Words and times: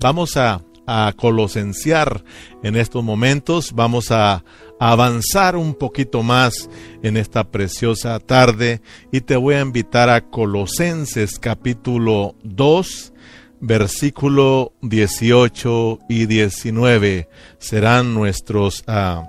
Vamos 0.00 0.36
a, 0.36 0.62
a 0.86 1.12
colosenciar 1.16 2.24
en 2.62 2.76
estos 2.76 3.02
momentos, 3.02 3.72
vamos 3.72 4.10
a 4.10 4.44
avanzar 4.80 5.56
un 5.56 5.74
poquito 5.74 6.22
más 6.22 6.70
en 7.02 7.16
esta 7.16 7.50
preciosa 7.50 8.18
tarde. 8.20 8.80
Y 9.12 9.20
te 9.20 9.36
voy 9.36 9.56
a 9.56 9.60
invitar 9.60 10.08
a 10.08 10.20
Colosenses 10.22 11.38
capítulo 11.38 12.36
2 12.44 13.12
versículo 13.60 14.72
18 14.82 15.98
y 16.08 16.26
19 16.26 17.28
serán 17.58 18.14
nuestros 18.14 18.84
ah, 18.86 19.28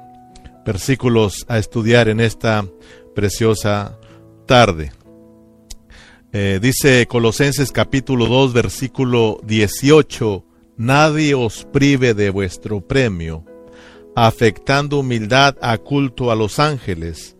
versículos 0.65 1.45
a 1.47 1.57
estudiar 1.57 2.09
en 2.09 2.19
esta 2.19 2.65
preciosa 3.15 3.97
tarde. 4.45 4.91
Eh, 6.31 6.59
dice 6.61 7.07
Colosenses 7.07 7.71
capítulo 7.71 8.27
2 8.27 8.53
versículo 8.53 9.39
18, 9.43 10.45
nadie 10.79 11.35
os 11.35 11.65
prive 11.65 12.13
de 12.13 12.29
vuestro 12.29 12.79
premio, 12.79 13.43
afectando 14.15 15.01
humildad 15.01 15.57
a 15.61 15.77
culto 15.77 16.31
a 16.31 16.35
los 16.35 16.57
ángeles, 16.57 17.35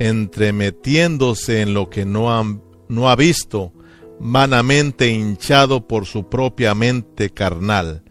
entremetiéndose 0.00 1.60
en 1.60 1.72
lo 1.72 1.88
que 1.88 2.04
no, 2.04 2.60
no 2.88 3.08
ha 3.08 3.14
visto, 3.14 3.72
vanamente 4.18 5.08
hinchado 5.08 5.86
por 5.86 6.04
su 6.04 6.28
propia 6.28 6.74
mente 6.74 7.30
carnal, 7.30 8.02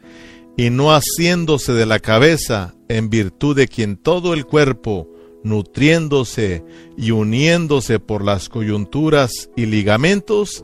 y 0.56 0.70
no 0.70 0.92
haciéndose 0.92 1.73
de 1.73 1.86
la 1.86 2.00
cabeza, 2.00 2.73
en 2.88 3.09
virtud 3.09 3.58
de 3.58 3.68
quien 3.68 3.98
todo 3.98 4.34
el 4.34 4.46
cuerpo, 4.46 5.09
nutriéndose 5.44 6.64
y 6.98 7.12
uniéndose 7.12 8.00
por 8.00 8.23
las 8.23 8.48
coyunturas 8.48 9.50
y 9.58 9.66
ligamentos, 9.66 10.64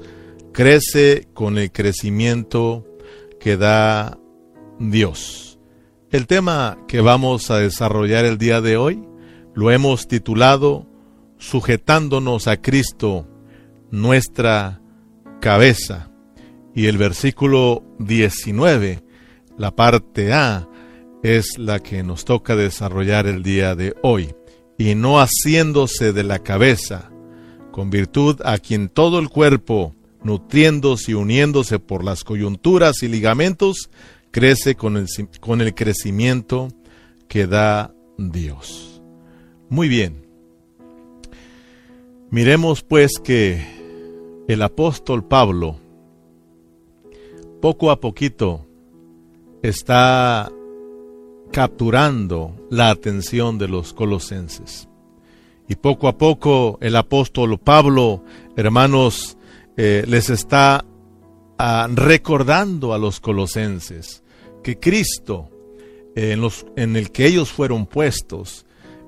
crece 0.53 1.27
con 1.33 1.57
el 1.57 1.73
crecimiento 1.73 2.85
que 3.45 3.57
da 3.57 4.17
Dios. 4.79 5.59
El 6.09 6.25
tema 6.25 6.79
que 6.87 6.99
vamos 6.99 7.51
a 7.51 7.59
desarrollar 7.59 8.25
el 8.25 8.39
día 8.39 8.59
de 8.59 8.75
hoy 8.75 9.07
lo 9.53 9.69
hemos 9.69 10.07
titulado 10.07 10.87
Sujetándonos 11.37 12.47
a 12.47 12.59
Cristo, 12.59 13.27
nuestra 13.91 14.81
cabeza. 15.41 16.09
Y 16.73 16.87
el 16.87 16.97
versículo 16.97 17.83
19, 17.99 19.03
la 19.59 19.75
parte 19.75 20.33
A, 20.33 20.67
es 21.21 21.59
la 21.59 21.79
que 21.81 22.01
nos 22.01 22.25
toca 22.25 22.55
desarrollar 22.55 23.27
el 23.27 23.43
día 23.43 23.75
de 23.75 23.93
hoy. 24.01 24.33
Y 24.79 24.95
no 24.95 25.19
haciéndose 25.19 26.13
de 26.13 26.23
la 26.23 26.39
cabeza, 26.39 27.11
con 27.71 27.91
virtud 27.91 28.41
a 28.43 28.57
quien 28.57 28.89
todo 28.89 29.19
el 29.19 29.29
cuerpo, 29.29 29.93
nutriéndose 30.25 31.11
y 31.11 31.13
uniéndose 31.13 31.77
por 31.77 32.03
las 32.03 32.23
coyunturas 32.23 33.03
y 33.03 33.07
ligamentos, 33.07 33.91
crece 34.31 34.75
con 34.75 34.97
el, 34.97 35.07
con 35.39 35.61
el 35.61 35.75
crecimiento 35.75 36.69
que 37.27 37.45
da 37.45 37.93
Dios. 38.17 39.01
Muy 39.69 39.87
bien. 39.87 40.25
Miremos 42.31 42.81
pues 42.81 43.19
que 43.23 43.63
el 44.47 44.63
apóstol 44.63 45.23
Pablo, 45.23 45.79
poco 47.61 47.91
a 47.91 47.99
poquito, 47.99 48.65
está 49.61 50.51
capturando 51.51 52.67
la 52.71 52.89
atención 52.89 53.59
de 53.59 53.67
los 53.67 53.93
colosenses. 53.93 54.89
Y 55.67 55.75
poco 55.75 56.07
a 56.07 56.17
poco 56.17 56.79
el 56.81 56.95
apóstol 56.95 57.59
Pablo, 57.59 58.23
hermanos, 58.55 59.34
eh, 59.77 60.03
les 60.07 60.29
está 60.29 60.85
ah, 61.57 61.87
recordando 61.91 62.93
a 62.93 62.97
los 62.97 63.19
colosenses 63.19 64.23
que 64.63 64.79
Cristo, 64.79 65.49
en, 66.15 66.41
los, 66.41 66.65
en 66.75 66.95
el 66.95 67.11
que 67.11 67.27
ellos 67.27 67.51
fueron 67.51 67.85
puestos, 67.85 68.65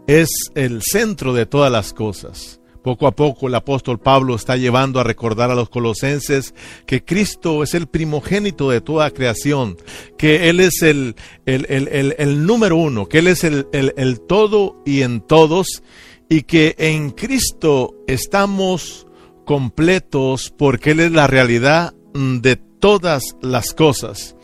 es 0.07 0.29
el 0.55 0.81
centro 0.83 1.33
de 1.33 1.45
todas 1.45 1.71
las 1.71 1.93
cosas. 1.93 2.59
Poco 2.83 3.07
a 3.07 3.11
poco 3.11 3.47
el 3.47 3.55
apóstol 3.55 3.99
Pablo 3.99 4.35
está 4.35 4.55
llevando 4.55 4.99
a 4.99 5.03
recordar 5.03 5.51
a 5.51 5.55
los 5.55 5.67
colosenses 5.67 6.53
que 6.85 7.03
Cristo 7.03 7.63
es 7.63 7.73
el 7.73 7.87
primogénito 7.87 8.69
de 8.69 8.79
toda 8.79 9.11
creación, 9.11 9.77
que 10.17 10.49
Él 10.49 10.59
es 10.59 10.81
el, 10.83 11.15
el, 11.45 12.45
número 12.45 12.77
uno, 12.77 13.09
que 13.09 13.17
Él 13.17 13.27
es 13.27 13.43
el, 13.43 13.67
el 13.73 14.21
todo 14.21 14.81
y 14.85 15.01
en 15.01 15.21
todos, 15.21 15.83
y 16.29 16.43
que 16.43 16.75
en 16.77 17.09
Cristo 17.09 17.95
estamos 18.07 19.06
completos 19.47 20.53
porque 20.55 20.91
Él 20.91 20.99
es 20.99 21.11
la 21.13 21.25
realidad 21.25 21.93
de 22.13 22.57
todas 22.57 23.23
las 23.41 23.73
cosas. 23.73 24.35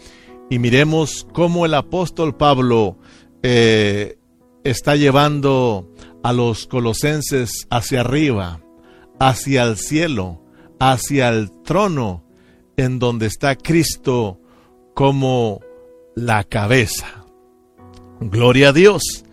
Y 0.50 0.60
miremos 0.60 1.28
cómo 1.34 1.66
el 1.66 1.74
apóstol 1.74 2.36
Pablo 2.36 2.98
eh, 3.44 4.18
está 4.64 4.96
llevando 4.96 5.92
a 6.24 6.32
los 6.32 6.68
colosenses 6.68 7.68
hacia 7.70 8.02
arriba, 8.02 8.62
hacia 9.20 9.64
el 9.64 9.78
cielo, 9.78 10.42
hacia 10.80 11.30
el 11.30 11.52
trono 11.64 12.24
en 12.78 12.98
donde 12.98 13.26
está 13.26 13.56
Cristo 13.58 14.40
como 14.94 15.60
la 16.16 16.46
cabeza. 16.46 17.26
Gloria 18.22 18.70
a 18.70 18.74
Dios. 18.74 19.26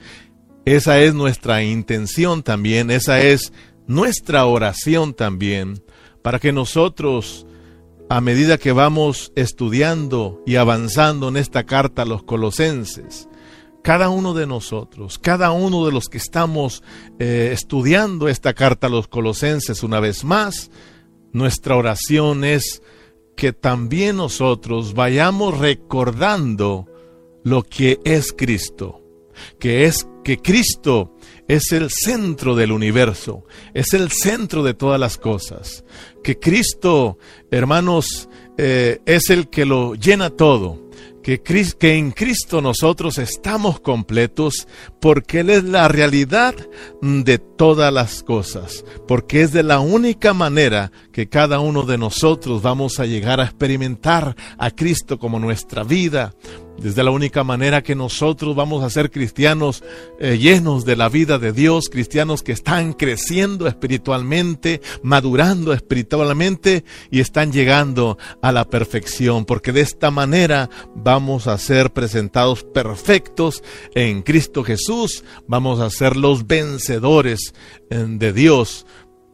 Esa 0.65 1.01
es 1.01 1.15
nuestra 1.15 1.63
intención 1.63 2.43
también, 2.43 2.91
esa 2.91 3.21
es 3.23 3.53
nuestra 3.91 4.47
oración 4.47 5.15
también, 5.15 5.83
para 6.23 6.39
que 6.39 6.53
nosotros, 6.53 7.45
a 8.09 8.21
medida 8.21 8.57
que 8.57 8.71
vamos 8.71 9.33
estudiando 9.35 10.41
y 10.47 10.57
avanzando 10.57 11.29
en 11.29 11.37
esta 11.37 11.65
carta 11.65 12.03
a 12.03 12.05
los 12.05 12.23
colosenses, 12.23 13.29
cada 13.83 14.09
uno 14.09 14.33
de 14.33 14.47
nosotros, 14.47 15.19
cada 15.19 15.51
uno 15.51 15.85
de 15.87 15.91
los 15.91 16.09
que 16.09 16.19
estamos 16.19 16.85
eh, 17.19 17.51
estudiando 17.53 18.29
esta 18.29 18.55
carta 18.55 18.87
a 18.87 18.91
los 18.91 19.09
colosenses 19.09 19.83
una 19.83 19.99
vez 19.99 20.23
más, 20.23 20.71
nuestra 21.33 21.75
oración 21.75 22.45
es 22.45 22.83
que 23.37 23.53
también 23.53 24.19
nosotros 24.19 24.95
vayamos 24.95 25.59
recordando 25.59 26.87
lo 27.43 27.65
que 27.65 27.99
es 28.05 28.33
Cristo, 28.33 29.01
que 29.59 29.87
es 29.87 30.07
que 30.23 30.39
Cristo 30.39 31.17
es 31.51 31.73
el 31.73 31.91
centro 31.91 32.55
del 32.55 32.71
universo, 32.71 33.45
es 33.75 33.93
el 33.93 34.13
centro 34.13 34.63
de 34.63 34.73
todas 34.73 35.01
las 35.01 35.19
cosas, 35.19 35.85
que 36.23 36.39
Cristo, 36.39 37.19
hermanos, 37.51 38.29
eh, 38.57 39.01
es 39.05 39.31
el 39.31 39.49
que 39.49 39.65
lo 39.65 39.95
llena 39.95 40.31
todo. 40.31 40.89
Que, 41.23 41.43
que, 41.43 41.95
en 41.97 42.13
Cristo 42.13 42.63
nosotros 42.63 43.19
estamos 43.19 43.79
completos 43.81 44.67
porque 45.01 45.41
Él 45.41 45.51
es 45.51 45.65
la 45.65 45.87
realidad 45.87 46.55
de 47.03 47.39
todas 47.39 47.93
las 47.93 48.23
cosas, 48.23 48.85
porque 49.07 49.43
es 49.43 49.53
de 49.53 49.63
la 49.63 49.81
única 49.81 50.33
manera 50.33 50.91
que 51.13 51.29
cada 51.29 51.61
uno 51.61 51.83
de 51.83 51.99
nosotros 51.99 52.63
vamos 52.63 52.99
a 53.01 53.07
llegar 53.07 53.39
a 53.39 53.45
experimentar 53.45 54.35
a 54.57 54.71
Cristo 54.71 55.19
como 55.19 55.39
nuestra 55.39 55.85
vida, 55.85 56.35
desde 56.81 57.05
la 57.05 57.11
única 57.11 57.45
manera 57.45 57.83
que 57.83 57.95
nosotros 57.95 58.57
vamos 58.57 58.83
a 58.83 58.91
ser 58.91 59.11
cristianos 59.11 59.85
eh, 60.19 60.39
llenos 60.39 60.85
de 60.85 60.97
la 60.97 61.09
vida 61.09 61.39
de 61.39 61.53
Dios, 61.53 61.89
cristianos 61.91 62.43
que 62.43 62.53
están 62.53 62.95
creciendo 62.95 63.67
espiritualmente, 63.67 64.81
madurando 65.03 65.73
espiritualmente 65.73 66.85
y 67.11 67.21
están 67.21 67.53
llegando 67.53 68.19
a 68.43 68.51
la 68.53 68.65
perfección, 68.65 69.45
porque 69.45 69.73
de 69.73 69.83
esta 69.83 70.11
manera 70.11 70.71
vamos 70.95 71.47
a 71.47 71.59
ser 71.59 71.93
presentados 71.93 72.65
perfectos 72.65 73.63
en 73.95 74.23
Cristo 74.23 74.65
Jesús, 74.65 75.25
vamos 75.47 75.81
a 75.81 75.91
ser 75.91 76.17
los 76.17 76.47
vencedores 76.47 77.53
eh, 77.91 78.07
de 78.09 78.33
Dios 78.33 78.87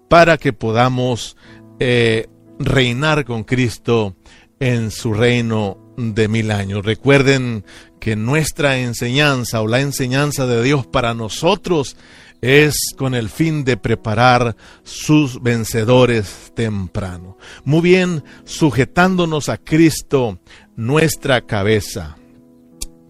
para 0.09 0.37
que 0.39 0.53
podamos 0.53 1.37
eh, 1.79 2.27
reinar 2.59 3.25
con 3.25 3.45
Cristo 3.45 4.17
en 4.59 4.91
su 4.91 5.13
reino 5.13 5.86
de 5.97 6.29
mil 6.29 6.51
años. 6.51 6.85
Recuerden 6.85 7.65
que 8.01 8.17
nuestra 8.17 8.79
enseñanza 8.79 9.61
o 9.61 9.67
la 9.67 9.81
enseñanza 9.81 10.47
de 10.47 10.63
Dios 10.63 10.87
para 10.87 11.15
nosotros 11.15 11.97
es 12.41 12.75
con 12.97 13.15
el 13.15 13.29
fin 13.29 13.65
de 13.65 13.77
preparar 13.77 14.57
sus 14.83 15.43
vencedores 15.43 16.53
temprano. 16.55 17.39
Muy 17.65 17.81
bien, 17.81 18.25
sujetándonos 18.45 19.49
a 19.49 19.57
Cristo, 19.57 20.39
nuestra 20.77 21.41
cabeza. 21.41 22.17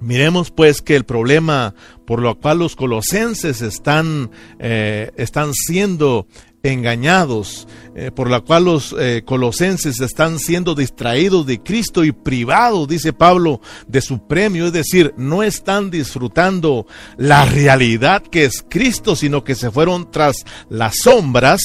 Miremos 0.00 0.50
pues 0.50 0.82
que 0.82 0.94
el 0.94 1.04
problema 1.04 1.74
por 2.06 2.22
lo 2.22 2.38
cual 2.38 2.60
los 2.60 2.76
colosenses 2.76 3.60
están, 3.62 4.30
eh, 4.58 5.10
están 5.16 5.52
siendo 5.52 6.28
engañados, 6.72 7.66
eh, 7.94 8.10
por 8.14 8.30
la 8.30 8.40
cual 8.40 8.64
los 8.64 8.94
eh, 8.98 9.22
colosenses 9.24 10.00
están 10.00 10.38
siendo 10.38 10.74
distraídos 10.74 11.46
de 11.46 11.62
Cristo 11.62 12.04
y 12.04 12.12
privados, 12.12 12.88
dice 12.88 13.12
Pablo, 13.12 13.60
de 13.86 14.00
su 14.00 14.26
premio, 14.26 14.66
es 14.66 14.72
decir, 14.72 15.14
no 15.16 15.42
están 15.42 15.90
disfrutando 15.90 16.86
la 17.16 17.44
realidad 17.44 18.22
que 18.22 18.44
es 18.44 18.64
Cristo, 18.68 19.16
sino 19.16 19.44
que 19.44 19.54
se 19.54 19.70
fueron 19.70 20.10
tras 20.10 20.44
las 20.68 20.96
sombras, 21.02 21.60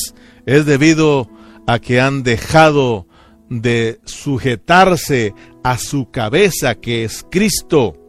es 0.45 0.65
debido 0.65 1.29
a 1.67 1.79
que 1.79 2.01
han 2.01 2.23
dejado 2.23 3.07
de 3.49 3.99
sujetarse 4.05 5.33
a 5.63 5.77
su 5.77 6.09
cabeza 6.09 6.75
que 6.75 7.03
es 7.03 7.25
Cristo, 7.29 8.00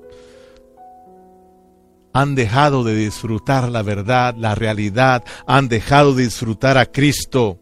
han 2.12 2.34
dejado 2.34 2.84
de 2.84 2.94
disfrutar 2.94 3.70
la 3.70 3.82
verdad, 3.82 4.34
la 4.36 4.54
realidad, 4.54 5.24
han 5.46 5.68
dejado 5.68 6.14
de 6.14 6.24
disfrutar 6.24 6.78
a 6.78 6.86
Cristo. 6.86 7.60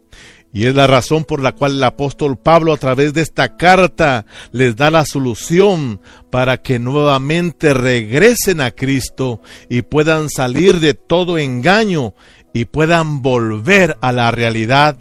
Y 0.53 0.65
es 0.65 0.75
la 0.75 0.85
razón 0.85 1.23
por 1.23 1.41
la 1.41 1.53
cual 1.53 1.77
el 1.77 1.83
apóstol 1.83 2.37
Pablo 2.37 2.73
a 2.73 2.77
través 2.77 3.13
de 3.13 3.21
esta 3.21 3.55
carta 3.55 4.25
les 4.51 4.75
da 4.75 4.91
la 4.91 5.05
solución 5.05 6.01
para 6.29 6.57
que 6.61 6.77
nuevamente 6.77 7.73
regresen 7.73 8.59
a 8.59 8.71
Cristo 8.71 9.41
y 9.69 9.83
puedan 9.83 10.29
salir 10.29 10.81
de 10.81 10.93
todo 10.93 11.37
engaño 11.37 12.15
y 12.53 12.65
puedan 12.65 13.21
volver 13.21 13.97
a 14.01 14.11
la 14.11 14.31
realidad 14.31 14.97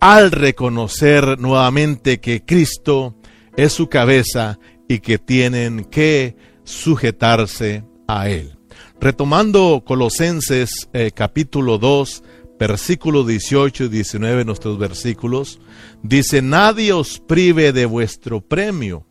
al 0.00 0.30
reconocer 0.30 1.38
nuevamente 1.40 2.20
que 2.20 2.44
Cristo 2.44 3.16
es 3.56 3.72
su 3.72 3.88
cabeza 3.88 4.58
y 4.86 4.98
que 4.98 5.18
tienen 5.18 5.86
que 5.86 6.36
sujetarse 6.64 7.84
a 8.06 8.28
Él. 8.28 8.56
Retomando 9.00 9.82
Colosenses 9.86 10.88
eh, 10.92 11.10
capítulo 11.14 11.78
2, 11.78 12.22
versículo 12.58 13.24
18 13.24 13.84
y 13.84 13.88
19, 13.88 14.44
nuestros 14.44 14.78
versículos, 14.78 15.60
dice, 16.02 16.42
nadie 16.42 16.92
os 16.92 17.20
prive 17.20 17.72
de 17.72 17.86
vuestro 17.86 18.40
premio, 18.40 19.06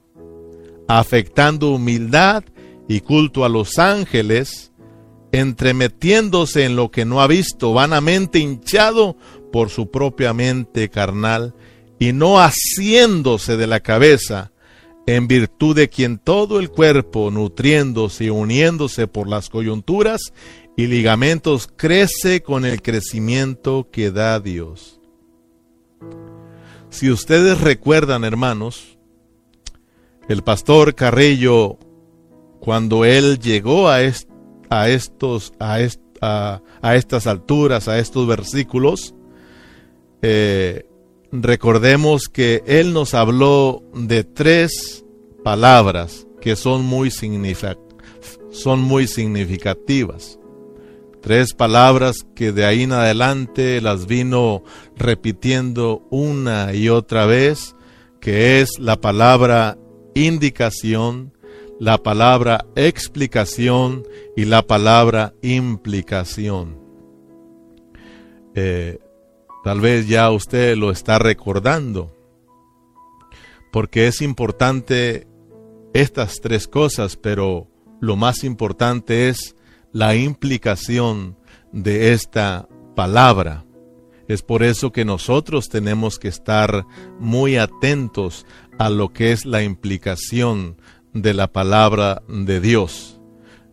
afectando 0.88 1.72
humildad 1.72 2.44
y 2.88 3.02
culto 3.02 3.46
a 3.46 3.50
los 3.50 3.78
ángeles, 3.78 4.72
entremetiéndose 5.32 6.66
en 6.66 6.76
lo 6.76 6.90
que 6.90 7.06
no 7.06 7.22
ha 7.22 7.28
visto, 7.28 7.74
vanamente 7.74 8.40
hinchado 8.40 9.18
por 9.52 9.70
su 9.70 9.92
propia 9.92 10.34
mente 10.34 10.90
carnal, 10.90 11.54
y 12.00 12.14
no 12.14 12.40
haciéndose 12.40 13.58
de 13.58 13.68
la 13.68 13.80
cabeza, 13.80 14.52
en 15.08 15.28
virtud 15.28 15.76
de 15.76 15.90
quien 15.90 16.18
todo 16.18 16.60
el 16.60 16.70
cuerpo, 16.70 17.30
nutriéndose 17.32 18.26
y 18.26 18.30
uniéndose 18.30 19.08
por 19.08 19.28
las 19.28 19.50
coyunturas 19.50 20.34
y 20.76 20.88
ligamentos, 20.88 21.68
crece 21.76 22.42
con 22.42 22.66
el 22.66 22.82
crecimiento 22.82 23.88
que 23.92 24.12
da 24.12 24.40
Dios. 24.40 25.00
Si 26.90 27.12
ustedes 27.12 27.62
recuerdan, 27.62 28.24
hermanos, 28.24 28.98
el 30.28 30.44
pastor 30.44 30.96
Carrillo, 30.96 31.78
cuando 32.60 33.06
él 33.06 33.38
llegó 33.40 33.90
a, 33.90 34.00
a 34.70 34.90
estos, 34.90 35.54
a, 35.60 35.80
a, 36.82 36.96
estas 36.96 37.28
alturas, 37.28 37.88
a 37.88 38.00
estos 38.00 38.26
versículos, 38.28 39.14
eh, 40.22 40.88
recordemos 41.42 42.28
que 42.28 42.64
Él 42.66 42.94
nos 42.94 43.14
habló 43.14 43.84
de 43.94 44.24
tres 44.24 45.04
palabras 45.44 46.26
que 46.42 46.56
son 46.56 46.84
muy, 46.86 47.12
son 48.52 48.80
muy 48.82 49.08
significativas. 49.08 50.40
Tres 51.22 51.54
palabras 51.54 52.18
que 52.36 52.52
de 52.52 52.66
ahí 52.66 52.84
en 52.84 52.92
adelante 52.92 53.82
las 53.82 54.06
vino 54.06 54.64
repitiendo 54.96 56.06
una 56.12 56.74
y 56.74 56.90
otra 56.90 57.26
vez, 57.26 57.76
que 58.20 58.62
es 58.62 58.78
la 58.78 59.02
palabra 59.02 59.78
indicación, 60.14 61.34
la 61.80 61.98
palabra 61.98 62.66
explicación 62.76 64.04
y 64.36 64.46
la 64.46 64.62
palabra 64.62 65.34
implicación. 65.42 66.80
Eh, 68.54 69.00
Tal 69.66 69.82
vez 69.82 70.08
ya 70.08 70.30
usted 70.30 70.78
lo 70.78 70.92
está 70.92 71.18
recordando, 71.18 72.16
porque 73.72 74.06
es 74.06 74.22
importante 74.22 75.28
estas 75.92 76.40
tres 76.40 76.68
cosas, 76.68 77.18
pero 77.18 77.68
lo 78.00 78.16
más 78.16 78.44
importante 78.44 79.28
es 79.28 79.56
la 79.92 80.16
implicación 80.16 81.36
de 81.72 82.14
esta 82.14 82.70
palabra. 82.96 83.66
Es 84.28 84.44
por 84.44 84.62
eso 84.62 84.92
que 84.92 85.04
nosotros 85.04 85.68
tenemos 85.68 86.20
que 86.20 86.28
estar 86.28 86.86
muy 87.20 87.58
atentos 87.58 88.46
a 88.78 88.92
lo 88.92 89.14
que 89.14 89.32
es 89.32 89.46
la 89.46 89.64
implicación 89.64 90.80
de 91.12 91.34
la 91.34 91.52
palabra 91.52 92.22
de 92.28 92.62
Dios. 92.62 93.15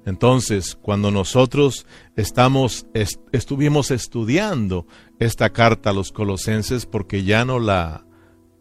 Entonces, 0.05 0.77
cuando 0.81 1.11
nosotros 1.11 1.87
estamos 2.17 2.87
estuvimos 3.33 3.91
estudiando 3.91 4.87
esta 5.19 5.51
carta 5.51 5.91
a 5.91 5.93
los 5.93 6.11
colosenses 6.11 6.87
porque 6.87 7.25
ya 7.25 7.45
no 7.45 7.61
la 7.61 8.05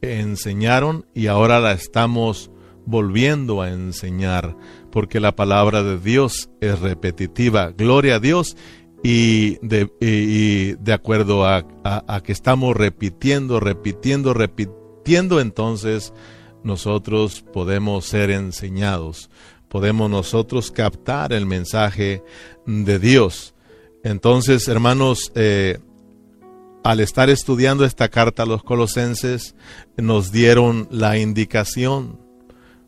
enseñaron 0.02 1.06
y 1.14 1.28
ahora 1.28 1.60
la 1.60 1.72
estamos 1.74 2.52
volviendo 2.86 3.62
a 3.62 3.70
enseñar 3.70 4.56
porque 4.92 5.20
la 5.20 5.36
palabra 5.36 5.84
de 5.84 5.98
Dios 5.98 6.50
es 6.60 6.80
repetitiva. 6.80 7.72
Gloria 7.72 8.16
a 8.16 8.20
Dios 8.20 8.56
y 9.04 9.58
de, 9.66 10.78
de 10.80 10.94
acuerdo 10.94 11.48
a 11.48 12.22
que 12.24 12.32
estamos 12.32 12.76
repitiendo, 12.78 13.60
repitiendo, 13.60 14.36
repitiendo, 14.36 15.40
entonces 15.40 16.14
nosotros 16.64 17.44
podemos 17.54 18.06
ser 18.06 18.30
enseñados, 18.30 19.30
podemos 19.72 20.10
nosotros 20.10 20.70
captar 20.70 21.32
el 21.32 21.46
mensaje 21.46 22.22
de 22.66 23.00
Dios. 23.00 23.56
Entonces, 24.04 24.68
hermanos, 24.68 25.32
eh, 25.34 25.80
al 26.84 27.00
estar 27.00 27.30
estudiando 27.30 27.86
esta 27.86 28.10
carta 28.10 28.44
a 28.44 28.46
los 28.46 28.64
colosenses, 28.64 29.56
nos 29.96 30.34
dieron 30.34 30.90
la 30.92 31.18
indicación, 31.18 32.20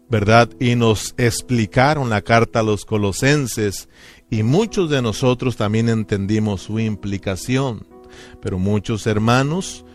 ¿verdad? 0.09 0.49
Y 0.59 0.75
nos 0.75 1.15
explicaron 1.17 2.09
la 2.09 2.21
carta 2.21 2.59
a 2.59 2.63
los 2.63 2.83
colosenses 2.83 3.87
y 4.29 4.43
muchos 4.43 4.89
de 4.89 5.01
nosotros 5.01 5.55
también 5.55 5.87
entendimos 5.87 6.63
su 6.63 6.79
implicación, 6.79 7.87
pero 8.41 8.59
muchos 8.59 9.07
hermanos 9.07 9.85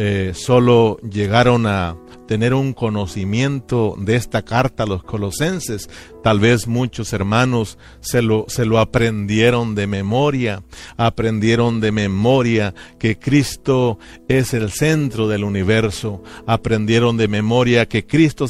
eh, 0.00 0.30
solo 0.32 0.96
llegaron 0.98 1.66
a 1.66 1.96
tener 2.28 2.54
un 2.54 2.72
conocimiento 2.72 3.96
de 3.98 4.14
esta 4.14 4.42
carta 4.42 4.84
a 4.84 4.86
los 4.86 5.02
colosenses. 5.02 5.90
Tal 6.22 6.38
vez 6.38 6.68
muchos 6.68 7.12
hermanos 7.12 7.78
se 7.98 8.22
lo, 8.22 8.44
se 8.46 8.64
lo 8.64 8.78
aprendieron 8.78 9.74
de 9.74 9.88
memoria, 9.88 10.62
aprendieron 10.96 11.80
de 11.80 11.90
memoria 11.90 12.74
que 13.00 13.18
Cristo 13.18 13.98
es 14.28 14.54
el 14.54 14.70
centro 14.70 15.26
del 15.26 15.42
universo, 15.42 16.22
aprendieron 16.46 17.16
de 17.16 17.26
memoria 17.26 17.88
que 17.88 18.06
Cristo, 18.06 18.46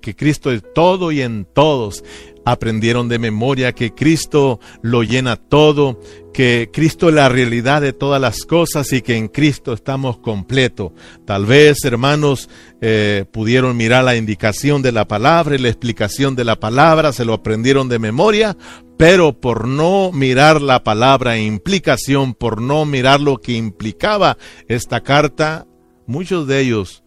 que 0.00 0.16
Cristo 0.16 0.50
es 0.50 0.62
todo 0.74 1.12
y 1.12 1.20
en 1.20 1.44
todos, 1.52 2.04
aprendieron 2.46 3.08
de 3.08 3.18
memoria 3.18 3.72
que 3.72 3.92
Cristo 3.92 4.60
lo 4.80 5.02
llena 5.02 5.34
todo, 5.34 6.00
que 6.32 6.70
Cristo 6.72 7.08
es 7.08 7.14
la 7.16 7.28
realidad 7.28 7.82
de 7.82 7.92
todas 7.92 8.20
las 8.20 8.44
cosas 8.44 8.92
y 8.92 9.02
que 9.02 9.16
en 9.16 9.26
Cristo 9.26 9.72
estamos 9.72 10.18
completos. 10.18 10.92
Tal 11.24 11.44
vez, 11.44 11.84
hermanos, 11.84 12.48
eh, 12.80 13.24
pudieron 13.32 13.76
mirar 13.76 14.04
la 14.04 14.14
indicación 14.14 14.80
de 14.80 14.92
la 14.92 15.08
palabra 15.08 15.56
y 15.56 15.58
la 15.58 15.70
explicación 15.70 16.36
de 16.36 16.44
la 16.44 16.60
palabra, 16.60 17.12
se 17.12 17.24
lo 17.24 17.34
aprendieron 17.34 17.88
de 17.88 17.98
memoria, 17.98 18.56
pero 18.96 19.40
por 19.40 19.66
no 19.66 20.12
mirar 20.12 20.62
la 20.62 20.84
palabra 20.84 21.36
e 21.36 21.44
implicación, 21.44 22.32
por 22.32 22.62
no 22.62 22.84
mirar 22.84 23.20
lo 23.20 23.38
que 23.38 23.54
implicaba 23.54 24.38
esta 24.68 25.02
carta, 25.02 25.66
muchos 26.06 26.46
de 26.46 26.60
ellos 26.60 27.02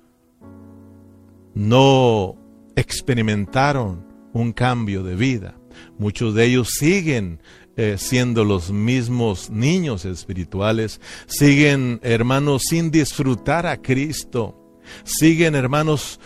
no 1.53 2.35
experimentaron 2.75 4.08
un 4.39 4.53
cambio 4.53 5.03
de 5.03 5.15
vida. 5.15 5.55
Muchos 5.97 6.33
de 6.33 6.45
ellos 6.45 6.69
siguen 6.71 7.41
eh, 7.77 7.95
siendo 7.97 8.43
los 8.43 8.71
mismos 8.71 9.49
niños 9.49 10.03
espirituales, 10.05 10.99
siguen 11.27 11.99
hermanos 12.03 12.63
sin 12.67 12.91
disfrutar 12.91 13.65
a 13.65 13.81
Cristo, 13.81 14.55
siguen 15.03 15.55
hermanos 15.55 16.19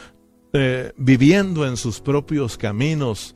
eh, 0.53 0.93
viviendo 0.97 1.67
en 1.67 1.77
sus 1.77 1.99
propios 1.99 2.57
caminos, 2.57 3.35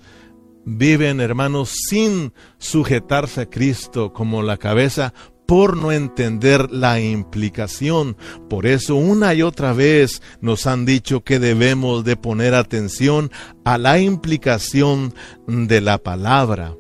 viven 0.65 1.19
hermanos 1.19 1.74
sin 1.89 2.34
sujetarse 2.57 3.41
a 3.41 3.50
Cristo 3.50 4.13
como 4.13 4.41
la 4.41 4.57
cabeza 4.57 5.13
por 5.48 5.77
no 5.77 5.92
entender 5.92 6.72
la 6.72 7.00
implicación. 7.00 8.18
Por 8.50 8.68
eso 8.68 8.96
una 8.96 9.34
y 9.34 9.42
otra 9.42 9.74
vez 9.74 10.22
nos 10.42 10.68
han 10.68 10.86
dicho 10.86 11.24
que 11.24 11.39
debemos 11.39 12.04
de 12.04 12.18
poner 12.18 12.54
atención 12.54 13.32
a 13.63 13.77
la 13.77 14.00
implicación 14.00 15.13
de 15.48 15.82
la 15.82 15.98
palabra. 15.98 16.75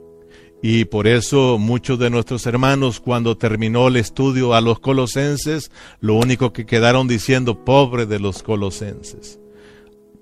Y 0.61 0.85
por 0.85 1.07
eso 1.07 1.57
muchos 1.59 1.97
de 1.99 2.09
nuestros 2.09 2.45
hermanos 2.45 2.99
cuando 2.99 3.37
terminó 3.37 3.87
el 3.87 3.95
estudio 3.95 4.53
a 4.53 4.61
los 4.61 4.79
colosenses, 4.79 5.71
lo 5.99 6.15
único 6.15 6.51
que 6.51 6.65
quedaron 6.65 7.07
diciendo, 7.07 7.63
pobre 7.63 8.05
de 8.05 8.19
los 8.19 8.43
colosenses. 8.43 9.39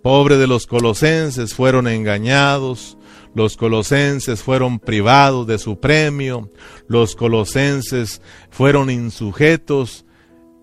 Pobre 0.03 0.37
de 0.37 0.45
los 0.45 0.67
colosenses, 0.67 1.55
fueron 1.55 1.87
engañados, 1.87 2.97
los 3.35 3.57
colosenses 3.57 4.41
fueron 4.41 4.79
privados 4.79 5.45
de 5.45 5.59
su 5.59 5.79
premio, 5.79 6.49
los 6.87 7.15
colosenses 7.15 8.21
fueron 8.49 8.89
insujetos 8.89 10.05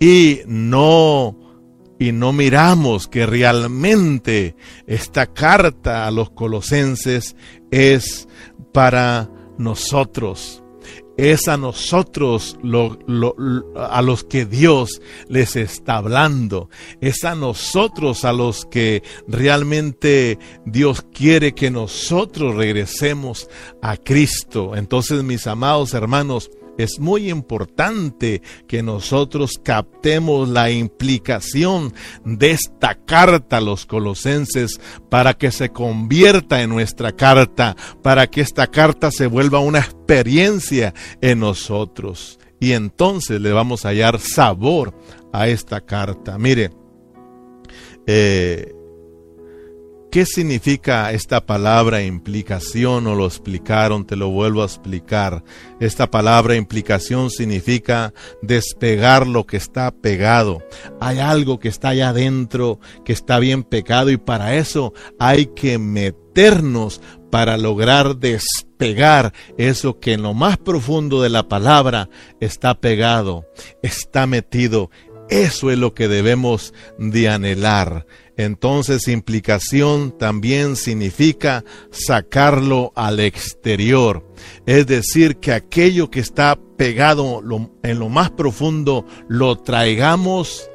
y 0.00 0.40
no 0.46 1.38
y 1.98 2.10
no 2.10 2.32
miramos 2.32 3.06
que 3.06 3.26
realmente 3.26 4.56
esta 4.88 5.26
carta 5.26 6.08
a 6.08 6.10
los 6.10 6.30
colosenses 6.30 7.36
es 7.70 8.26
para 8.72 9.30
nosotros 9.56 10.61
es 11.22 11.46
a 11.46 11.56
nosotros 11.56 12.58
a 13.76 14.02
los 14.02 14.24
que 14.24 14.44
Dios 14.44 15.00
les 15.28 15.54
está 15.54 15.98
hablando. 15.98 16.68
Es 17.00 17.22
a 17.22 17.36
nosotros 17.36 18.24
a 18.24 18.32
los 18.32 18.66
que 18.66 19.04
realmente 19.28 20.40
Dios 20.66 21.04
quiere 21.12 21.54
que 21.54 21.70
nosotros 21.70 22.56
regresemos 22.56 23.48
a 23.80 23.96
Cristo. 23.96 24.74
Entonces, 24.74 25.22
mis 25.22 25.46
amados 25.46 25.94
hermanos, 25.94 26.50
es 26.78 26.98
muy 26.98 27.30
importante 27.30 28.42
que 28.66 28.82
nosotros 28.82 29.60
captemos 29.62 30.48
la 30.48 30.70
implicación 30.70 31.92
de 32.24 32.52
esta 32.52 32.94
carta 32.94 33.58
a 33.58 33.60
los 33.60 33.86
colosenses 33.86 34.80
para 35.08 35.34
que 35.34 35.50
se 35.50 35.70
convierta 35.70 36.62
en 36.62 36.70
nuestra 36.70 37.12
carta, 37.12 37.76
para 38.02 38.26
que 38.28 38.40
esta 38.40 38.66
carta 38.66 39.10
se 39.10 39.26
vuelva 39.26 39.60
una 39.60 39.80
experiencia 39.80 40.94
en 41.20 41.40
nosotros. 41.40 42.38
Y 42.58 42.72
entonces 42.72 43.40
le 43.40 43.52
vamos 43.52 43.84
a 43.84 43.88
hallar 43.88 44.18
sabor 44.20 44.94
a 45.32 45.48
esta 45.48 45.80
carta. 45.80 46.38
Mire, 46.38 46.70
eh, 48.06 48.71
¿Qué 50.12 50.26
significa 50.26 51.10
esta 51.10 51.46
palabra 51.46 52.02
implicación? 52.02 53.06
O 53.06 53.14
lo 53.14 53.24
explicaron, 53.24 54.06
te 54.06 54.14
lo 54.14 54.28
vuelvo 54.28 54.60
a 54.60 54.66
explicar. 54.66 55.42
Esta 55.80 56.10
palabra 56.10 56.54
implicación 56.54 57.30
significa 57.30 58.12
despegar 58.42 59.26
lo 59.26 59.46
que 59.46 59.56
está 59.56 59.90
pegado. 59.90 60.62
Hay 61.00 61.18
algo 61.18 61.58
que 61.58 61.68
está 61.68 61.88
allá 61.88 62.10
adentro 62.10 62.78
que 63.06 63.14
está 63.14 63.38
bien 63.38 63.62
pegado 63.62 64.10
y 64.10 64.18
para 64.18 64.54
eso 64.56 64.92
hay 65.18 65.46
que 65.46 65.78
meternos 65.78 67.00
para 67.30 67.56
lograr 67.56 68.18
despegar 68.18 69.32
eso 69.56 69.98
que 69.98 70.12
en 70.12 70.20
lo 70.20 70.34
más 70.34 70.58
profundo 70.58 71.22
de 71.22 71.30
la 71.30 71.48
palabra 71.48 72.10
está 72.38 72.78
pegado, 72.78 73.46
está 73.80 74.26
metido. 74.26 74.90
Eso 75.30 75.70
es 75.70 75.78
lo 75.78 75.94
que 75.94 76.08
debemos 76.08 76.74
de 76.98 77.30
anhelar 77.30 78.04
entonces 78.36 79.08
implicación 79.08 80.16
también 80.16 80.76
significa 80.76 81.64
sacarlo 81.90 82.92
al 82.94 83.20
exterior. 83.20 84.26
Es 84.66 84.86
decir, 84.86 85.36
que 85.36 85.52
aquello 85.52 86.10
que 86.10 86.20
está 86.20 86.58
pegado 86.76 87.42
en 87.82 87.98
lo 87.98 88.08
más 88.08 88.30
profundo 88.30 89.06
lo 89.28 89.56
traigamos 89.56 90.70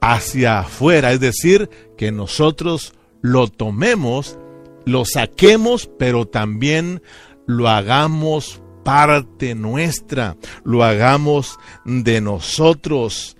hacia 0.00 0.60
afuera. 0.60 1.12
Es 1.12 1.20
decir, 1.20 1.68
que 1.96 2.12
nosotros 2.12 2.94
lo 3.20 3.48
tomemos, 3.48 4.38
lo 4.84 5.04
saquemos, 5.04 5.90
pero 5.98 6.26
también 6.26 7.02
lo 7.46 7.68
hagamos 7.68 8.62
parte 8.84 9.54
nuestra, 9.54 10.36
lo 10.64 10.82
hagamos 10.82 11.58
de 11.84 12.20
nosotros 12.20 13.36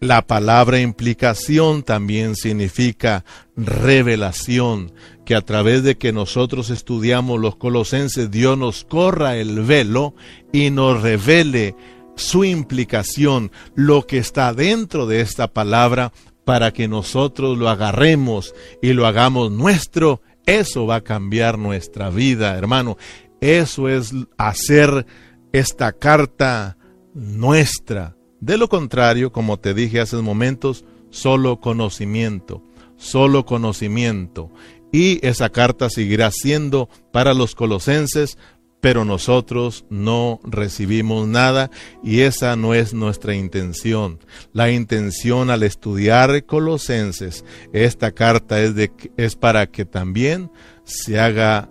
la 0.00 0.26
palabra 0.26 0.80
implicación 0.80 1.82
también 1.82 2.34
significa 2.34 3.24
revelación, 3.54 4.92
que 5.26 5.34
a 5.34 5.42
través 5.42 5.82
de 5.82 5.98
que 5.98 6.10
nosotros 6.12 6.70
estudiamos 6.70 7.38
los 7.38 7.56
colosenses, 7.56 8.30
Dios 8.30 8.56
nos 8.56 8.84
corra 8.84 9.36
el 9.36 9.60
velo 9.60 10.14
y 10.52 10.70
nos 10.70 11.02
revele 11.02 11.76
su 12.16 12.44
implicación, 12.44 13.52
lo 13.74 14.06
que 14.06 14.16
está 14.16 14.54
dentro 14.54 15.06
de 15.06 15.20
esta 15.20 15.48
palabra, 15.52 16.12
para 16.46 16.72
que 16.72 16.88
nosotros 16.88 17.58
lo 17.58 17.68
agarremos 17.68 18.54
y 18.80 18.94
lo 18.94 19.06
hagamos 19.06 19.52
nuestro. 19.52 20.22
Eso 20.46 20.86
va 20.86 20.96
a 20.96 21.04
cambiar 21.04 21.58
nuestra 21.58 22.08
vida, 22.08 22.56
hermano. 22.56 22.96
Eso 23.42 23.88
es 23.88 24.12
hacer 24.38 25.06
esta 25.52 25.92
carta 25.92 26.78
nuestra 27.14 28.16
de 28.40 28.56
lo 28.56 28.68
contrario, 28.68 29.32
como 29.32 29.58
te 29.58 29.74
dije 29.74 30.00
hace 30.00 30.16
momentos, 30.16 30.84
solo 31.10 31.60
conocimiento, 31.60 32.62
solo 32.96 33.44
conocimiento. 33.44 34.50
Y 34.92 35.24
esa 35.24 35.50
carta 35.50 35.90
seguirá 35.90 36.30
siendo 36.30 36.88
para 37.12 37.34
los 37.34 37.54
colosenses, 37.54 38.38
pero 38.80 39.04
nosotros 39.04 39.84
no 39.90 40.40
recibimos 40.42 41.28
nada 41.28 41.70
y 42.02 42.20
esa 42.20 42.56
no 42.56 42.72
es 42.72 42.94
nuestra 42.94 43.34
intención. 43.34 44.18
La 44.54 44.70
intención 44.70 45.50
al 45.50 45.62
estudiar 45.62 46.44
Colosenses, 46.46 47.44
esta 47.74 48.12
carta 48.12 48.60
es, 48.62 48.74
de, 48.74 48.90
es 49.18 49.36
para 49.36 49.66
que 49.66 49.84
también 49.84 50.50
se 50.84 51.20
haga, 51.20 51.70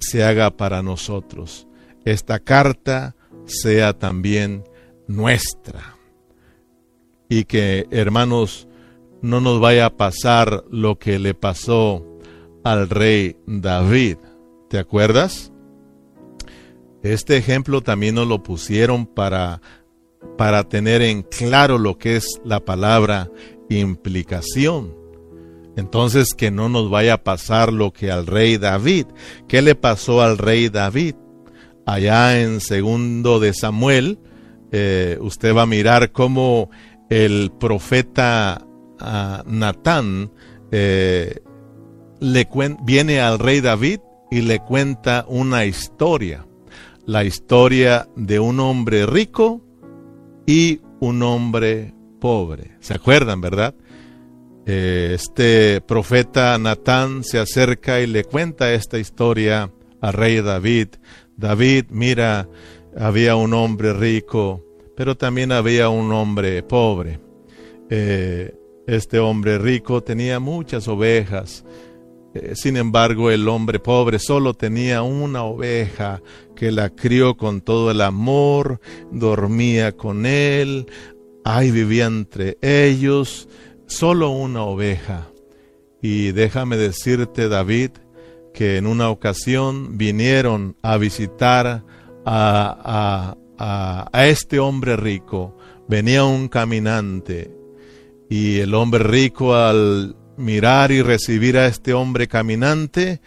se 0.00 0.24
haga 0.24 0.50
para 0.50 0.82
nosotros. 0.82 1.68
Esta 2.04 2.40
carta 2.40 3.14
sea 3.46 3.92
también 3.92 4.64
nuestra 5.06 5.99
y 7.30 7.44
que, 7.44 7.86
hermanos, 7.90 8.68
no 9.22 9.40
nos 9.40 9.60
vaya 9.60 9.86
a 9.86 9.96
pasar 9.96 10.64
lo 10.70 10.98
que 10.98 11.18
le 11.18 11.32
pasó 11.32 12.04
al 12.64 12.90
rey 12.90 13.36
David. 13.46 14.16
¿Te 14.68 14.78
acuerdas? 14.78 15.52
Este 17.02 17.36
ejemplo 17.36 17.82
también 17.82 18.16
nos 18.16 18.26
lo 18.26 18.42
pusieron 18.42 19.06
para, 19.06 19.62
para 20.36 20.64
tener 20.64 21.02
en 21.02 21.22
claro 21.22 21.78
lo 21.78 21.96
que 21.96 22.16
es 22.16 22.26
la 22.44 22.60
palabra 22.60 23.30
implicación. 23.70 24.94
Entonces 25.76 26.34
que 26.34 26.50
no 26.50 26.68
nos 26.68 26.90
vaya 26.90 27.14
a 27.14 27.24
pasar 27.24 27.72
lo 27.72 27.92
que 27.92 28.10
al 28.10 28.26
rey 28.26 28.58
David. 28.58 29.06
¿Qué 29.48 29.62
le 29.62 29.76
pasó 29.76 30.20
al 30.20 30.36
rey 30.36 30.68
David? 30.68 31.14
Allá 31.86 32.40
en 32.40 32.60
segundo 32.60 33.38
de 33.38 33.54
Samuel, 33.54 34.18
eh, 34.72 35.16
usted 35.20 35.54
va 35.54 35.62
a 35.62 35.66
mirar 35.66 36.12
cómo 36.12 36.70
el 37.10 37.50
profeta 37.58 38.64
uh, 39.00 39.50
Natán 39.50 40.30
eh, 40.70 41.40
viene 42.84 43.20
al 43.20 43.38
rey 43.38 43.60
David 43.60 44.00
y 44.30 44.42
le 44.42 44.60
cuenta 44.60 45.24
una 45.28 45.64
historia, 45.64 46.46
la 47.04 47.24
historia 47.24 48.08
de 48.14 48.38
un 48.38 48.60
hombre 48.60 49.06
rico 49.06 49.60
y 50.46 50.80
un 51.00 51.22
hombre 51.22 51.92
pobre. 52.20 52.76
¿Se 52.80 52.94
acuerdan, 52.94 53.40
verdad? 53.40 53.74
Eh, 54.66 55.12
este 55.14 55.80
profeta 55.80 56.56
Natán 56.58 57.24
se 57.24 57.40
acerca 57.40 58.00
y 58.00 58.06
le 58.06 58.22
cuenta 58.22 58.72
esta 58.72 58.98
historia 58.98 59.72
al 60.00 60.12
rey 60.12 60.40
David. 60.40 60.88
David, 61.36 61.86
mira, 61.90 62.48
había 62.96 63.34
un 63.34 63.52
hombre 63.52 63.94
rico 63.94 64.69
pero 65.00 65.16
también 65.16 65.50
había 65.50 65.88
un 65.88 66.12
hombre 66.12 66.62
pobre. 66.62 67.20
Eh, 67.88 68.54
este 68.86 69.18
hombre 69.18 69.56
rico 69.56 70.02
tenía 70.02 70.40
muchas 70.40 70.88
ovejas. 70.88 71.64
Eh, 72.34 72.52
sin 72.54 72.76
embargo, 72.76 73.30
el 73.30 73.48
hombre 73.48 73.78
pobre 73.78 74.18
solo 74.18 74.52
tenía 74.52 75.00
una 75.00 75.42
oveja 75.44 76.20
que 76.54 76.70
la 76.70 76.90
crió 76.90 77.38
con 77.38 77.62
todo 77.62 77.90
el 77.90 78.02
amor, 78.02 78.78
dormía 79.10 79.92
con 79.92 80.26
él, 80.26 80.84
ahí 81.46 81.70
vivía 81.70 82.04
entre 82.04 82.58
ellos, 82.60 83.48
solo 83.86 84.28
una 84.28 84.64
oveja. 84.64 85.28
Y 86.02 86.32
déjame 86.32 86.76
decirte, 86.76 87.48
David, 87.48 87.92
que 88.52 88.76
en 88.76 88.86
una 88.86 89.08
ocasión 89.08 89.96
vinieron 89.96 90.76
a 90.82 90.98
visitar 90.98 91.84
a, 92.26 93.34
a, 93.60 94.26
este 94.26 94.58
hombre 94.58 94.96
rico, 94.96 95.56
venía 95.86 96.24
un 96.24 96.48
caminante 96.48 97.54
y 98.28 98.58
el 98.58 98.74
hombre 98.74 99.04
rico 99.04 99.54
al 99.54 100.16
mirar 100.36 100.90
y 100.90 101.02
recibir 101.02 101.58
a 101.58 101.66
este 101.66 101.92
hombre 101.92 102.26
caminante, 102.26 103.20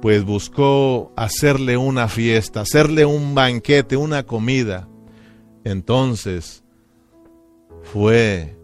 pues 0.00 0.24
buscó 0.24 1.12
hacerle 1.16 1.76
una 1.76 2.08
fiesta, 2.08 2.62
hacerle 2.62 3.04
un 3.04 3.34
banquete, 3.34 3.96
una 3.96 4.22
comida. 4.22 4.88
Entonces 5.64 6.64
fue 7.82 8.56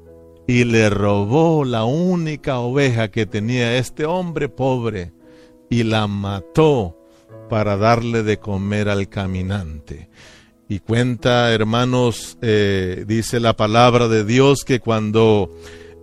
y 0.46 0.64
le 0.64 0.88
robó 0.88 1.64
la 1.64 1.84
única 1.84 2.60
oveja 2.60 3.10
que 3.10 3.26
tenía 3.26 3.76
este 3.76 4.06
hombre 4.06 4.48
pobre 4.48 5.12
y 5.68 5.82
la 5.82 6.06
mató 6.06 6.96
para 7.48 7.76
darle 7.76 8.22
de 8.22 8.38
comer 8.38 8.88
al 8.88 9.08
caminante. 9.08 10.08
Y 10.70 10.78
cuenta, 10.78 11.52
hermanos, 11.52 12.38
eh, 12.42 13.04
dice 13.04 13.40
la 13.40 13.56
palabra 13.56 14.06
de 14.06 14.24
Dios 14.24 14.62
que 14.64 14.78
cuando 14.78 15.50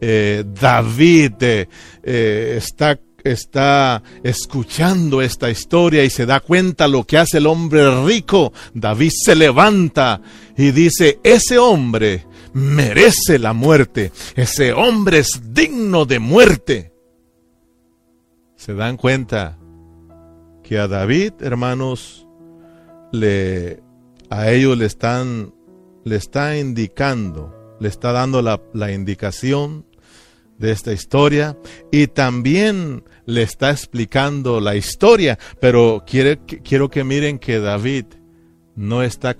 eh, 0.01 0.43
David 0.45 1.41
eh, 1.41 2.55
está 2.57 2.99
está 3.23 4.03
escuchando 4.23 5.21
esta 5.21 5.49
historia 5.49 6.03
y 6.03 6.09
se 6.09 6.25
da 6.25 6.41
cuenta 6.41 6.89
lo 6.89 7.05
que 7.05 7.17
hace 7.17 7.37
el 7.37 7.47
hombre 7.47 8.05
rico, 8.05 8.51
David 8.73 9.11
se 9.13 9.35
levanta 9.35 10.21
y 10.57 10.71
dice, 10.71 11.19
ese 11.23 11.57
hombre 11.57 12.25
merece 12.53 13.39
la 13.39 13.53
muerte, 13.53 14.11
ese 14.35 14.73
hombre 14.73 15.19
es 15.19 15.41
digno 15.53 16.05
de 16.05 16.19
muerte. 16.19 16.93
¿Se 18.57 18.73
dan 18.73 18.97
cuenta 18.97 19.57
que 20.63 20.77
a 20.77 20.87
David, 20.87 21.33
hermanos, 21.41 22.27
le, 23.11 23.86
a 24.29 24.51
ellos 24.51 24.77
le 24.77 24.85
están, 24.85 25.53
le 26.03 26.15
está 26.15 26.57
indicando, 26.57 27.75
le 27.79 27.87
está 27.87 28.11
dando 28.11 28.41
la, 28.41 28.61
la 28.73 28.91
indicación 28.91 29.85
de 30.57 30.71
esta 30.71 30.91
historia 30.91 31.57
y 31.91 32.07
también 32.07 33.03
le 33.25 33.43
está 33.43 33.71
explicando 33.71 34.59
la 34.59 34.75
historia, 34.75 35.37
pero 35.59 36.03
quiere, 36.05 36.39
quiero 36.39 36.89
que 36.89 37.03
miren 37.03 37.39
que 37.39 37.59
David 37.59 38.05
no 38.75 39.03
está 39.03 39.35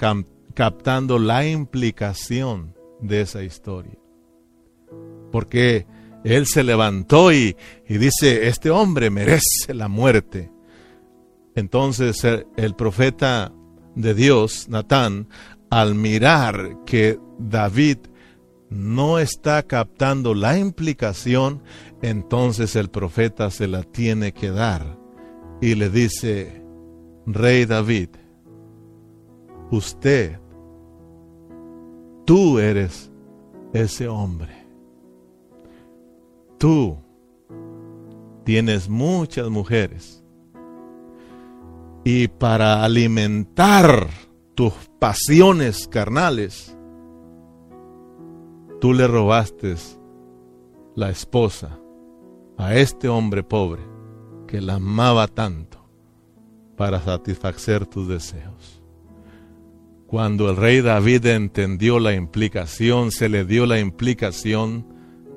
captando 0.53 1.20
la 1.20 1.48
implicación 1.48 2.75
de 3.01 3.22
esa 3.22 3.44
historia. 3.44 3.98
Porque 5.32 5.86
él 6.24 6.46
se 6.46 6.63
levantó 6.63 7.32
y, 7.32 7.56
y 7.88 7.98
dice, 7.98 8.48
este 8.48 8.70
hombre 8.70 9.10
merece 9.10 9.74
la 9.74 9.88
muerte. 9.88 10.51
Entonces 11.56 12.24
el 12.56 12.75
profeta 12.75 13.51
de 13.98 14.13
Dios, 14.13 14.70
Natán, 14.70 15.27
al 15.72 15.96
mirar 15.96 16.77
que 16.86 17.20
David 17.39 17.98
no 18.70 19.18
está 19.18 19.63
captando 19.63 20.36
la 20.36 20.58
implicación, 20.58 21.63
entonces 22.01 22.75
el 22.75 22.89
profeta 22.89 23.50
se 23.50 23.68
la 23.68 23.84
tiene 23.84 24.34
que 24.34 24.51
dar 24.51 24.98
y 25.62 25.74
le 25.74 25.89
dice, 25.89 26.63
Rey 27.25 27.66
David, 27.66 28.10
usted, 29.72 30.39
tú 32.25 32.60
eres 32.60 33.12
ese 33.74 34.08
hombre. 34.08 34.68
Tú 36.60 36.98
tienes 38.44 38.89
muchas 38.89 39.50
mujeres 39.50 40.17
y 42.10 42.30
para 42.30 42.86
alimentar 42.86 44.08
tus 44.56 44.72
pasiones 44.98 45.90
carnales, 45.90 46.74
tú 48.80 48.94
le 48.94 49.08
robaste 49.08 49.76
la 50.96 51.10
esposa 51.10 51.78
a 52.58 52.76
este 52.76 53.10
hombre 53.10 53.44
pobre 53.44 53.82
que 54.48 54.62
la 54.62 54.76
amaba 54.76 55.28
tanto 55.28 55.86
para 56.78 57.02
satisfacer 57.02 57.86
tus 57.86 58.08
deseos. 58.08 58.82
Cuando 60.06 60.50
el 60.50 60.56
rey 60.56 60.80
David 60.80 61.26
entendió 61.26 62.00
la 62.00 62.14
implicación, 62.14 63.12
se 63.12 63.28
le 63.28 63.44
dio 63.44 63.66
la 63.66 63.82
implicación, 63.82 64.88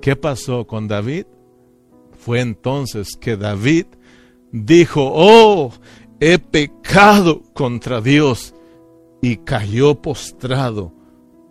¿qué 0.00 0.14
pasó 0.14 0.68
con 0.68 0.86
David? 0.86 1.26
Fue 2.12 2.38
entonces 2.38 3.16
que 3.16 3.36
David 3.36 3.86
dijo, 4.52 5.10
oh, 5.12 5.72
he 6.20 6.38
pecado 6.38 7.42
contra 7.54 8.00
Dios 8.00 8.54
y 9.22 9.38
cayó 9.38 10.00
postrado 10.00 10.92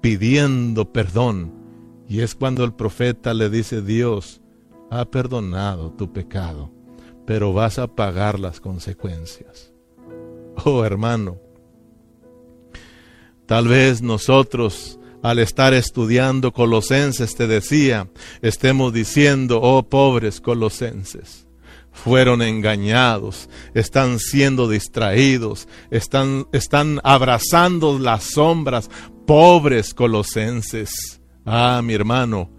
pidiendo 0.01 0.91
perdón 0.91 1.59
y 2.07 2.21
es 2.21 2.33
cuando 2.33 2.63
el 2.63 2.73
profeta 2.73 3.35
le 3.35 3.49
dice, 3.49 3.83
Dios 3.83 4.41
ha 4.89 5.05
perdonado 5.05 5.91
tu 5.91 6.11
pecado, 6.11 6.71
pero 7.25 7.53
vas 7.53 7.77
a 7.77 7.87
pagar 7.87 8.39
las 8.39 8.59
consecuencias. 8.59 9.71
Oh 10.65 10.83
hermano, 10.83 11.37
tal 13.45 13.67
vez 13.67 14.01
nosotros 14.01 14.99
al 15.21 15.39
estar 15.39 15.73
estudiando 15.73 16.51
Colosenses, 16.51 17.35
te 17.35 17.45
decía, 17.45 18.09
estemos 18.41 18.91
diciendo, 18.93 19.59
oh 19.61 19.83
pobres 19.83 20.41
colosenses, 20.41 21.47
fueron 21.91 22.41
engañados, 22.41 23.49
están 23.73 24.19
siendo 24.19 24.69
distraídos, 24.69 25.67
están, 25.91 26.47
están 26.51 26.99
abrazando 27.03 27.99
las 27.99 28.23
sombras, 28.23 28.89
pobres 29.25 29.93
colosenses. 29.93 31.21
Ah, 31.45 31.81
mi 31.83 31.93
hermano, 31.93 32.49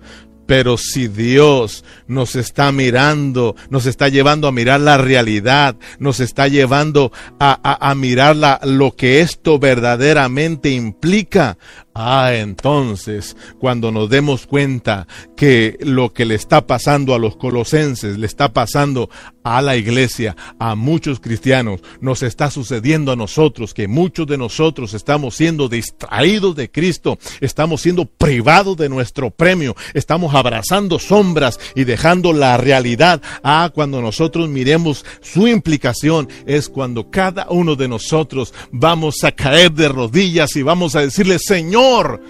pero 0.51 0.77
si 0.77 1.07
Dios 1.07 1.85
nos 2.09 2.35
está 2.35 2.73
mirando, 2.73 3.55
nos 3.69 3.87
está 3.87 4.09
llevando 4.09 4.49
a 4.49 4.53
mirar 4.53 4.81
la 4.81 4.99
realidad, 4.99 5.77
nos 6.01 6.19
está 6.19 6.49
llevando 6.49 7.13
a, 7.39 7.89
a, 7.89 7.95
mirar 7.95 8.35
lo 8.65 8.97
que 8.97 9.21
esto 9.21 9.61
verdaderamente 9.61 10.71
implica, 10.71 11.57
Ah, 11.93 12.35
entonces, 12.35 13.37
cuando 13.59 13.91
nos 13.91 14.09
demos 14.09 14.47
cuenta 14.47 15.09
que 15.37 15.77
lo 15.81 16.13
que 16.13 16.25
le 16.25 16.37
está 16.37 16.65
pasando 16.65 17.15
a 17.15 17.19
los 17.19 17.37
colosenses, 17.37 18.17
le 18.17 18.27
está 18.27 18.53
pasando 18.53 19.11
a 19.43 19.61
la 19.61 19.77
iglesia, 19.77 20.37
a 20.61 20.77
muchos 20.77 21.19
cristianos, 21.19 21.81
nos 22.01 22.23
está 22.23 22.49
sucediendo 22.49 23.11
a 23.11 23.17
nosotros, 23.17 23.75
que 23.75 23.89
muchos 23.89 24.29
de 24.29 24.39
nosotros 24.39 24.95
estamos 24.95 25.35
siendo 25.35 25.69
distraídos 25.69 26.55
de 26.55 26.71
Cristo, 26.71 27.19
estamos 27.41 27.81
siendo 27.81 28.05
privados 28.05 28.77
de 28.77 28.89
nuestro 28.89 29.31
premio, 29.31 29.75
estamos 29.93 30.33
abrazando 30.33 31.01
sombras 31.01 31.59
y 31.75 31.83
dejando 31.85 32.33
la 32.33 32.57
realidad. 32.57 33.21
Ah, 33.43 33.73
cuando 33.75 34.01
nosotros 34.01 34.49
miremos 34.49 35.05
su 35.23 35.49
implicación, 35.49 36.29
es 36.47 36.69
cuando 36.69 37.11
cada 37.11 37.49
uno 37.51 37.75
de 37.75 37.89
nosotros 37.89 38.55
vamos 38.71 39.25
a 39.25 39.33
caer 39.33 39.73
de 39.73 39.89
rodillas 39.89 40.55
y 40.55 40.63
vamos 40.63 40.95
a 40.95 41.01
decirle, 41.01 41.39
Señor, 41.41 41.80
Señor, 41.81 42.21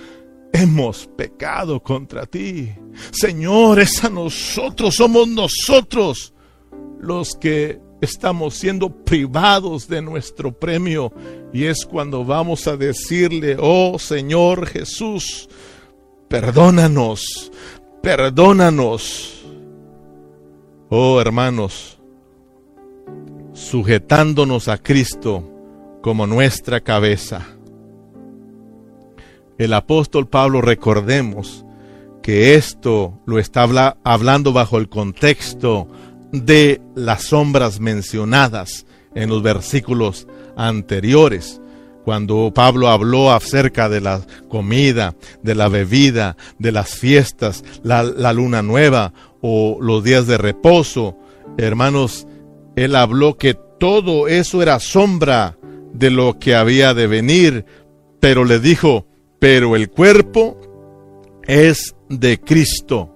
hemos 0.53 1.09
pecado 1.09 1.83
contra 1.83 2.25
ti. 2.25 2.73
Señor, 3.11 3.81
es 3.81 4.05
a 4.05 4.09
nosotros, 4.09 4.95
somos 4.95 5.27
nosotros 5.27 6.33
los 7.01 7.35
que 7.35 7.81
estamos 8.01 8.55
siendo 8.55 8.91
privados 9.05 9.89
de 9.89 10.03
nuestro 10.03 10.53
premio. 10.53 11.13
Y 11.53 11.65
es 11.65 11.85
cuando 11.85 12.25
vamos 12.25 12.69
a 12.69 12.77
decirle, 12.77 13.57
oh 13.59 13.99
Señor 13.99 14.67
Jesús, 14.69 15.49
perdónanos, 16.29 17.51
perdónanos. 18.05 19.45
Oh 20.91 21.21
hermanos, 21.21 21.99
sujetándonos 23.53 24.69
a 24.69 24.79
Cristo 24.79 25.43
como 26.03 26.29
nuestra 26.29 26.81
cabeza 26.81 27.57
el 29.61 29.75
apóstol 29.75 30.27
Pablo, 30.27 30.63
recordemos 30.63 31.67
que 32.23 32.55
esto 32.55 33.21
lo 33.27 33.39
está 33.39 33.69
hablando 34.05 34.55
bajo 34.55 34.79
el 34.79 34.89
contexto 34.89 35.87
de 36.33 36.81
las 36.95 37.25
sombras 37.25 37.79
mencionadas 37.79 38.87
en 39.15 39.29
los 39.29 39.43
versículos 39.43 40.27
anteriores. 40.57 41.61
Cuando 42.07 42.53
Pablo 42.55 42.89
habló 42.89 43.33
acerca 43.33 43.91
de 43.91 44.01
la 44.01 44.23
comida, 44.49 45.15
de 45.43 45.55
la 45.55 45.69
bebida, 45.69 46.39
de 46.59 46.73
las 46.73 46.95
fiestas, 46.95 47.63
la, 47.83 48.33
luna 48.33 48.63
nueva 48.63 49.13
o 49.43 49.77
los 49.79 50.03
días 50.03 50.27
de 50.27 50.39
reposo, 50.39 51.19
hermanos, 51.59 52.27
él 52.77 52.97
habló 52.97 53.37
que 53.37 53.53
todo 53.79 54.27
eso 54.27 54.63
era 54.63 54.81
sombra 54.81 55.59
de 55.93 56.09
lo 56.09 56.39
que 56.39 56.55
había 56.55 56.95
de 56.95 57.07
venir, 57.07 57.67
pero 58.21 58.47
le 58.47 58.59
dijo, 58.59 59.10
pero 59.41 59.75
el 59.75 59.91
cuerpo 59.91 60.57
es 61.49 61.97
de 62.09 62.39
Cristo. 62.39 63.13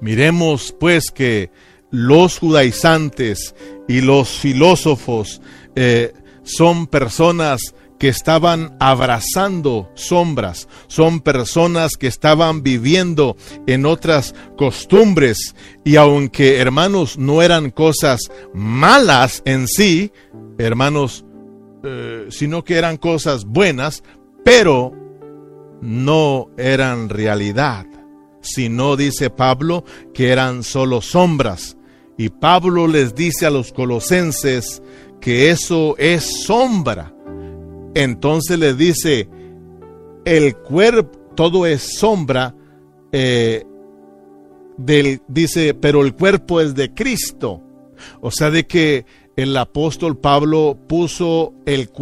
Miremos 0.00 0.74
pues 0.78 1.10
que 1.10 1.50
los 1.90 2.38
judaizantes 2.38 3.54
y 3.86 4.00
los 4.00 4.28
filósofos 4.30 5.42
eh, 5.74 6.14
son 6.44 6.86
personas 6.86 7.74
que 7.98 8.08
estaban 8.08 8.76
abrazando 8.78 9.90
sombras, 9.94 10.68
son 10.86 11.20
personas 11.20 11.96
que 11.96 12.06
estaban 12.06 12.62
viviendo 12.62 13.36
en 13.66 13.86
otras 13.86 14.36
costumbres 14.56 15.56
y 15.84 15.96
aunque 15.96 16.58
hermanos 16.58 17.18
no 17.18 17.42
eran 17.42 17.70
cosas 17.70 18.20
malas 18.54 19.42
en 19.44 19.66
sí, 19.66 20.12
hermanos, 20.58 21.24
eh, 21.82 22.26
sino 22.30 22.62
que 22.62 22.76
eran 22.76 22.98
cosas 22.98 23.44
buenas, 23.44 24.04
pero 24.44 25.07
no 25.80 26.48
eran 26.56 27.08
realidad, 27.08 27.86
sino 28.40 28.96
dice 28.96 29.30
Pablo 29.30 29.84
que 30.14 30.30
eran 30.30 30.62
solo 30.62 31.00
sombras. 31.00 31.76
Y 32.16 32.30
Pablo 32.30 32.88
les 32.88 33.14
dice 33.14 33.46
a 33.46 33.50
los 33.50 33.72
colosenses 33.72 34.82
que 35.20 35.50
eso 35.50 35.96
es 35.98 36.44
sombra. 36.44 37.14
Entonces 37.94 38.58
les 38.58 38.76
dice, 38.76 39.28
el 40.24 40.56
cuerpo, 40.56 41.18
todo 41.34 41.66
es 41.66 41.98
sombra, 41.98 42.54
eh, 43.12 43.64
dice, 45.28 45.74
pero 45.74 46.02
el 46.02 46.14
cuerpo 46.14 46.60
es 46.60 46.74
de 46.74 46.92
Cristo. 46.92 47.62
O 48.20 48.30
sea, 48.30 48.50
de 48.50 48.66
que 48.66 49.06
el 49.38 49.56
apóstol 49.56 50.18
Pablo 50.18 50.76
puso 50.88 51.54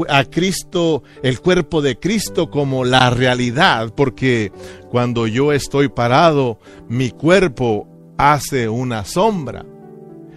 a 0.09 0.25
Cristo, 0.25 1.03
el 1.23 1.39
cuerpo 1.39 1.83
de 1.83 1.99
Cristo 1.99 2.51
como 2.51 2.83
la 2.87 3.11
realidad, 3.11 3.93
porque 3.95 4.53
cuando 4.91 5.27
yo 5.27 5.53
estoy 5.53 5.91
parado, 5.91 6.59
mi 6.89 7.11
cuerpo 7.11 7.87
hace 8.17 8.71
una 8.71 9.05
sombra. 9.05 9.67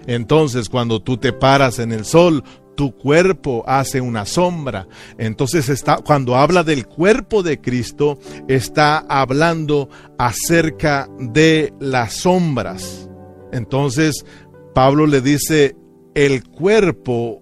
Entonces, 0.07 0.67
cuando 0.67 1.01
tú 1.01 1.15
te 1.15 1.31
paras 1.31 1.79
en 1.79 1.93
el 1.93 2.03
sol, 2.03 2.43
tu 2.75 2.91
cuerpo 2.91 3.63
hace 3.65 4.01
una 4.01 4.25
sombra. 4.25 4.85
Entonces 5.17 5.69
está 5.69 5.99
cuando 5.99 6.35
habla 6.35 6.65
del 6.65 6.85
cuerpo 6.85 7.43
de 7.43 7.62
Cristo 7.62 8.19
está 8.49 9.05
hablando 9.07 9.88
acerca 10.17 11.07
de 11.17 11.73
las 11.79 12.13
sombras. 12.13 13.09
Entonces 13.53 14.25
Pablo 14.73 15.07
le 15.07 15.21
dice 15.21 15.75
el 16.15 16.43
cuerpo 16.43 17.41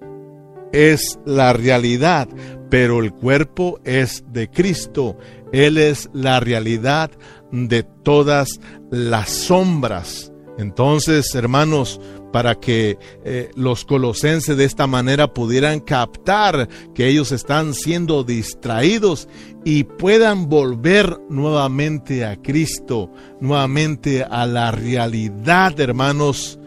es 0.72 1.20
la 1.26 1.54
realidad, 1.54 2.28
pero 2.70 3.00
el 3.02 3.14
cuerpo 3.14 3.80
es 3.84 4.24
de 4.32 4.50
Cristo. 4.50 5.18
Él 5.52 5.78
es 5.78 6.10
la 6.14 6.40
realidad 6.40 7.12
de 7.52 7.84
todas 7.84 8.60
las 8.92 9.30
sombras. 9.30 10.32
Entonces, 10.58 11.34
hermanos, 11.36 12.02
para 12.34 12.56
que 12.56 12.98
eh, 13.24 13.52
los 13.56 13.86
colosenses 13.86 14.58
de 14.58 14.66
esta 14.66 14.88
manera 14.88 15.34
pudieran 15.34 15.80
captar 15.80 16.68
que 16.94 17.08
ellos 17.08 17.32
están 17.32 17.74
siendo 17.74 18.24
distraídos 18.24 19.30
y 19.64 19.84
puedan 19.84 20.50
volver 20.50 21.20
nuevamente 21.30 22.26
a 22.26 22.36
Cristo, 22.42 23.12
nuevamente 23.40 24.24
a 24.24 24.46
la 24.46 24.72
realidad, 24.72 25.80
hermanos, 25.80 26.60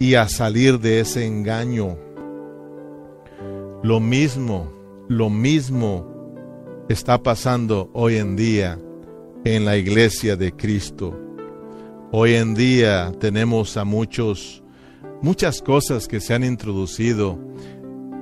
y 0.00 0.14
a 0.14 0.28
salir 0.28 0.80
de 0.80 1.00
ese 1.00 1.26
engaño. 1.26 1.96
Lo 3.82 4.00
mismo, 4.00 4.72
lo 5.08 5.28
mismo 5.28 6.06
está 6.88 7.22
pasando 7.22 7.90
hoy 7.92 8.16
en 8.16 8.34
día 8.34 8.78
en 9.44 9.66
la 9.66 9.76
iglesia 9.76 10.36
de 10.36 10.52
Cristo. 10.52 11.14
Hoy 12.12 12.34
en 12.34 12.54
día 12.54 13.12
tenemos 13.20 13.76
a 13.76 13.84
muchos, 13.84 14.64
muchas 15.20 15.60
cosas 15.60 16.08
que 16.08 16.20
se 16.20 16.32
han 16.32 16.44
introducido 16.44 17.38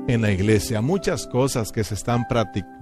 en 0.09 0.23
la 0.23 0.33
iglesia, 0.33 0.81
muchas 0.81 1.29
cosas 1.29 1.71
que 1.71 1.85
se 1.85 1.95
están 1.95 2.27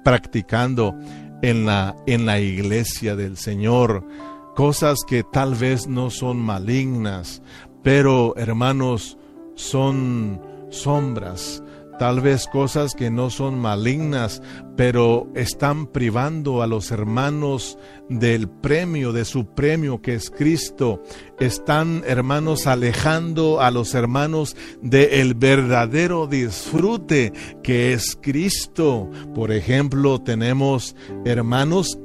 practicando 0.04 0.96
en 1.42 1.66
la, 1.66 1.94
en 2.06 2.24
la 2.24 2.40
iglesia 2.40 3.14
del 3.14 3.36
Señor, 3.36 4.06
cosas 4.54 5.00
que 5.06 5.22
tal 5.22 5.54
vez 5.54 5.86
no 5.86 6.08
son 6.08 6.38
malignas, 6.38 7.42
pero, 7.86 8.34
hermanos, 8.36 9.16
son 9.54 10.40
sombras, 10.70 11.62
tal 12.00 12.20
vez 12.20 12.48
cosas 12.48 12.96
que 12.96 13.12
no 13.12 13.30
son 13.30 13.60
malignas, 13.60 14.42
pero 14.76 15.28
están 15.36 15.86
privando 15.86 16.62
a 16.62 16.66
los 16.66 16.90
hermanos 16.90 17.78
del 18.08 18.48
premio, 18.48 19.12
de 19.12 19.24
su 19.24 19.54
premio 19.54 20.02
que 20.02 20.14
es 20.14 20.30
Cristo. 20.30 21.00
Están, 21.38 22.02
hermanos, 22.08 22.66
alejando 22.66 23.60
a 23.60 23.70
los 23.70 23.94
hermanos 23.94 24.56
del 24.82 25.34
verdadero 25.34 26.26
disfrute 26.26 27.32
que 27.62 27.92
es 27.92 28.18
Cristo. 28.20 29.08
Por 29.32 29.52
ejemplo, 29.52 30.20
tenemos 30.20 30.96
hermanos 31.24 32.00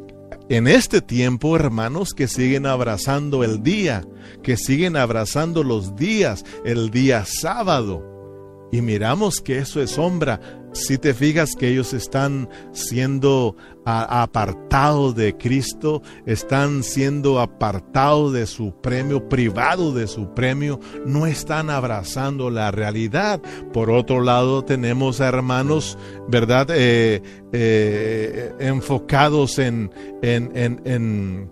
en 0.49 0.67
este 0.67 1.01
tiempo, 1.01 1.55
hermanos, 1.55 2.13
que 2.13 2.27
siguen 2.27 2.65
abrazando 2.65 3.43
el 3.43 3.63
día, 3.63 4.05
que 4.43 4.57
siguen 4.57 4.97
abrazando 4.97 5.63
los 5.63 5.95
días, 5.95 6.45
el 6.65 6.91
día 6.91 7.23
sábado. 7.25 8.03
Y 8.71 8.81
miramos 8.81 9.41
que 9.41 9.59
eso 9.59 9.81
es 9.81 9.91
sombra 9.91 10.60
si 10.73 10.97
te 10.97 11.13
fijas 11.13 11.55
que 11.55 11.69
ellos 11.69 11.93
están 11.93 12.49
siendo 12.71 13.55
apartados 13.85 15.15
de 15.15 15.35
Cristo, 15.35 16.01
están 16.25 16.83
siendo 16.83 17.39
apartados 17.39 18.31
de 18.33 18.45
su 18.45 18.73
premio, 18.81 19.27
privado 19.27 19.91
de 19.91 20.07
su 20.07 20.33
premio, 20.33 20.79
no 21.05 21.25
están 21.25 21.69
abrazando 21.69 22.49
la 22.49 22.71
realidad. 22.71 23.41
Por 23.73 23.89
otro 23.89 24.21
lado, 24.21 24.63
tenemos 24.63 25.19
a 25.19 25.27
hermanos, 25.27 25.97
¿verdad? 26.27 26.67
Eh, 26.71 27.21
eh, 27.53 28.53
enfocados 28.59 29.57
en, 29.59 29.91
en, 30.21 30.51
en 30.55 30.81
en 30.85 31.51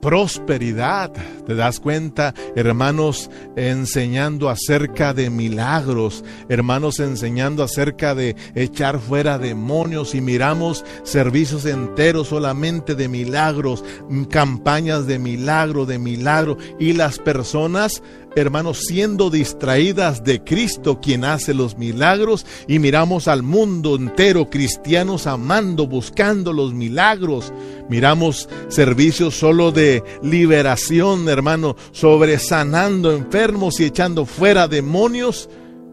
prosperidad. 0.00 1.12
¿Te 1.46 1.54
das 1.54 1.80
cuenta? 1.80 2.34
Hermanos 2.54 3.30
enseñando 3.56 4.48
acerca 4.48 5.12
de 5.12 5.30
milagros, 5.30 6.24
hermanos 6.48 7.00
enseñando 7.00 7.62
acerca 7.62 8.14
de 8.14 8.36
echar 8.54 8.98
fuera 9.00 9.38
demonios 9.38 10.14
y 10.14 10.20
miramos 10.20 10.84
servicios 11.02 11.66
enteros 11.66 12.28
solamente 12.28 12.94
de 12.94 13.08
milagros, 13.08 13.84
campañas 14.30 15.06
de 15.06 15.18
milagro, 15.18 15.86
de 15.86 15.98
milagro 15.98 16.56
y 16.78 16.92
las 16.92 17.18
personas 17.18 18.02
hermanos, 18.36 18.82
siendo 18.86 19.30
distraídas 19.30 20.22
de 20.22 20.44
Cristo 20.44 21.00
quien 21.00 21.24
hace 21.24 21.54
los 21.54 21.78
milagros 21.78 22.46
y 22.68 22.78
miramos 22.78 23.28
al 23.28 23.42
mundo 23.42 23.96
entero 23.96 24.50
cristianos 24.50 25.26
amando, 25.26 25.86
buscando 25.86 26.52
los 26.52 26.74
milagros. 26.74 27.52
Miramos 27.88 28.48
servicios 28.68 29.34
solo 29.34 29.72
de 29.72 30.04
liberación, 30.22 31.28
hermano, 31.28 31.76
sobre 31.92 32.38
sanando 32.38 33.12
enfermos 33.12 33.80
y 33.80 33.84
echando 33.84 34.26
fuera 34.26 34.68
demonios. 34.68 35.48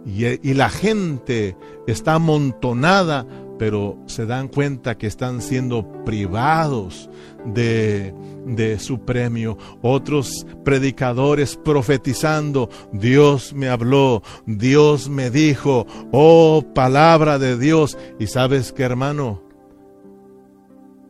Y, 0.06 0.26
y 0.26 0.54
la 0.54 0.70
gente 0.70 1.56
está 1.88 2.16
amontonada, 2.16 3.26
pero 3.58 3.98
se 4.06 4.26
dan 4.26 4.50
cuenta 4.50 4.98
que 4.98 5.08
están 5.08 5.42
siendo 5.42 6.04
privados 6.04 7.10
de, 7.46 8.14
de 8.46 8.80
su 8.80 9.00
premio. 9.00 9.58
Otros 9.82 10.46
predicadores 10.64 11.58
profetizando, 11.58 12.70
Dios 12.92 13.54
me 13.54 13.70
habló, 13.70 14.24
Dios 14.46 15.10
me 15.10 15.30
dijo, 15.30 15.86
oh 16.12 16.64
palabra 16.74 17.40
de 17.40 17.58
Dios. 17.58 17.98
Y 18.20 18.28
sabes 18.28 18.72
que 18.72 18.84
hermano, 18.84 19.42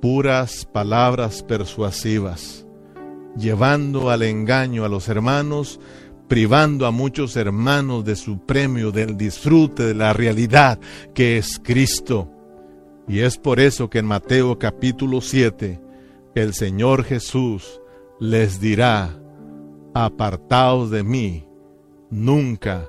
puras 0.01 0.65
palabras 0.65 1.43
persuasivas, 1.43 2.65
llevando 3.37 4.09
al 4.09 4.23
engaño 4.23 4.85
a 4.85 4.89
los 4.89 5.07
hermanos, 5.07 5.79
privando 6.27 6.85
a 6.87 6.91
muchos 6.91 7.35
hermanos 7.35 8.03
de 8.03 8.15
su 8.15 8.39
premio, 8.39 8.91
del 8.91 9.17
disfrute, 9.17 9.83
de 9.83 9.93
la 9.93 10.13
realidad 10.13 10.79
que 11.13 11.37
es 11.37 11.59
Cristo. 11.63 12.29
Y 13.07 13.19
es 13.19 13.37
por 13.37 13.59
eso 13.59 13.89
que 13.89 13.99
en 13.99 14.05
Mateo 14.05 14.57
capítulo 14.57 15.21
7, 15.21 15.79
el 16.35 16.53
Señor 16.53 17.03
Jesús 17.03 17.81
les 18.19 18.59
dirá, 18.59 19.19
apartaos 19.93 20.89
de 20.89 21.03
mí, 21.03 21.45
nunca 22.09 22.87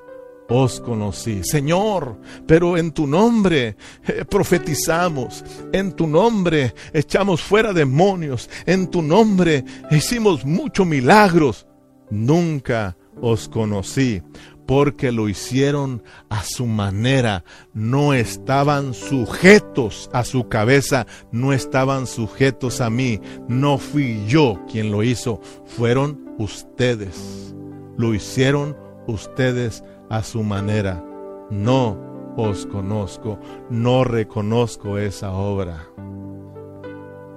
os 0.49 0.81
conocí. 0.81 1.43
Señor, 1.43 2.21
pero 2.47 2.77
en 2.77 2.93
tu 2.93 3.07
nombre 3.07 3.77
eh, 4.07 4.25
profetizamos, 4.29 5.45
en 5.73 5.93
tu 5.93 6.07
nombre 6.07 6.75
echamos 6.93 7.43
fuera 7.43 7.73
demonios, 7.73 8.49
en 8.67 8.89
tu 8.89 9.03
nombre 9.03 9.65
hicimos 9.91 10.45
muchos 10.45 10.87
milagros. 10.87 11.67
Nunca 12.11 12.97
os 13.21 13.49
conocí 13.49 14.23
porque 14.67 15.13
lo 15.13 15.29
hicieron 15.29 16.03
a 16.29 16.43
su 16.43 16.67
manera, 16.67 17.45
no 17.73 18.15
estaban 18.15 18.95
sujetos 18.95 20.09
a 20.13 20.25
su 20.25 20.49
cabeza, 20.49 21.07
no 21.33 21.53
estaban 21.53 22.07
sujetos 22.07 22.81
a 22.81 22.91
mí, 22.91 23.21
no 23.49 23.79
fui 23.79 24.25
yo 24.27 24.61
quien 24.71 24.91
lo 24.91 25.03
hizo, 25.03 25.41
fueron 25.65 26.35
ustedes, 26.39 27.55
lo 27.97 28.15
hicieron 28.15 28.77
ustedes 29.07 29.85
a 30.09 30.23
su 30.23 30.43
manera, 30.43 31.05
no 31.51 31.99
os 32.37 32.67
conozco, 32.67 33.39
no 33.71 34.05
reconozco 34.05 34.99
esa 34.99 35.33
obra, 35.33 35.87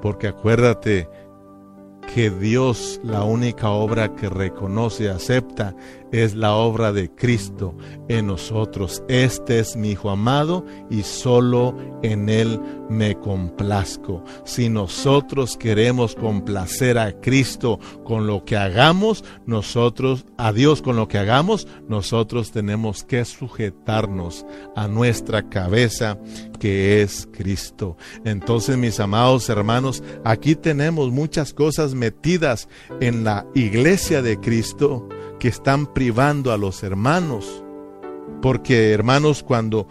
porque 0.01 0.27
acuérdate 0.27 1.09
que 2.13 2.29
Dios 2.29 2.99
la 3.03 3.23
única 3.23 3.69
obra 3.69 4.15
que 4.15 4.29
reconoce 4.29 5.03
y 5.03 5.07
acepta 5.07 5.75
es 6.11 6.35
la 6.35 6.53
obra 6.55 6.91
de 6.91 7.09
Cristo 7.09 7.75
en 8.07 8.27
nosotros. 8.27 9.03
Este 9.07 9.59
es 9.59 9.75
mi 9.75 9.91
Hijo 9.91 10.09
amado 10.09 10.65
y 10.89 11.03
solo 11.03 11.75
en 12.03 12.29
Él 12.29 12.59
me 12.89 13.15
complazco. 13.15 14.23
Si 14.45 14.69
nosotros 14.69 15.57
queremos 15.57 16.15
complacer 16.15 16.97
a 16.97 17.19
Cristo 17.19 17.79
con 18.03 18.27
lo 18.27 18.45
que 18.45 18.57
hagamos, 18.57 19.23
nosotros, 19.45 20.25
a 20.37 20.53
Dios 20.53 20.81
con 20.81 20.95
lo 20.95 21.07
que 21.07 21.17
hagamos, 21.17 21.67
nosotros 21.87 22.51
tenemos 22.51 23.03
que 23.03 23.25
sujetarnos 23.25 24.45
a 24.75 24.87
nuestra 24.87 25.49
cabeza 25.49 26.17
que 26.59 27.01
es 27.01 27.27
Cristo. 27.31 27.97
Entonces, 28.25 28.77
mis 28.77 28.99
amados 28.99 29.49
hermanos, 29.49 30.03
aquí 30.23 30.55
tenemos 30.55 31.11
muchas 31.11 31.53
cosas 31.53 31.93
metidas 31.93 32.67
en 32.99 33.23
la 33.23 33.45
iglesia 33.53 34.21
de 34.21 34.39
Cristo 34.39 35.07
que 35.39 35.47
están 35.47 35.93
privando 35.93 36.51
a 36.51 36.57
los 36.57 36.83
hermanos 36.83 37.63
Porque 38.41 38.91
hermanos, 38.91 39.43
cuando 39.43 39.87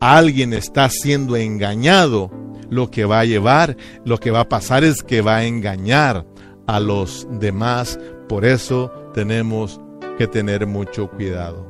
alguien 0.00 0.52
está 0.52 0.88
siendo 0.90 1.36
engañado, 1.36 2.30
lo 2.70 2.90
que 2.90 3.04
va 3.04 3.20
a 3.20 3.24
llevar, 3.24 3.76
lo 4.04 4.18
que 4.18 4.30
va 4.30 4.40
a 4.40 4.48
pasar 4.48 4.84
es 4.84 5.02
que 5.02 5.20
va 5.20 5.36
a 5.36 5.44
engañar 5.44 6.26
a 6.66 6.80
los 6.80 7.26
demás. 7.30 7.98
Por 8.28 8.44
eso 8.44 8.92
tenemos 9.14 9.80
que 10.18 10.26
tener 10.26 10.66
mucho 10.66 11.10
cuidado. 11.10 11.66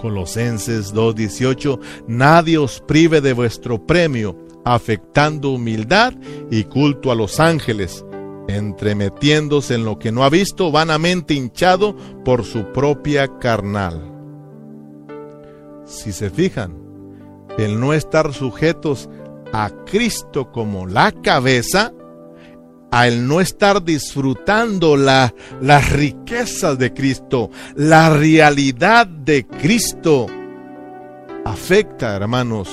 Colosenses 0.00 0.92
2:18, 0.92 1.78
nadie 2.08 2.58
os 2.58 2.80
prive 2.80 3.20
de 3.20 3.32
vuestro 3.32 3.86
premio, 3.86 4.36
afectando 4.64 5.50
humildad 5.50 6.12
y 6.50 6.64
culto 6.64 7.12
a 7.12 7.14
los 7.14 7.38
ángeles, 7.38 8.04
entremetiéndose 8.48 9.74
en 9.74 9.84
lo 9.84 9.98
que 9.98 10.12
no 10.12 10.24
ha 10.24 10.30
visto, 10.30 10.70
vanamente 10.70 11.34
hinchado 11.34 11.96
por 12.24 12.44
su 12.44 12.72
propia 12.72 13.38
carnal. 13.38 14.12
Si 15.84 16.12
se 16.12 16.30
fijan, 16.30 16.76
el 17.58 17.78
no 17.78 17.92
estar 17.92 18.32
sujetos 18.32 19.08
a 19.52 19.70
Cristo 19.86 20.50
como 20.50 20.86
la 20.86 21.12
cabeza, 21.12 21.92
al 22.90 23.26
no 23.26 23.40
estar 23.40 23.82
disfrutando 23.82 24.96
la, 24.96 25.34
las 25.60 25.92
riquezas 25.92 26.78
de 26.78 26.92
Cristo, 26.92 27.50
la 27.74 28.10
realidad 28.10 29.06
de 29.06 29.46
Cristo, 29.46 30.26
afecta, 31.44 32.16
hermanos, 32.16 32.68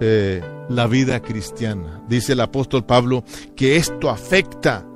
eh, 0.00 0.42
la 0.68 0.86
vida 0.86 1.20
cristiana. 1.20 2.02
Dice 2.08 2.32
el 2.32 2.40
apóstol 2.40 2.84
Pablo 2.84 3.24
que 3.56 3.76
esto 3.76 4.10
afecta 4.10 4.86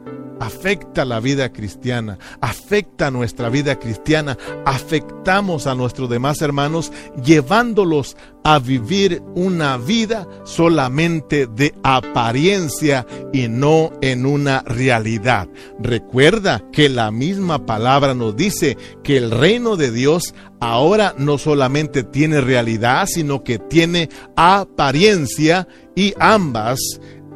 afecta 0.41 1.05
la 1.05 1.21
vida 1.21 1.53
cristiana, 1.53 2.19
afecta 2.41 3.11
nuestra 3.11 3.49
vida 3.49 3.79
cristiana, 3.79 4.37
afectamos 4.65 5.67
a 5.67 5.75
nuestros 5.75 6.09
demás 6.09 6.43
hermanos 6.43 6.93
llevándolos 7.25 8.17
a 8.45 8.59
vivir 8.59 9.23
una 9.35 9.77
vida 9.77 10.27
solamente 10.45 11.47
de 11.47 11.75
apariencia 11.83 13.07
y 13.33 13.49
no 13.49 13.93
en 14.01 14.25
una 14.27 14.63
realidad. 14.63 15.49
Recuerda 15.81 16.65
que 16.73 16.89
la 16.89 17.11
misma 17.11 17.67
palabra 17.67 18.15
nos 18.15 18.37
dice 18.37 18.79
que 19.03 19.19
el 19.19 19.31
reino 19.31 19.77
de 19.77 19.91
Dios 19.91 20.35
ahora 20.61 21.15
no 21.19 21.39
solamente 21.39 22.03
tiene 22.05 22.41
realidad, 22.41 23.07
sino 23.07 23.45
que 23.45 23.59
tiene 23.59 24.09
apariencia 24.37 25.69
y 25.95 26.15
ambas 26.19 26.79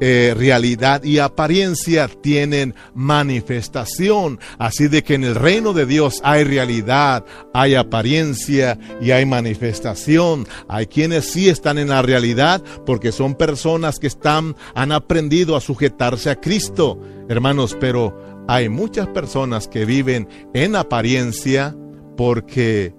eh, 0.05 0.35
realidad 0.37 1.05
y 1.05 1.19
apariencia 1.19 2.09
tienen 2.09 2.75
manifestación. 2.93 4.41
Así 4.59 4.89
de 4.89 5.05
que 5.05 5.15
en 5.15 5.23
el 5.23 5.37
reino 5.37 5.73
de 5.73 5.87
Dios 5.87 6.21
hay 6.25 6.43
realidad, 6.43 7.25
hay 7.55 7.77
apariencia 7.77 8.77
y 9.01 9.13
hay 9.13 9.27
manifestación. 9.27 10.49
Hay 10.67 10.89
quienes 10.89 11.27
sí 11.27 11.49
están 11.49 11.79
en 11.79 11.91
la 11.91 12.03
realidad 12.03 12.65
porque 12.85 13.13
son 13.13 13.37
personas 13.37 14.01
que 14.01 14.09
están, 14.09 14.57
han 14.75 14.91
aprendido 14.91 15.55
a 15.55 15.61
sujetarse 15.61 16.31
a 16.31 16.41
Cristo, 16.41 16.99
hermanos, 17.29 17.77
pero 17.79 18.45
hay 18.49 18.69
muchas 18.69 19.07
personas 19.07 19.69
que 19.69 19.85
viven 19.85 20.29
en 20.53 20.75
apariencia 20.75 21.77
porque 22.17 22.93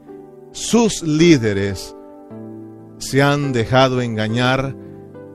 sus 0.54 1.04
líderes 1.04 1.98
se 2.98 3.22
han 3.22 3.52
dejado 3.52 4.02
engañar 4.02 4.74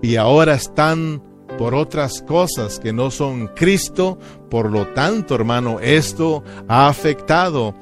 y 0.00 0.16
ahora 0.16 0.54
están 0.54 1.27
por 1.58 1.74
otras 1.74 2.22
cosas 2.22 2.78
que 2.78 2.92
no 2.92 3.10
son 3.10 3.48
Cristo. 3.48 4.16
Por 4.48 4.70
lo 4.70 4.86
tanto, 4.94 5.34
hermano, 5.34 5.80
esto 5.80 6.44
ha 6.68 6.88
afectado 6.88 7.74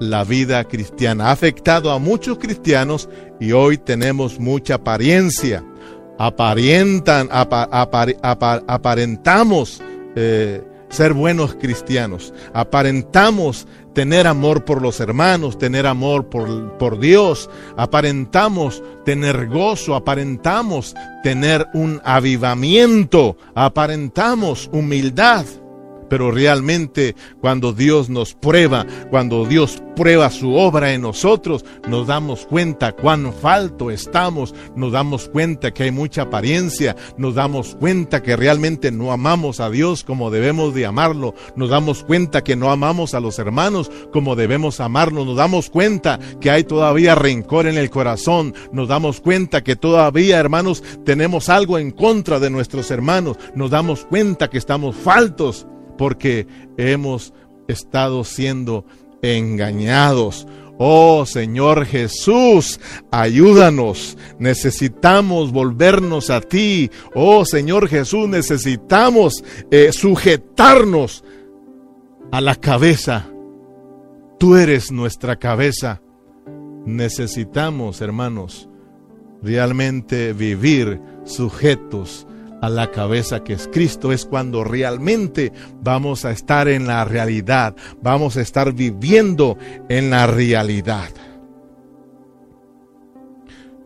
la 0.00 0.24
vida 0.24 0.64
cristiana, 0.64 1.28
ha 1.28 1.32
afectado 1.32 1.92
a 1.92 1.98
muchos 1.98 2.38
cristianos 2.38 3.10
y 3.38 3.52
hoy 3.52 3.76
tenemos 3.78 4.40
mucha 4.40 4.76
apariencia. 4.76 5.62
Aparentan, 6.18 7.28
aparentamos 7.30 9.82
eh, 10.16 10.62
ser 10.88 11.12
buenos 11.12 11.54
cristianos, 11.54 12.32
aparentamos 12.52 13.66
tener 13.94 14.26
amor 14.26 14.64
por 14.64 14.80
los 14.80 15.00
hermanos, 15.00 15.58
tener 15.58 15.86
amor 15.86 16.28
por, 16.28 16.76
por 16.78 16.98
Dios, 16.98 17.50
aparentamos 17.76 18.82
tener 19.04 19.48
gozo, 19.48 19.94
aparentamos 19.94 20.94
tener 21.22 21.66
un 21.74 22.00
avivamiento, 22.04 23.36
aparentamos 23.54 24.70
humildad. 24.72 25.44
Pero 26.08 26.30
realmente 26.30 27.14
cuando 27.40 27.72
Dios 27.72 28.08
nos 28.08 28.34
prueba, 28.34 28.86
cuando 29.10 29.44
Dios 29.44 29.82
prueba 29.96 30.30
su 30.30 30.54
obra 30.54 30.94
en 30.94 31.02
nosotros, 31.02 31.64
nos 31.88 32.06
damos 32.06 32.46
cuenta 32.46 32.92
cuán 32.92 33.32
falto 33.32 33.90
estamos, 33.90 34.54
nos 34.76 34.92
damos 34.92 35.28
cuenta 35.28 35.72
que 35.72 35.82
hay 35.84 35.90
mucha 35.90 36.22
apariencia, 36.22 36.94
nos 37.16 37.34
damos 37.34 37.74
cuenta 37.74 38.22
que 38.22 38.36
realmente 38.36 38.92
no 38.92 39.10
amamos 39.10 39.58
a 39.58 39.70
Dios 39.70 40.04
como 40.04 40.30
debemos 40.30 40.72
de 40.74 40.86
amarlo, 40.86 41.34
nos 41.56 41.70
damos 41.70 42.04
cuenta 42.04 42.44
que 42.44 42.54
no 42.54 42.70
amamos 42.70 43.14
a 43.14 43.20
los 43.20 43.38
hermanos 43.38 43.90
como 44.12 44.36
debemos 44.36 44.78
amarlos, 44.80 45.26
nos 45.26 45.36
damos 45.36 45.68
cuenta 45.68 46.18
que 46.40 46.50
hay 46.50 46.64
todavía 46.64 47.14
rencor 47.14 47.66
en 47.66 47.76
el 47.76 47.90
corazón, 47.90 48.54
nos 48.72 48.88
damos 48.88 49.20
cuenta 49.20 49.64
que 49.64 49.76
todavía 49.76 50.38
hermanos 50.38 50.82
tenemos 51.04 51.48
algo 51.48 51.78
en 51.78 51.90
contra 51.90 52.38
de 52.38 52.50
nuestros 52.50 52.90
hermanos, 52.90 53.36
nos 53.54 53.70
damos 53.70 54.04
cuenta 54.04 54.48
que 54.48 54.58
estamos 54.58 54.94
faltos 54.94 55.66
porque 55.98 56.46
hemos 56.78 57.34
estado 57.68 58.24
siendo 58.24 58.86
engañados. 59.20 60.46
Oh 60.78 61.26
Señor 61.26 61.84
Jesús, 61.84 62.80
ayúdanos. 63.10 64.16
Necesitamos 64.38 65.50
volvernos 65.52 66.30
a 66.30 66.40
ti. 66.40 66.90
Oh 67.14 67.44
Señor 67.44 67.88
Jesús, 67.88 68.28
necesitamos 68.28 69.44
eh, 69.70 69.90
sujetarnos 69.92 71.24
a 72.30 72.40
la 72.40 72.54
cabeza. 72.54 73.26
Tú 74.38 74.56
eres 74.56 74.92
nuestra 74.92 75.36
cabeza. 75.36 76.00
Necesitamos, 76.86 78.00
hermanos, 78.00 78.68
realmente 79.42 80.32
vivir 80.32 81.00
sujetos 81.24 82.26
a 82.60 82.68
la 82.68 82.90
cabeza 82.90 83.44
que 83.44 83.52
es 83.52 83.68
Cristo, 83.72 84.12
es 84.12 84.24
cuando 84.24 84.64
realmente 84.64 85.52
vamos 85.80 86.24
a 86.24 86.30
estar 86.30 86.68
en 86.68 86.86
la 86.86 87.04
realidad, 87.04 87.74
vamos 88.02 88.36
a 88.36 88.40
estar 88.40 88.72
viviendo 88.72 89.56
en 89.88 90.10
la 90.10 90.26
realidad. 90.26 91.10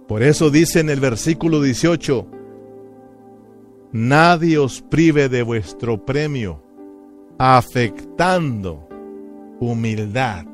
Por 0.09 0.23
eso 0.23 0.51
dice 0.51 0.81
en 0.81 0.91
el 0.91 1.01
versículo 1.01 1.61
18, 1.63 2.27
nadie 3.93 4.59
os 4.59 4.83
prive 4.83 5.29
de 5.29 5.43
vuestro 5.43 6.05
premio, 6.05 6.63
afectando 7.39 8.89
humildad 9.61 10.45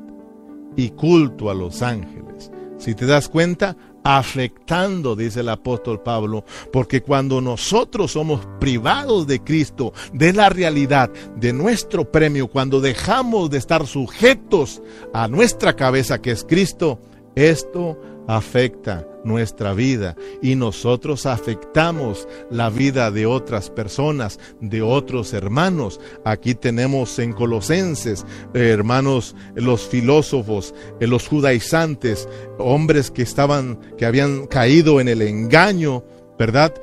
y 0.75 0.91
culto 0.91 1.49
a 1.49 1.53
los 1.53 1.81
ángeles. 1.81 2.51
Si 2.77 2.95
te 2.95 3.05
das 3.05 3.27
cuenta, 3.27 3.75
afectando, 4.03 5.15
dice 5.15 5.41
el 5.41 5.49
apóstol 5.49 6.01
Pablo, 6.01 6.45
porque 6.71 7.01
cuando 7.01 7.41
nosotros 7.41 8.11
somos 8.11 8.45
privados 8.59 9.27
de 9.27 9.43
Cristo, 9.43 9.93
de 10.13 10.33
la 10.33 10.49
realidad, 10.49 11.09
de 11.35 11.53
nuestro 11.53 12.11
premio, 12.11 12.47
cuando 12.47 12.81
dejamos 12.81 13.49
de 13.49 13.57
estar 13.57 13.85
sujetos 13.87 14.81
a 15.13 15.27
nuestra 15.27 15.75
cabeza 15.75 16.21
que 16.21 16.31
es 16.31 16.43
Cristo, 16.43 16.99
esto 17.35 17.99
afecta 18.27 19.08
nuestra 19.23 19.73
vida 19.73 20.15
y 20.41 20.55
nosotros 20.55 21.25
afectamos 21.25 22.27
la 22.49 22.69
vida 22.69 23.11
de 23.11 23.25
otras 23.25 23.69
personas, 23.69 24.39
de 24.61 24.81
otros 24.81 25.33
hermanos. 25.33 25.99
Aquí 26.25 26.55
tenemos 26.55 27.19
en 27.19 27.33
Colosenses, 27.33 28.25
eh, 28.53 28.69
hermanos, 28.69 29.35
los 29.55 29.87
filósofos, 29.87 30.73
eh, 30.99 31.07
los 31.07 31.27
judaizantes, 31.27 32.27
hombres 32.57 33.11
que 33.11 33.21
estaban, 33.21 33.79
que 33.97 34.05
habían 34.05 34.47
caído 34.47 34.99
en 35.01 35.07
el 35.07 35.21
engaño, 35.21 36.03
¿verdad? 36.37 36.73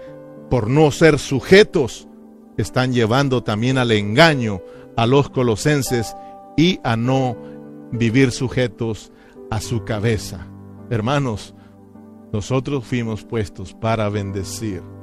Por 0.50 0.68
no 0.68 0.90
ser 0.90 1.18
sujetos, 1.18 2.06
están 2.56 2.92
llevando 2.92 3.42
también 3.42 3.78
al 3.78 3.92
engaño 3.92 4.62
a 4.96 5.06
los 5.06 5.28
colosenses 5.28 6.14
y 6.56 6.80
a 6.84 6.96
no 6.96 7.36
vivir 7.92 8.32
sujetos 8.32 9.12
a 9.50 9.60
su 9.60 9.84
cabeza. 9.84 10.46
Hermanos, 10.90 11.54
nosotros 12.32 12.84
fuimos 12.84 13.24
puestos 13.24 13.74
para 13.74 14.08
bendecir. 14.08 14.95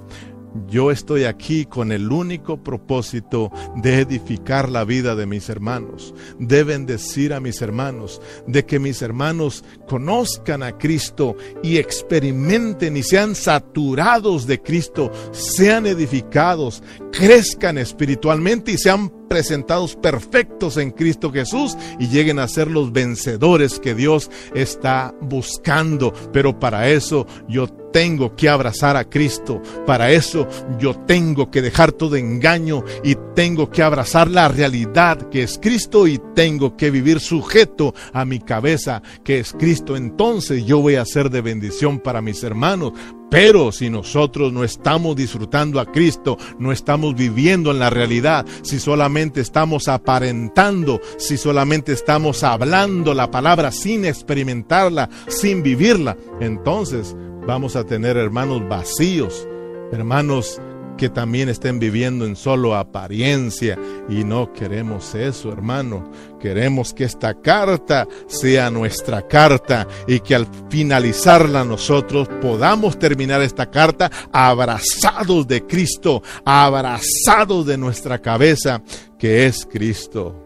Yo 0.68 0.92
estoy 0.92 1.26
aquí 1.26 1.66
con 1.66 1.92
el 1.92 2.12
único 2.12 2.64
propósito 2.64 3.52
de 3.76 4.00
edificar 4.00 4.70
la 4.70 4.84
vida 4.84 5.16
de 5.16 5.26
mis 5.26 5.50
hermanos, 5.50 6.14
de 6.40 6.64
bendecir 6.64 7.34
a 7.34 7.40
mis 7.40 7.62
hermanos, 7.62 8.22
de 8.48 8.66
que 8.66 8.80
mis 8.80 9.02
hermanos 9.02 9.64
conozcan 9.88 10.64
a 10.64 10.78
Cristo 10.78 11.36
y 11.62 11.78
experimenten 11.78 12.98
y 12.98 13.04
sean 13.04 13.36
saturados 13.36 14.48
de 14.48 14.62
Cristo, 14.62 15.12
sean 15.32 15.86
edificados, 15.86 16.84
crezcan 17.12 17.78
espiritualmente 17.78 18.72
y 18.72 18.78
sean 18.78 19.12
presentados 19.28 19.96
perfectos 19.96 20.78
en 20.78 20.92
Cristo 20.92 21.32
Jesús 21.32 21.76
y 22.00 22.08
lleguen 22.08 22.38
a 22.38 22.48
ser 22.48 22.70
los 22.70 22.92
vencedores 22.92 23.80
que 23.80 23.96
Dios 23.96 24.30
está 24.54 25.16
buscando. 25.22 26.14
Pero 26.32 26.60
para 26.60 26.90
eso 26.90 27.26
yo 27.48 27.68
tengo 27.94 28.36
que 28.36 28.50
abrazar 28.50 28.98
a 28.98 29.06
Cristo. 29.06 29.62
Para 29.86 30.12
eso 30.12 30.48
yo 30.80 30.96
tengo 31.06 31.50
que 31.50 31.62
dejar 31.62 31.94
todo 31.94 32.18
engaño 32.18 32.84
y 33.04 33.16
tengo 33.36 33.70
que 33.70 33.84
abrazar 33.84 34.30
la 34.30 34.50
realidad 34.50 35.30
que 35.30 35.44
es 35.44 35.58
Cristo 35.62 36.08
y 36.08 36.20
tengo 36.36 36.76
que 36.76 36.92
vivir 36.92 37.22
sujeto 37.22 37.94
a 38.12 38.26
mi 38.26 38.40
cabeza 38.40 39.02
que 39.24 39.40
es 39.40 39.54
Cristo. 39.54 39.96
Entonces 39.96 40.66
yo 40.66 40.80
voy 40.80 40.96
a 40.96 41.06
ser 41.06 41.30
de 41.30 41.42
bendición 41.42 42.00
para 42.00 42.22
mis 42.22 42.44
hermanos. 42.44 42.92
Pero 43.30 43.72
si 43.72 43.90
nosotros 43.90 44.54
no 44.54 44.64
estamos 44.64 45.16
disfrutando 45.16 45.80
a 45.80 45.92
Cristo, 45.92 46.38
no 46.60 46.72
estamos 46.72 47.16
viviendo 47.16 47.72
en 47.72 47.80
la 47.80 47.90
realidad, 47.90 48.46
si 48.62 48.80
solamente 48.80 49.42
estamos 49.42 49.88
aparentando, 49.88 51.02
si 51.18 51.38
solamente 51.38 51.94
estamos 51.94 52.44
hablando 52.44 53.16
la 53.16 53.32
palabra 53.32 53.72
sin 53.72 54.06
experimentarla, 54.06 55.10
sin 55.28 55.64
vivirla, 55.64 56.16
entonces 56.42 57.16
vamos 57.46 57.76
a 57.76 57.84
tener 57.84 58.18
hermanos 58.18 58.68
vacíos, 58.68 59.48
hermanos 59.92 60.62
que 60.98 61.10
también 61.10 61.50
estén 61.50 61.80
viviendo 61.80 62.26
en 62.26 62.36
solo 62.36 62.76
apariencia. 62.76 63.78
Y 64.10 64.24
no 64.24 64.54
queremos 64.54 65.16
eso, 65.16 65.52
hermano. 65.52 66.10
Queremos 66.40 66.94
que 66.94 67.04
esta 67.04 67.34
carta 67.42 68.08
sea 68.28 68.70
nuestra 68.70 69.28
carta 69.28 69.88
y 70.08 70.20
que 70.20 70.36
al 70.36 70.48
finalizarla 70.70 71.64
nosotros 71.64 72.28
podamos 72.42 72.98
terminar 73.00 73.42
esta 73.42 73.70
carta 73.70 74.12
abrazados 74.32 75.48
de 75.48 75.66
Cristo, 75.66 76.22
abrazados 76.46 77.66
de 77.66 77.78
nuestra 77.78 78.20
cabeza, 78.20 78.82
que 79.18 79.46
es 79.46 79.66
Cristo. 79.66 80.40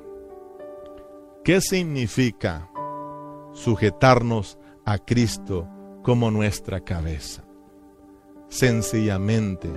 ¿Qué 1.43 1.62
significa 1.62 2.69
sujetarnos 3.53 4.57
a 4.86 4.97
Cristo 4.97 5.67
como 6.08 6.32
nuestra 6.32 6.80
cabeza? 6.80 7.43
Sencillamente, 8.48 9.67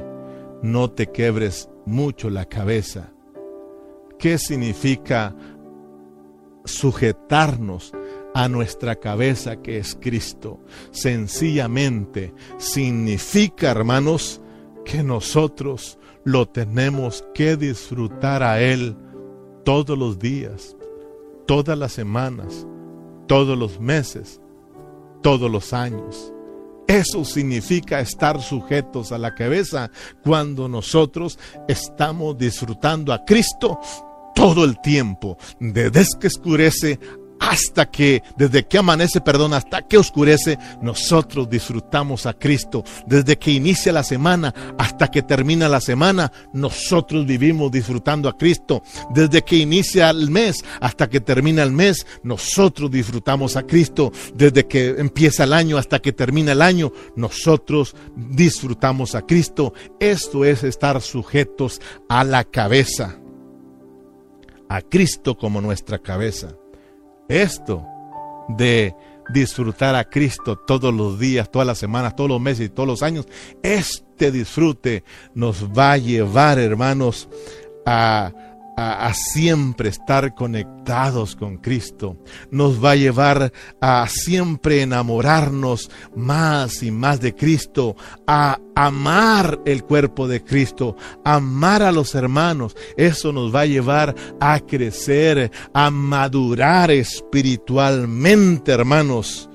no 0.63 0.89
te 0.89 1.09
quebres 1.09 1.69
mucho 1.87 2.31
la 2.31 2.45
cabeza. 2.45 3.13
¿Qué 4.17 4.39
significa 4.39 5.35
sujetarnos 6.65 7.93
a 8.33 8.49
nuestra 8.49 8.95
cabeza 8.95 9.57
que 9.57 9.79
es 9.79 9.99
Cristo? 10.01 10.61
Sencillamente 10.93 12.33
significa, 12.59 13.73
hermanos, 13.73 14.41
que 14.85 15.03
nosotros 15.03 15.99
lo 16.23 16.47
tenemos 16.47 17.25
que 17.35 17.57
disfrutar 17.57 18.45
a 18.45 18.61
Él 18.63 18.97
todos 19.65 19.99
los 19.99 20.21
días, 20.21 20.77
todas 21.49 21.77
las 21.77 21.91
semanas, 21.91 22.69
todos 23.27 23.59
los 23.59 23.81
meses, 23.81 24.40
todos 25.23 25.51
los 25.51 25.73
años. 25.73 26.33
Eso 26.87 27.25
significa 27.25 28.01
estar 28.01 28.43
sujetos 28.43 29.13
a 29.13 29.19
la 29.19 29.35
cabeza 29.35 29.91
cuando 30.25 30.69
nosotros 30.69 31.39
estamos 31.69 32.37
disfrutando 32.37 33.13
a 33.13 33.25
Cristo 33.25 33.79
todo 34.35 34.65
el 34.65 34.81
tiempo, 34.81 35.37
desde 35.61 36.19
que 36.19 36.27
escurece 36.27 36.99
hasta 37.41 37.91
que, 37.91 38.23
desde 38.37 38.67
que 38.67 38.79
amanece, 38.79 39.21
perdón, 39.21 39.55
hasta 39.55 39.83
que 39.83 39.97
oscurece, 39.97 40.59
nosotros 40.83 41.49
disfrutamos 41.49 42.27
a 42.27 42.35
Cristo. 42.35 42.85
Desde 43.07 43.39
que 43.39 43.51
inicia 43.51 43.93
la 43.93 44.05
semana 44.05 44.55
hasta 44.79 45.09
que 45.09 45.23
termina 45.23 45.69
la 45.69 45.81
semana, 45.81 46.31
nosotros 46.53 47.27
vivimos 47.27 47.73
disfrutando 47.73 48.29
a 48.29 48.37
Cristo. 48.37 48.83
Desde 49.15 49.43
que 49.43 49.57
inicia 49.57 50.11
el 50.11 50.31
mes 50.31 50.63
hasta 50.81 51.09
que 51.09 51.21
termina 51.21 51.63
el 51.63 51.73
mes, 51.73 52.07
nosotros 52.23 52.91
disfrutamos 52.91 53.57
a 53.57 53.63
Cristo. 53.63 54.13
Desde 54.35 54.67
que 54.67 54.91
empieza 54.99 55.45
el 55.45 55.55
año 55.55 55.79
hasta 55.79 55.99
que 55.99 56.13
termina 56.13 56.53
el 56.53 56.61
año, 56.63 56.93
nosotros 57.17 57.97
disfrutamos 58.17 59.15
a 59.15 59.23
Cristo. 59.23 59.73
Esto 59.99 60.45
es 60.45 60.63
estar 60.63 61.01
sujetos 61.01 61.81
a 62.09 62.23
la 62.23 62.45
cabeza. 62.45 63.19
A 64.69 64.83
Cristo 64.83 65.37
como 65.37 65.61
nuestra 65.61 65.99
cabeza. 65.99 66.60
Esto 67.31 67.87
de 68.49 68.95
disfrutar 69.33 69.95
a 69.95 70.05
Cristo 70.05 70.59
todos 70.59 70.93
los 70.93 71.19
días, 71.19 71.51
todas 71.51 71.67
las 71.67 71.79
semanas, 71.79 72.17
todos 72.17 72.29
los 72.29 72.41
meses 72.41 72.67
y 72.67 72.69
todos 72.69 72.89
los 72.89 73.03
años, 73.05 73.29
este 73.63 74.33
disfrute 74.33 75.05
nos 75.33 75.71
va 75.71 75.93
a 75.93 75.97
llevar, 75.97 76.59
hermanos, 76.59 77.29
a 77.87 78.33
a, 78.81 79.13
siempre 79.13 79.91
estar 79.91 80.35
conectados 80.35 81.37
con 81.37 81.59
Cristo. 81.59 82.17
Nos 82.51 82.83
va 82.83 82.93
a 82.93 82.97
llevar 82.97 83.53
a 83.81 84.07
siempre 84.09 84.81
enamorarnos 84.81 85.91
más 86.17 86.83
y 86.83 86.91
más 86.91 87.21
de 87.21 87.35
Cristo, 87.35 87.97
a 88.27 88.59
amar 88.75 89.61
el 89.67 89.85
cuerpo 89.85 90.27
de 90.27 90.43
Cristo, 90.43 90.97
amar 91.25 91.83
a 91.83 91.93
los 91.93 92.15
hermanos. 92.15 92.75
Eso 92.97 93.33
nos 93.33 93.55
va 93.55 93.61
a 93.63 93.67
llevar 93.67 94.15
a 94.41 94.61
crecer, 94.61 95.51
a 95.75 95.91
madurar 95.91 96.91
espiritualmente, 96.91 98.73
hermanos, 98.73 99.51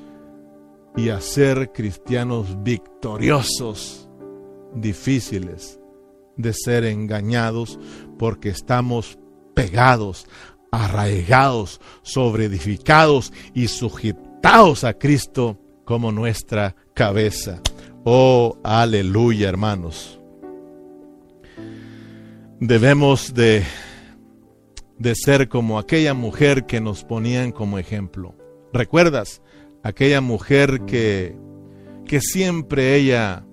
y 0.95 1.09
a 1.09 1.19
ser 1.19 1.71
cristianos 1.73 2.63
victoriosos, 2.63 4.07
difíciles 4.75 5.79
de 6.37 6.53
ser 6.53 6.85
engañados 6.85 7.79
porque 8.17 8.49
estamos 8.49 9.17
pegados, 9.53 10.27
arraigados, 10.71 11.81
sobreedificados 12.03 13.33
y 13.53 13.67
sujetados 13.67 14.83
a 14.83 14.93
Cristo 14.93 15.57
como 15.85 16.11
nuestra 16.11 16.75
cabeza. 16.93 17.61
Oh, 18.03 18.57
aleluya, 18.63 19.49
hermanos. 19.49 20.19
Debemos 22.59 23.33
de, 23.33 23.63
de 24.97 25.15
ser 25.15 25.49
como 25.49 25.79
aquella 25.79 26.13
mujer 26.13 26.65
que 26.65 26.81
nos 26.81 27.03
ponían 27.03 27.51
como 27.51 27.79
ejemplo. 27.79 28.35
¿Recuerdas? 28.71 29.41
Aquella 29.83 30.21
mujer 30.21 30.81
que, 30.85 31.35
que 32.05 32.21
siempre 32.21 32.95
ella 32.95 33.45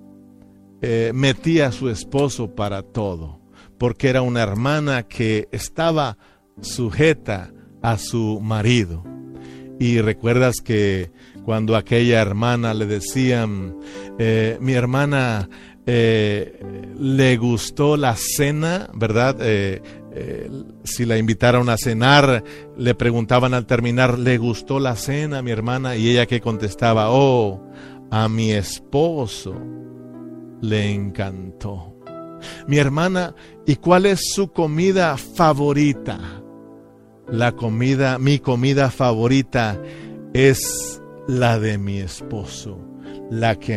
eh, 0.81 1.11
metía 1.13 1.67
a 1.67 1.71
su 1.71 1.89
esposo 1.89 2.55
para 2.55 2.81
todo 2.81 3.42
porque 3.83 4.07
era 4.07 4.21
una 4.21 4.41
hermana 4.41 5.09
que 5.09 5.49
estaba 5.51 6.17
sujeta 6.61 7.51
a 7.81 7.97
su 7.97 8.39
marido. 8.41 9.03
Y 9.77 9.99
recuerdas 9.99 10.61
que 10.63 11.11
cuando 11.43 11.75
aquella 11.75 12.21
hermana 12.21 12.73
le 12.73 12.85
decían, 12.85 13.75
eh, 14.19 14.57
mi 14.61 14.71
hermana 14.71 15.49
eh, 15.85 16.61
le 16.97 17.35
gustó 17.35 17.97
la 17.97 18.15
cena, 18.15 18.89
¿verdad? 18.93 19.35
Eh, 19.41 19.81
si 20.85 21.03
la 21.03 21.17
invitaron 21.17 21.67
a 21.67 21.75
cenar, 21.75 22.41
le 22.77 22.95
preguntaban 22.95 23.53
al 23.53 23.65
terminar, 23.65 24.17
¿le 24.17 24.37
gustó 24.37 24.79
la 24.79 24.95
cena, 24.95 25.41
mi 25.41 25.51
hermana? 25.51 25.97
Y 25.97 26.09
ella 26.09 26.25
que 26.25 26.39
contestaba, 26.39 27.11
oh, 27.11 27.69
a 28.09 28.29
mi 28.29 28.53
esposo 28.53 29.61
le 30.61 30.89
encantó. 30.89 31.92
Mi 32.67 32.77
hermana, 32.77 33.35
¿y 33.65 33.75
cuál 33.75 34.05
es 34.05 34.33
su 34.33 34.51
comida 34.51 35.17
favorita? 35.17 36.19
La 37.27 37.53
comida, 37.53 38.19
mi 38.19 38.39
comida 38.39 38.91
favorita 38.91 39.81
es 40.33 41.01
la 41.27 41.57
de 41.59 41.77
mi 41.77 41.99
esposo, 41.99 42.79
la 43.31 43.55
que 43.55 43.75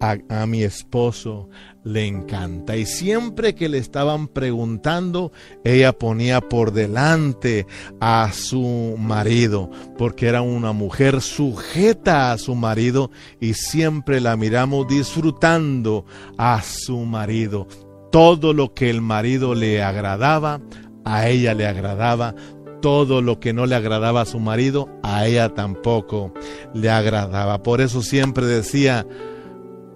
a, 0.00 0.46
mi 0.46 0.62
esposo 0.62 1.48
le 1.84 2.06
encanta. 2.06 2.76
Y 2.76 2.86
siempre 2.86 3.54
que 3.54 3.68
le 3.68 3.78
estaban 3.78 4.28
preguntando, 4.28 5.32
ella 5.64 5.92
ponía 5.92 6.40
por 6.40 6.72
delante 6.72 7.66
a 8.00 8.32
su 8.32 8.96
marido, 8.98 9.70
porque 9.96 10.26
era 10.26 10.42
una 10.42 10.72
mujer 10.72 11.20
sujeta 11.20 12.32
a 12.32 12.38
su 12.38 12.54
marido 12.54 13.10
y 13.40 13.54
siempre 13.54 14.20
la 14.20 14.36
miramos 14.36 14.88
disfrutando 14.88 16.04
a 16.36 16.62
su 16.62 16.98
marido 16.98 17.68
todo 18.10 18.52
lo 18.52 18.74
que 18.74 18.90
el 18.90 19.00
marido 19.00 19.54
le 19.54 19.82
agradaba, 19.82 20.60
a 21.04 21.28
ella 21.28 21.54
le 21.54 21.66
agradaba. 21.66 22.34
Todo 22.80 23.20
lo 23.20 23.40
que 23.40 23.52
no 23.52 23.66
le 23.66 23.74
agradaba 23.74 24.22
a 24.22 24.26
su 24.26 24.40
marido, 24.40 24.88
a 25.02 25.26
ella 25.26 25.54
tampoco 25.54 26.32
le 26.72 26.88
agradaba. 26.88 27.62
Por 27.62 27.82
eso 27.82 28.00
siempre 28.00 28.46
decía, 28.46 29.06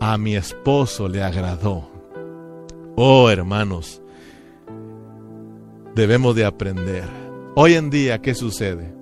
a 0.00 0.18
mi 0.18 0.36
esposo 0.36 1.08
le 1.08 1.22
agradó. 1.22 1.88
Oh, 2.96 3.30
hermanos, 3.30 4.02
debemos 5.94 6.36
de 6.36 6.44
aprender. 6.44 7.04
Hoy 7.56 7.74
en 7.74 7.88
día, 7.88 8.20
¿qué 8.20 8.34
sucede? 8.34 8.94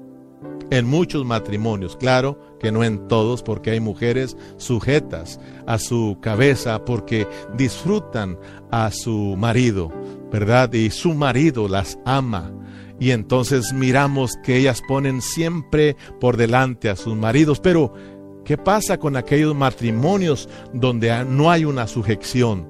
En 0.71 0.87
muchos 0.87 1.25
matrimonios, 1.25 1.97
claro 1.97 2.52
que 2.63 2.73
no 2.73 2.85
en 2.85 3.09
todos, 3.09 3.43
porque 3.43 3.73
hay 3.73 3.81
mujeres 3.81 4.37
sujetas 4.57 5.41
a 5.67 5.79
su 5.79 6.17
cabeza 6.21 6.85
porque 6.85 7.27
disfrutan 7.57 8.39
a 8.71 8.91
su 8.93 9.35
marido, 9.37 9.93
¿verdad? 10.31 10.73
Y 10.73 10.91
su 10.91 11.13
marido 11.13 11.69
las 11.69 11.99
ama. 12.05 12.53
Y 13.01 13.11
entonces 13.11 13.73
miramos 13.73 14.37
que 14.45 14.57
ellas 14.57 14.81
ponen 14.87 15.21
siempre 15.21 15.97
por 16.21 16.37
delante 16.37 16.89
a 16.89 16.95
sus 16.95 17.17
maridos, 17.17 17.59
pero 17.59 17.93
¿qué 18.45 18.57
pasa 18.57 18.99
con 18.99 19.17
aquellos 19.17 19.57
matrimonios 19.57 20.49
donde 20.73 21.25
no 21.25 21.51
hay 21.51 21.65
una 21.65 21.89
sujeción? 21.89 22.69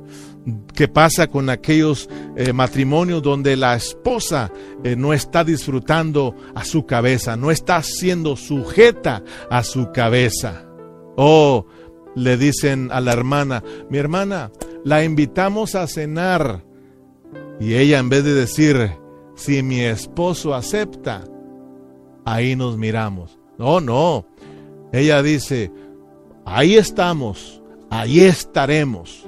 ¿Qué 0.75 0.89
pasa 0.89 1.29
con 1.29 1.51
aquellos 1.51 2.09
eh, 2.37 2.53
matrimonios 2.53 3.23
donde 3.23 3.57
la 3.57 3.77
esposa 3.77 4.51
eh, 4.83 4.97
no 4.97 5.13
está 5.13 5.45
disfrutando 5.45 6.35
a 6.55 6.65
su 6.65 6.85
cabeza, 6.85 7.37
no 7.37 7.53
está 7.53 7.81
siendo 7.83 8.37
sujeta 8.37 9.23
a 9.51 9.63
su 9.63 9.93
cabeza? 9.93 10.67
Oh, 11.17 11.67
le 12.17 12.37
dicen 12.37 12.89
a 12.91 13.01
la 13.01 13.13
hermana, 13.13 13.63
mi 13.89 13.99
hermana, 13.99 14.51
la 14.85 15.05
invitamos 15.05 15.77
a 15.77 15.87
cenar. 15.87 16.65
Y 17.61 17.75
ella 17.75 18.01
en 18.01 18.09
vez 18.09 18.25
de 18.25 18.35
decir, 18.35 18.99
si 19.37 19.63
mi 19.63 19.81
esposo 19.81 20.55
acepta, 20.55 21.23
ahí 22.25 22.57
nos 22.57 22.77
miramos. 22.77 23.39
No, 23.59 23.81
no. 23.81 24.27
Ella 24.93 25.23
dice, 25.23 25.71
ahí 26.45 26.75
estamos, 26.75 27.63
ahí 27.91 28.21
estaremos. 28.21 29.22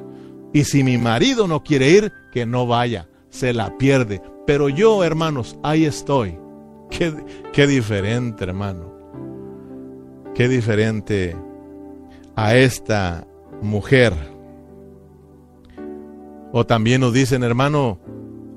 Y 0.55 0.65
si 0.65 0.85
mi 0.85 0.97
marido 0.97 1.49
no 1.49 1.65
quiere 1.65 1.91
ir, 1.91 2.13
que 2.33 2.47
no 2.47 2.65
vaya, 2.67 3.09
se 3.29 3.53
la 3.53 3.77
pierde. 3.77 4.23
Pero 4.47 4.69
yo, 4.69 5.03
hermanos, 5.03 5.59
ahí 5.65 5.85
estoy. 5.85 6.39
Qué, 6.91 7.13
qué 7.53 7.67
diferente, 7.67 8.45
hermano. 8.45 8.95
Qué 10.33 10.49
diferente 10.49 11.37
a 12.37 12.57
esta 12.57 13.27
mujer. 13.63 14.13
O 16.53 16.65
también 16.65 17.01
nos 17.01 17.13
dicen, 17.13 17.43
hermano, 17.43 17.99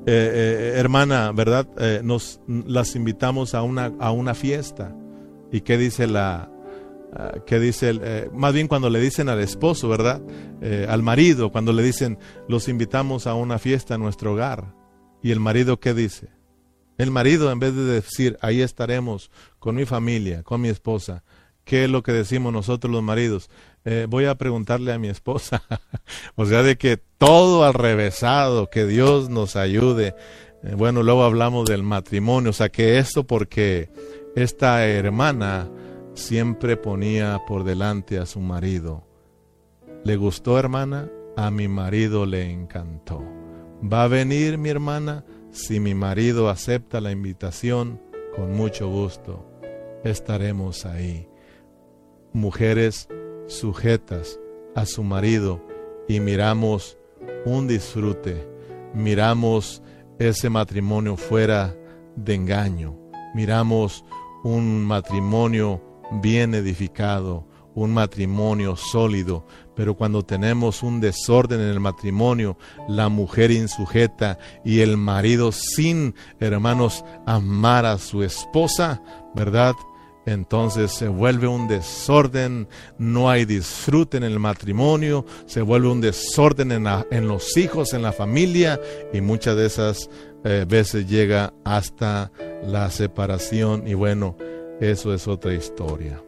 eh, 0.06 0.32
eh, 0.34 0.74
hermana, 0.76 1.32
¿verdad? 1.32 1.68
Eh, 1.80 2.02
nos 2.04 2.40
las 2.48 2.96
invitamos 2.96 3.56
a 3.56 3.64
una, 3.64 3.92
a 4.00 4.12
una 4.12 4.36
fiesta. 4.36 4.96
¿Y 5.52 5.62
qué 5.62 5.80
dice 5.80 6.06
la, 6.06 6.52
Ah, 7.14 7.36
que 7.46 7.60
dice, 7.60 7.98
eh, 8.02 8.30
más 8.34 8.54
bien 8.54 8.68
cuando 8.68 8.90
le 8.90 9.00
dicen 9.00 9.30
al 9.30 9.40
esposo, 9.40 9.88
¿verdad? 9.88 10.22
Eh, 10.62 10.86
al 10.90 11.04
marido, 11.04 11.52
cuando 11.52 11.72
le 11.72 11.82
dicen, 11.82 12.18
los 12.50 12.68
invitamos 12.68 13.28
a 13.28 13.34
una 13.34 13.60
fiesta 13.60 13.96
en 13.96 14.02
nuestro 14.02 14.34
hogar. 14.34 14.74
¿Y 15.24 15.32
el 15.32 15.40
marido 15.40 15.80
qué 15.80 15.94
dice? 15.94 16.30
El 16.98 17.12
marido, 17.12 17.52
en 17.52 17.60
vez 17.60 17.76
de 17.76 17.84
decir, 17.84 18.38
ahí 18.42 18.62
estaremos 18.62 19.32
con 19.60 19.76
mi 19.76 19.86
familia, 19.86 20.44
con 20.44 20.60
mi 20.60 20.68
esposa, 20.68 21.24
¿qué 21.64 21.86
es 21.86 21.90
lo 21.90 22.04
que 22.04 22.12
decimos 22.12 22.52
nosotros 22.52 22.92
los 22.92 23.04
maridos? 23.04 23.50
Eh, 23.86 24.06
voy 24.10 24.26
a 24.26 24.36
preguntarle 24.36 24.92
a 24.92 25.00
mi 25.00 25.08
esposa. 25.08 25.64
o 26.36 26.46
sea, 26.46 26.62
de 26.62 26.78
que 26.78 26.98
todo 26.98 27.64
al 27.64 27.74
revésado, 27.74 28.70
que 28.70 28.86
Dios 28.86 29.30
nos 29.30 29.56
ayude. 29.56 30.14
bueno, 30.76 31.04
luego 31.04 31.24
hablamos 31.24 31.70
del 31.70 31.84
matrimonio, 31.84 32.50
o 32.50 32.54
sea, 32.54 32.68
que 32.70 32.98
esto 32.98 33.26
porque 33.26 33.90
esta 34.36 34.86
hermana 34.86 35.70
siempre 36.18 36.78
ponía 36.78 37.44
por 37.48 37.64
delante 37.64 38.18
a 38.18 38.26
su 38.26 38.40
marido. 38.40 39.08
¿Le 40.04 40.16
gustó, 40.16 40.58
hermana? 40.58 41.10
A 41.36 41.52
mi 41.52 41.68
marido 41.68 42.26
le 42.26 42.52
encantó. 42.52 43.24
¿Va 43.82 44.04
a 44.04 44.08
venir 44.08 44.58
mi 44.58 44.70
hermana? 44.70 45.24
Si 45.52 45.80
mi 45.80 45.94
marido 45.94 46.50
acepta 46.50 47.00
la 47.02 47.12
invitación, 47.12 48.02
con 48.36 48.54
mucho 48.54 48.90
gusto 48.90 49.46
estaremos 50.04 50.86
ahí. 50.86 51.28
Mujeres 52.34 53.08
sujetas 53.46 54.40
a 54.76 54.86
su 54.86 55.04
marido 55.04 55.62
y 56.08 56.20
miramos 56.20 56.98
un 57.46 57.68
disfrute, 57.68 58.48
miramos 58.94 59.84
ese 60.20 60.50
matrimonio 60.50 61.16
fuera 61.16 61.76
de 62.16 62.34
engaño, 62.34 62.98
miramos 63.36 64.04
un 64.44 64.84
matrimonio 64.86 65.82
bien 66.12 66.54
edificado, 66.54 67.46
un 67.76 67.94
matrimonio 67.94 68.76
sólido, 68.76 69.46
pero 69.76 69.94
cuando 69.94 70.24
tenemos 70.24 70.82
un 70.82 71.00
desorden 71.00 71.62
en 71.62 71.68
el 71.68 71.80
matrimonio, 71.80 72.58
la 72.88 73.08
mujer 73.08 73.52
insujeta 73.52 74.40
y 74.66 74.80
el 74.80 74.98
marido 74.98 75.52
sin, 75.52 76.16
hermanos, 76.40 77.06
amar 77.28 77.86
a 77.86 78.00
su 78.00 78.24
esposa, 78.24 79.02
¿verdad? 79.36 79.76
Entonces 80.26 80.92
se 80.92 81.08
vuelve 81.08 81.48
un 81.48 81.68
desorden, 81.68 82.68
no 82.98 83.30
hay 83.30 83.46
disfrute 83.46 84.18
en 84.18 84.24
el 84.24 84.40
matrimonio, 84.40 85.26
se 85.46 85.62
vuelve 85.62 85.88
un 85.88 86.02
desorden 86.02 86.72
en, 86.72 87.28
los 87.28 87.56
hijos, 87.56 87.94
en 87.94 88.02
la 88.02 88.12
familia 88.12 88.78
y 89.14 89.22
muchas 89.22 89.56
de 89.56 89.68
esas 89.68 90.10
eh, 90.44 90.66
veces 90.68 91.08
llega 91.08 91.54
hasta 91.64 92.32
la 92.64 92.90
separación 92.90 93.88
y 93.88 93.94
bueno, 93.94 94.36
eso 94.80 95.14
es 95.14 95.28
otra 95.28 95.54
historia. 95.54 96.22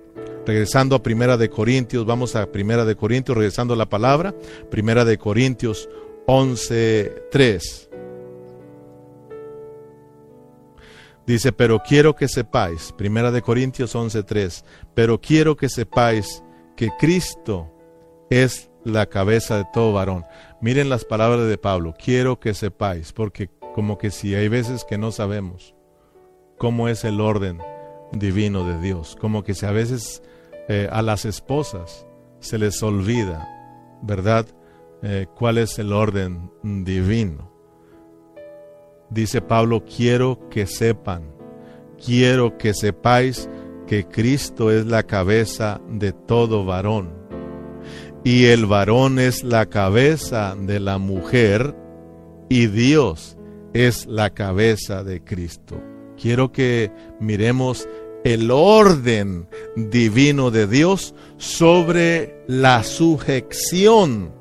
Regresando 0.45 0.95
a 0.95 1.03
Primera 1.03 1.37
de 1.37 1.49
Corintios, 1.49 2.05
vamos 2.05 2.35
a 2.35 2.51
Primera 2.51 2.85
de 2.85 2.95
Corintios, 2.95 3.37
regresando 3.37 3.73
a 3.73 3.77
la 3.77 3.89
palabra, 3.89 4.33
Primera 4.71 5.05
de 5.05 5.17
Corintios 5.17 5.89
11:3. 6.25 7.89
Dice, 11.27 11.51
pero 11.51 11.83
quiero 11.87 12.15
que 12.15 12.27
sepáis, 12.27 12.91
Primera 12.97 13.31
de 13.31 13.43
Corintios 13.43 13.93
11:3, 13.93 14.65
pero 14.95 15.21
quiero 15.21 15.55
que 15.55 15.69
sepáis 15.69 16.43
que 16.75 16.89
Cristo 16.97 17.71
es 18.31 18.71
la 18.83 19.05
cabeza 19.05 19.57
de 19.57 19.65
todo 19.71 19.93
varón. 19.93 20.25
Miren 20.61 20.89
las 20.89 21.05
palabras 21.05 21.47
de 21.47 21.57
Pablo, 21.59 21.93
quiero 22.03 22.39
que 22.39 22.55
sepáis, 22.55 23.13
porque 23.13 23.49
como 23.75 23.99
que 23.99 24.09
si 24.09 24.33
hay 24.33 24.47
veces 24.47 24.83
que 24.83 24.97
no 24.97 25.11
sabemos 25.11 25.75
cómo 26.57 26.87
es 26.87 27.03
el 27.03 27.21
orden 27.21 27.59
divino 28.11 28.63
de 28.63 28.79
Dios. 28.79 29.15
Como 29.19 29.43
que 29.43 29.53
si 29.53 29.65
a 29.65 29.71
veces 29.71 30.21
eh, 30.67 30.87
a 30.91 31.01
las 31.01 31.25
esposas 31.25 32.05
se 32.39 32.57
les 32.57 32.81
olvida, 32.83 33.47
¿verdad? 34.01 34.45
Eh, 35.01 35.27
¿Cuál 35.35 35.57
es 35.57 35.79
el 35.79 35.93
orden 35.93 36.51
divino? 36.63 37.51
Dice 39.09 39.41
Pablo, 39.41 39.83
quiero 39.85 40.49
que 40.49 40.67
sepan, 40.67 41.23
quiero 42.03 42.57
que 42.57 42.73
sepáis 42.73 43.49
que 43.87 44.05
Cristo 44.05 44.71
es 44.71 44.85
la 44.85 45.03
cabeza 45.03 45.81
de 45.89 46.11
todo 46.11 46.63
varón. 46.63 47.17
Y 48.23 48.45
el 48.45 48.65
varón 48.65 49.17
es 49.17 49.43
la 49.43 49.65
cabeza 49.67 50.55
de 50.55 50.79
la 50.79 50.97
mujer 50.97 51.75
y 52.49 52.67
Dios 52.67 53.37
es 53.73 54.05
la 54.05 54.29
cabeza 54.31 55.03
de 55.03 55.23
Cristo. 55.23 55.81
Quiero 56.21 56.51
que 56.51 56.91
miremos 57.19 57.87
el 58.23 58.51
orden 58.51 59.47
divino 59.75 60.51
de 60.51 60.67
Dios 60.67 61.15
sobre 61.37 62.43
la 62.47 62.83
sujeción. 62.83 64.33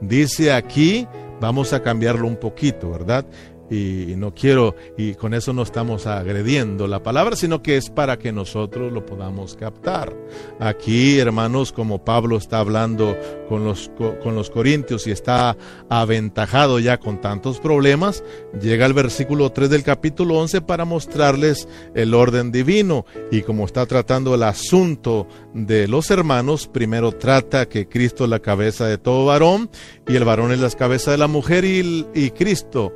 Dice 0.00 0.52
aquí, 0.52 1.06
vamos 1.40 1.72
a 1.72 1.82
cambiarlo 1.82 2.26
un 2.26 2.36
poquito, 2.36 2.90
¿verdad? 2.90 3.26
Y 3.72 4.16
no 4.16 4.34
quiero, 4.34 4.76
y 4.98 5.14
con 5.14 5.32
eso 5.32 5.54
no 5.54 5.62
estamos 5.62 6.06
agrediendo 6.06 6.86
la 6.86 7.02
palabra, 7.02 7.36
sino 7.36 7.62
que 7.62 7.78
es 7.78 7.88
para 7.88 8.18
que 8.18 8.30
nosotros 8.30 8.92
lo 8.92 9.06
podamos 9.06 9.56
captar. 9.56 10.14
Aquí, 10.60 11.18
hermanos, 11.18 11.72
como 11.72 12.04
Pablo 12.04 12.36
está 12.36 12.58
hablando 12.58 13.16
con 13.48 13.64
los, 13.64 13.90
con 14.22 14.34
los 14.34 14.50
corintios 14.50 15.06
y 15.06 15.10
está 15.10 15.56
aventajado 15.88 16.80
ya 16.80 16.98
con 16.98 17.20
tantos 17.22 17.60
problemas, 17.60 18.22
llega 18.60 18.84
el 18.84 18.92
versículo 18.92 19.50
3 19.50 19.70
del 19.70 19.84
capítulo 19.84 20.38
11 20.38 20.60
para 20.60 20.84
mostrarles 20.84 21.66
el 21.94 22.12
orden 22.12 22.52
divino. 22.52 23.06
Y 23.30 23.40
como 23.40 23.64
está 23.64 23.86
tratando 23.86 24.34
el 24.34 24.42
asunto 24.42 25.26
de 25.54 25.88
los 25.88 26.10
hermanos, 26.10 26.68
primero 26.68 27.12
trata 27.12 27.66
que 27.66 27.88
Cristo 27.88 28.24
es 28.24 28.30
la 28.30 28.40
cabeza 28.40 28.86
de 28.86 28.98
todo 28.98 29.24
varón 29.24 29.70
y 30.06 30.16
el 30.16 30.24
varón 30.24 30.52
es 30.52 30.60
la 30.60 30.70
cabeza 30.70 31.10
de 31.10 31.18
la 31.18 31.26
mujer 31.26 31.64
y, 31.64 32.06
y 32.14 32.30
Cristo 32.32 32.92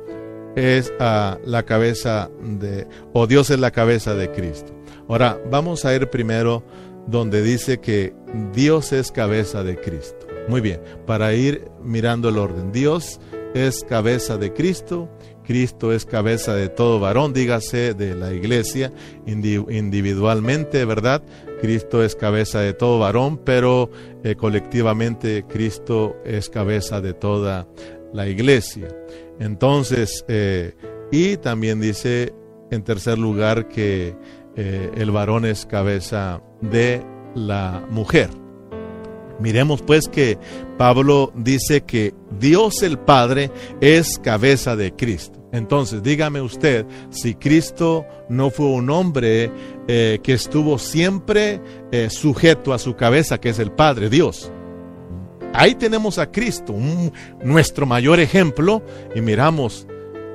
es 0.57 0.91
la 0.99 1.63
cabeza 1.65 2.31
de, 2.41 2.87
o 3.13 3.27
Dios 3.27 3.51
es 3.51 3.59
la 3.59 3.69
cabeza 3.69 4.15
de 4.15 4.31
Cristo. 4.31 4.73
Ahora, 5.07 5.39
vamos 5.51 5.85
a 5.85 5.93
ir 5.93 6.09
primero 6.09 6.63
donde 7.05 7.43
dice 7.43 7.79
que 7.79 8.13
Dios 8.53 8.91
es 8.91 9.11
cabeza 9.11 9.63
de 9.63 9.79
Cristo. 9.79 10.25
Muy 10.47 10.59
bien, 10.59 10.81
para 11.05 11.33
ir 11.33 11.69
mirando 11.83 12.29
el 12.29 12.39
orden. 12.39 12.71
Dios 12.71 13.19
es 13.53 13.83
cabeza 13.83 14.37
de 14.37 14.51
Cristo, 14.51 15.07
Cristo 15.45 15.93
es 15.93 16.05
cabeza 16.05 16.55
de 16.55 16.69
todo 16.69 16.99
varón, 16.99 17.33
dígase 17.33 17.93
de 17.93 18.15
la 18.15 18.33
iglesia 18.33 18.91
individualmente, 19.25 20.85
¿verdad? 20.85 21.21
Cristo 21.61 22.03
es 22.03 22.15
cabeza 22.15 22.61
de 22.61 22.73
todo 22.73 22.99
varón, 22.99 23.37
pero 23.37 23.89
eh, 24.23 24.35
colectivamente 24.35 25.45
Cristo 25.47 26.17
es 26.25 26.49
cabeza 26.49 26.99
de 26.99 27.13
toda 27.13 27.67
la 28.13 28.27
iglesia. 28.27 28.87
Entonces, 29.39 30.25
eh, 30.27 30.75
y 31.11 31.37
también 31.37 31.79
dice 31.79 32.33
en 32.71 32.83
tercer 32.83 33.17
lugar 33.17 33.67
que 33.67 34.15
eh, 34.55 34.91
el 34.95 35.11
varón 35.11 35.45
es 35.45 35.65
cabeza 35.65 36.41
de 36.61 37.03
la 37.35 37.85
mujer. 37.89 38.29
Miremos 39.39 39.83
pues 39.83 40.07
que 40.07 40.39
Pablo 40.77 41.31
dice 41.35 41.81
que 41.81 42.13
Dios 42.39 42.81
el 42.81 42.97
Padre 42.97 43.51
es 43.81 44.17
cabeza 44.17 44.75
de 44.75 44.93
Cristo. 44.93 45.47
Entonces, 45.51 46.01
dígame 46.03 46.41
usted, 46.41 46.85
si 47.09 47.35
Cristo 47.35 48.05
no 48.29 48.49
fue 48.49 48.65
un 48.65 48.89
hombre 48.89 49.51
eh, 49.87 50.19
que 50.23 50.33
estuvo 50.33 50.77
siempre 50.77 51.61
sujeto 52.09 52.73
a 52.73 52.79
su 52.79 52.95
cabeza, 52.95 53.39
que 53.39 53.49
es 53.49 53.59
el 53.59 53.71
Padre, 53.71 54.09
Dios. 54.09 54.51
Ahí 55.57 55.73
tenemos 55.73 56.19
a 56.19 56.31
Cristo, 56.31 56.75
nuestro 57.43 57.87
mayor 57.87 58.19
ejemplo, 58.19 58.83
y 59.15 59.21
miramos 59.21 59.87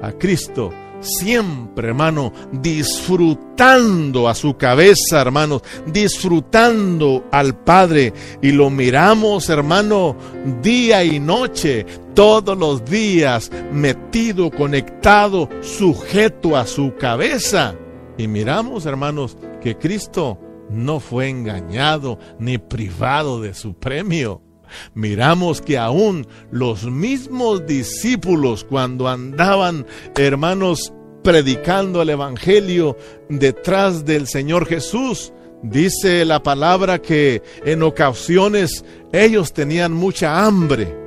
a 0.02 0.10
Cristo 0.10 0.72
siempre, 0.98 1.86
hermano, 1.86 2.32
disfrutando 2.50 4.28
a 4.28 4.34
su 4.34 4.56
cabeza, 4.56 5.20
hermanos, 5.20 5.62
disfrutando 5.86 7.24
al 7.30 7.56
Padre. 7.56 8.12
Y 8.42 8.50
lo 8.50 8.68
miramos, 8.68 9.48
hermano, 9.48 10.16
día 10.60 11.04
y 11.04 11.20
noche, 11.20 11.86
todos 12.14 12.58
los 12.58 12.84
días, 12.84 13.48
metido, 13.72 14.50
conectado, 14.50 15.48
sujeto 15.60 16.56
a 16.56 16.66
su 16.66 16.96
cabeza. 16.96 17.76
Y 18.18 18.26
miramos, 18.26 18.86
hermanos, 18.86 19.38
que 19.60 19.78
Cristo 19.78 20.40
no 20.68 20.98
fue 20.98 21.28
engañado 21.28 22.18
ni 22.40 22.58
privado 22.58 23.40
de 23.40 23.54
su 23.54 23.74
premio 23.74 24.42
miramos 24.94 25.60
que 25.60 25.78
aún 25.78 26.26
los 26.50 26.84
mismos 26.84 27.66
discípulos 27.66 28.64
cuando 28.64 29.08
andaban, 29.08 29.86
hermanos, 30.16 30.92
predicando 31.22 32.02
el 32.02 32.10
Evangelio 32.10 32.96
detrás 33.28 34.04
del 34.04 34.26
Señor 34.26 34.66
Jesús, 34.66 35.32
dice 35.62 36.24
la 36.24 36.42
palabra 36.42 37.00
que 37.00 37.42
en 37.64 37.82
ocasiones 37.82 38.84
ellos 39.12 39.52
tenían 39.52 39.92
mucha 39.92 40.44
hambre. 40.44 41.02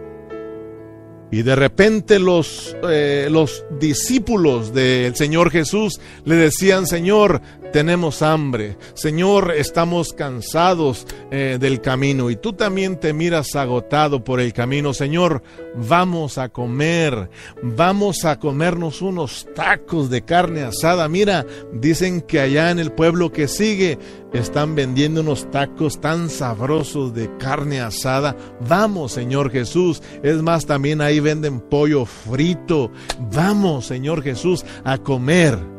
Y 1.32 1.41
de 1.41 1.55
repente 1.55 2.20
los, 2.20 2.78
eh, 2.89 3.28
los 3.30 3.66
discípulos 3.80 4.74
del 4.74 5.16
Señor 5.16 5.51
Jesús 5.51 5.99
le 6.24 6.36
decían, 6.36 6.88
Señor, 6.88 7.41
tenemos 7.76 8.21
hambre. 8.21 8.78
Señor, 8.93 9.51
estamos 9.53 10.13
cansados 10.13 11.05
eh, 11.30 11.57
del 11.59 11.82
camino 11.82 12.30
y 12.30 12.38
tú 12.38 12.53
también 12.53 12.97
te 12.97 13.11
miras 13.11 13.53
agotado 13.53 14.23
por 14.23 14.39
el 14.39 14.53
camino. 14.53 14.93
Señor, 14.93 15.43
vamos 15.76 16.38
a 16.38 16.47
comer, 16.47 17.30
vamos 17.61 18.23
a 18.23 18.39
comernos 18.39 19.01
unos 19.01 19.45
tacos 19.53 20.09
de 20.09 20.21
carne 20.21 20.61
asada. 20.61 21.09
Mira, 21.09 21.45
dicen 21.73 22.21
que 22.21 22.39
allá 22.39 22.71
en 22.71 22.80
el 22.80 22.93
pueblo 22.93 23.34
que 23.34 23.49
sigue 23.49 23.99
están 24.32 24.73
vendiendo 24.73 25.19
unos 25.19 25.51
tacos 25.51 25.99
tan 25.99 26.30
sabrosos 26.30 27.13
de 27.13 27.30
carne 27.36 27.82
asada. 27.82 28.38
Vamos, 28.69 29.11
Señor 29.11 29.51
Jesús. 29.51 30.01
Es 30.23 30.41
más, 30.41 30.65
también 30.65 31.01
ahí 31.01 31.19
venden 31.19 31.59
pollo 31.59 32.05
frito. 32.05 32.89
Vamos, 33.34 33.88
Señor 33.88 34.23
Jesús, 34.23 34.63
a 34.86 34.97
comer. 34.97 35.74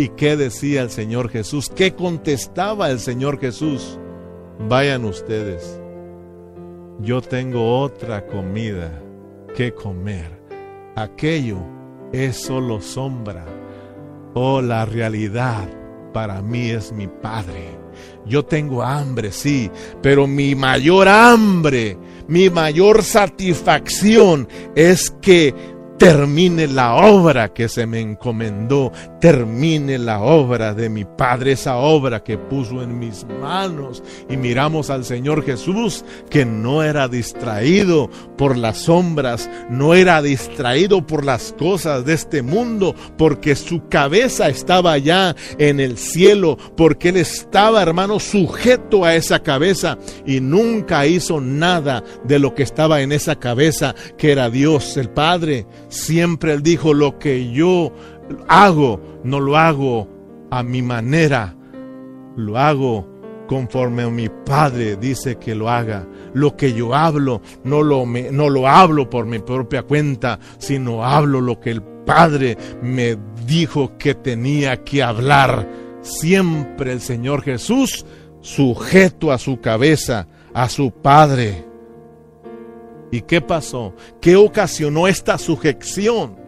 ¿Y 0.00 0.08
qué 0.08 0.34
decía 0.34 0.80
el 0.80 0.88
Señor 0.88 1.28
Jesús? 1.28 1.68
¿Qué 1.68 1.94
contestaba 1.94 2.90
el 2.90 3.00
Señor 3.00 3.38
Jesús? 3.38 3.98
Vayan 4.66 5.04
ustedes. 5.04 5.78
Yo 7.00 7.20
tengo 7.20 7.78
otra 7.80 8.26
comida 8.26 8.98
que 9.54 9.74
comer. 9.74 10.40
Aquello 10.96 11.58
es 12.14 12.36
solo 12.36 12.80
sombra. 12.80 13.44
Oh, 14.32 14.62
la 14.62 14.86
realidad 14.86 15.68
para 16.14 16.40
mí 16.40 16.70
es 16.70 16.92
mi 16.92 17.06
Padre. 17.06 17.76
Yo 18.24 18.42
tengo 18.42 18.82
hambre, 18.82 19.30
sí, 19.30 19.70
pero 20.00 20.26
mi 20.26 20.54
mayor 20.54 21.08
hambre, 21.08 21.98
mi 22.26 22.48
mayor 22.48 23.02
satisfacción 23.02 24.48
es 24.74 25.10
que 25.20 25.54
termine 26.00 26.66
la 26.66 26.94
obra 26.94 27.52
que 27.52 27.68
se 27.68 27.86
me 27.86 28.00
encomendó, 28.00 28.90
termine 29.20 29.98
la 29.98 30.20
obra 30.20 30.74
de 30.74 30.88
mi 30.88 31.04
Padre, 31.04 31.52
esa 31.52 31.76
obra 31.76 32.22
que 32.22 32.38
puso 32.38 32.82
en 32.82 32.98
mis 32.98 33.26
manos. 33.40 34.02
Y 34.28 34.36
miramos 34.36 34.90
al 34.90 35.04
Señor 35.04 35.44
Jesús 35.44 36.04
que 36.30 36.44
no 36.44 36.82
era 36.82 37.08
distraído 37.08 38.10
por 38.36 38.56
las 38.56 38.78
sombras, 38.78 39.48
no 39.68 39.94
era 39.94 40.22
distraído 40.22 41.06
por 41.06 41.24
las 41.24 41.54
cosas 41.58 42.04
de 42.04 42.14
este 42.14 42.42
mundo, 42.42 42.94
porque 43.18 43.54
su 43.56 43.88
cabeza 43.88 44.48
estaba 44.48 44.96
ya 44.98 45.36
en 45.58 45.80
el 45.80 45.98
cielo, 45.98 46.56
porque 46.76 47.10
él 47.10 47.16
estaba, 47.18 47.82
hermano, 47.82 48.18
sujeto 48.18 49.04
a 49.04 49.14
esa 49.14 49.42
cabeza 49.42 49.98
y 50.26 50.40
nunca 50.40 51.06
hizo 51.06 51.40
nada 51.40 52.02
de 52.24 52.38
lo 52.38 52.54
que 52.54 52.62
estaba 52.62 53.02
en 53.02 53.12
esa 53.12 53.36
cabeza, 53.36 53.94
que 54.16 54.32
era 54.32 54.50
Dios 54.50 54.96
el 54.96 55.10
Padre 55.10 55.20
Siempre 55.88 56.52
Él 56.52 56.62
dijo, 56.62 56.94
lo 56.94 57.18
que 57.18 57.50
yo 57.52 57.92
hago, 58.48 59.00
no 59.24 59.40
lo 59.40 59.56
hago 59.56 60.08
a 60.50 60.62
mi 60.62 60.82
manera, 60.82 61.54
lo 62.36 62.58
hago 62.58 63.06
conforme 63.50 64.08
mi 64.10 64.28
Padre 64.28 64.94
dice 64.94 65.34
que 65.34 65.56
lo 65.56 65.68
haga. 65.68 66.06
Lo 66.34 66.56
que 66.56 66.72
yo 66.72 66.94
hablo, 66.94 67.42
no 67.64 67.82
lo, 67.82 68.06
no 68.06 68.48
lo 68.48 68.68
hablo 68.68 69.10
por 69.10 69.26
mi 69.26 69.40
propia 69.40 69.82
cuenta, 69.82 70.38
sino 70.58 71.04
hablo 71.04 71.40
lo 71.40 71.58
que 71.58 71.70
el 71.70 71.82
Padre 71.82 72.56
me 72.80 73.18
dijo 73.46 73.98
que 73.98 74.14
tenía 74.14 74.84
que 74.84 75.02
hablar. 75.02 75.68
Siempre 76.00 76.92
el 76.92 77.00
Señor 77.00 77.42
Jesús 77.42 78.06
sujeto 78.40 79.32
a 79.32 79.38
su 79.38 79.60
cabeza, 79.60 80.28
a 80.54 80.68
su 80.68 80.92
Padre. 80.92 81.66
¿Y 83.10 83.22
qué 83.22 83.40
pasó? 83.40 83.94
¿Qué 84.20 84.36
ocasionó 84.36 85.08
esta 85.08 85.38
sujeción? 85.38 86.39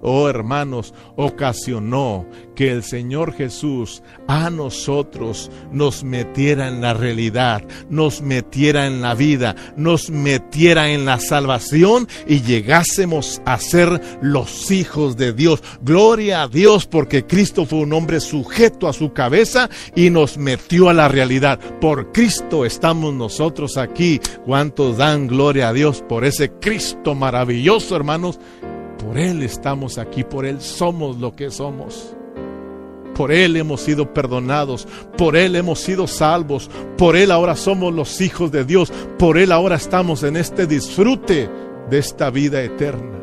Oh 0.00 0.28
hermanos, 0.28 0.94
ocasionó 1.16 2.26
que 2.54 2.70
el 2.70 2.82
Señor 2.82 3.32
Jesús 3.32 4.02
a 4.28 4.50
nosotros 4.50 5.50
nos 5.72 6.04
metiera 6.04 6.68
en 6.68 6.80
la 6.80 6.94
realidad, 6.94 7.62
nos 7.90 8.22
metiera 8.22 8.86
en 8.86 9.00
la 9.00 9.14
vida, 9.14 9.56
nos 9.76 10.10
metiera 10.10 10.90
en 10.90 11.04
la 11.04 11.18
salvación 11.18 12.08
y 12.26 12.42
llegásemos 12.42 13.42
a 13.44 13.58
ser 13.58 14.00
los 14.22 14.70
hijos 14.70 15.16
de 15.16 15.32
Dios. 15.32 15.62
Gloria 15.82 16.42
a 16.42 16.48
Dios 16.48 16.86
porque 16.86 17.26
Cristo 17.26 17.66
fue 17.66 17.80
un 17.80 17.92
hombre 17.92 18.20
sujeto 18.20 18.88
a 18.88 18.92
su 18.92 19.12
cabeza 19.12 19.68
y 19.94 20.10
nos 20.10 20.38
metió 20.38 20.88
a 20.88 20.94
la 20.94 21.08
realidad. 21.08 21.58
Por 21.80 22.12
Cristo 22.12 22.64
estamos 22.64 23.14
nosotros 23.14 23.76
aquí. 23.76 24.20
¿Cuántos 24.44 24.96
dan 24.96 25.26
gloria 25.26 25.68
a 25.68 25.72
Dios 25.72 26.04
por 26.08 26.24
ese 26.24 26.50
Cristo 26.60 27.14
maravilloso, 27.14 27.96
hermanos? 27.96 28.38
Por 29.08 29.16
Él 29.16 29.42
estamos 29.42 29.96
aquí, 29.96 30.22
por 30.22 30.44
Él 30.44 30.60
somos 30.60 31.16
lo 31.16 31.34
que 31.34 31.50
somos. 31.50 32.14
Por 33.16 33.32
Él 33.32 33.56
hemos 33.56 33.80
sido 33.80 34.12
perdonados, 34.12 34.86
por 35.16 35.34
Él 35.34 35.56
hemos 35.56 35.80
sido 35.80 36.06
salvos, 36.06 36.70
por 36.98 37.16
Él 37.16 37.30
ahora 37.30 37.56
somos 37.56 37.94
los 37.94 38.20
hijos 38.20 38.52
de 38.52 38.66
Dios, 38.66 38.92
por 39.18 39.38
Él 39.38 39.50
ahora 39.50 39.76
estamos 39.76 40.24
en 40.24 40.36
este 40.36 40.66
disfrute 40.66 41.48
de 41.88 41.98
esta 41.98 42.28
vida 42.28 42.62
eterna. 42.62 43.18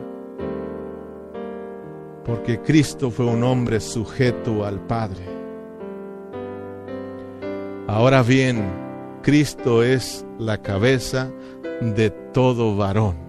Porque 2.25 2.59
Cristo 2.61 3.11
fue 3.11 3.27
un 3.27 3.43
hombre 3.43 3.79
sujeto 3.79 4.65
al 4.65 4.79
Padre. 4.87 5.23
Ahora 7.85 8.23
bien, 8.23 9.19
Cristo 9.21 9.83
es 9.83 10.25
la 10.39 10.57
cabeza 10.63 11.31
de 11.79 12.09
todo 12.09 12.75
varón. 12.75 13.24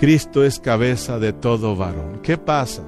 Cristo 0.00 0.46
es 0.46 0.58
cabeza 0.58 1.18
de 1.18 1.34
todo 1.34 1.76
varón. 1.76 2.20
¿Qué 2.22 2.38
pasa 2.38 2.82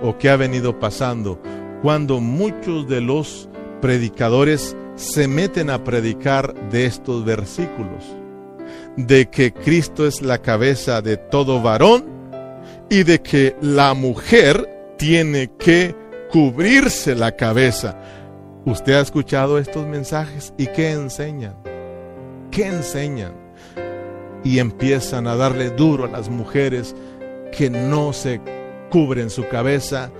o 0.00 0.16
qué 0.16 0.30
ha 0.30 0.36
venido 0.36 0.78
pasando 0.78 1.42
cuando 1.82 2.20
muchos 2.20 2.88
de 2.88 3.00
los 3.00 3.48
predicadores 3.80 4.76
se 4.94 5.26
meten 5.26 5.70
a 5.70 5.82
predicar 5.82 6.54
de 6.70 6.86
estos 6.86 7.24
versículos? 7.24 8.04
De 8.96 9.28
que 9.28 9.52
Cristo 9.52 10.06
es 10.06 10.22
la 10.22 10.38
cabeza 10.38 11.02
de 11.02 11.16
todo 11.16 11.60
varón 11.60 12.04
y 12.88 13.02
de 13.02 13.20
que 13.20 13.56
la 13.60 13.92
mujer 13.94 14.94
tiene 14.98 15.50
que 15.58 15.96
cubrirse 16.30 17.16
la 17.16 17.34
cabeza. 17.34 18.00
¿Usted 18.66 18.92
ha 18.92 19.00
escuchado 19.00 19.58
estos 19.58 19.84
mensajes 19.84 20.54
y 20.56 20.68
qué 20.68 20.92
enseñan? 20.92 21.56
¿Qué 22.52 22.68
enseñan? 22.68 23.41
Y 24.44 24.58
empiezan 24.58 25.26
a 25.26 25.36
darle 25.36 25.70
duro 25.70 26.04
a 26.04 26.08
las 26.08 26.28
mujeres 26.28 26.94
que 27.56 27.70
no 27.70 28.12
se 28.12 28.40
cubren 28.90 29.30
su 29.30 29.48
cabeza 29.48 30.10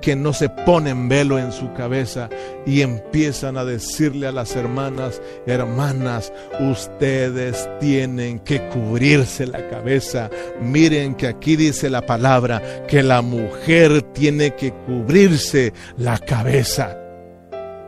que 0.00 0.16
no 0.16 0.32
se 0.32 0.48
ponen 0.48 1.08
velo 1.08 1.38
en 1.38 1.52
su 1.52 1.72
cabeza 1.74 2.30
y 2.66 2.80
empiezan 2.80 3.56
a 3.56 3.64
decirle 3.64 4.26
a 4.26 4.32
las 4.32 4.56
hermanas, 4.56 5.20
hermanas, 5.46 6.32
ustedes 6.60 7.68
tienen 7.78 8.38
que 8.40 8.66
cubrirse 8.68 9.46
la 9.46 9.68
cabeza. 9.68 10.30
Miren 10.60 11.14
que 11.14 11.26
aquí 11.26 11.56
dice 11.56 11.90
la 11.90 12.06
palabra 12.06 12.86
que 12.86 13.02
la 13.02 13.22
mujer 13.22 14.02
tiene 14.12 14.54
que 14.54 14.72
cubrirse 14.72 15.72
la 15.96 16.18
cabeza. 16.18 16.96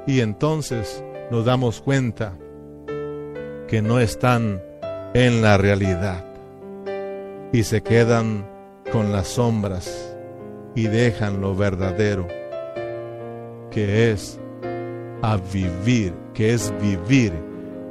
Y 0.07 0.20
entonces 0.20 1.03
nos 1.30 1.44
damos 1.44 1.80
cuenta 1.80 2.34
que 3.68 3.80
no 3.80 3.98
están 3.98 4.62
en 5.14 5.42
la 5.42 5.58
realidad 5.58 6.24
y 7.52 7.64
se 7.64 7.82
quedan 7.82 8.46
con 8.90 9.12
las 9.12 9.28
sombras 9.28 10.16
y 10.74 10.86
dejan 10.86 11.40
lo 11.40 11.54
verdadero, 11.54 12.26
que 13.70 14.10
es 14.10 14.40
a 15.20 15.36
vivir, 15.36 16.14
que 16.32 16.54
es 16.54 16.72
vivir 16.80 17.32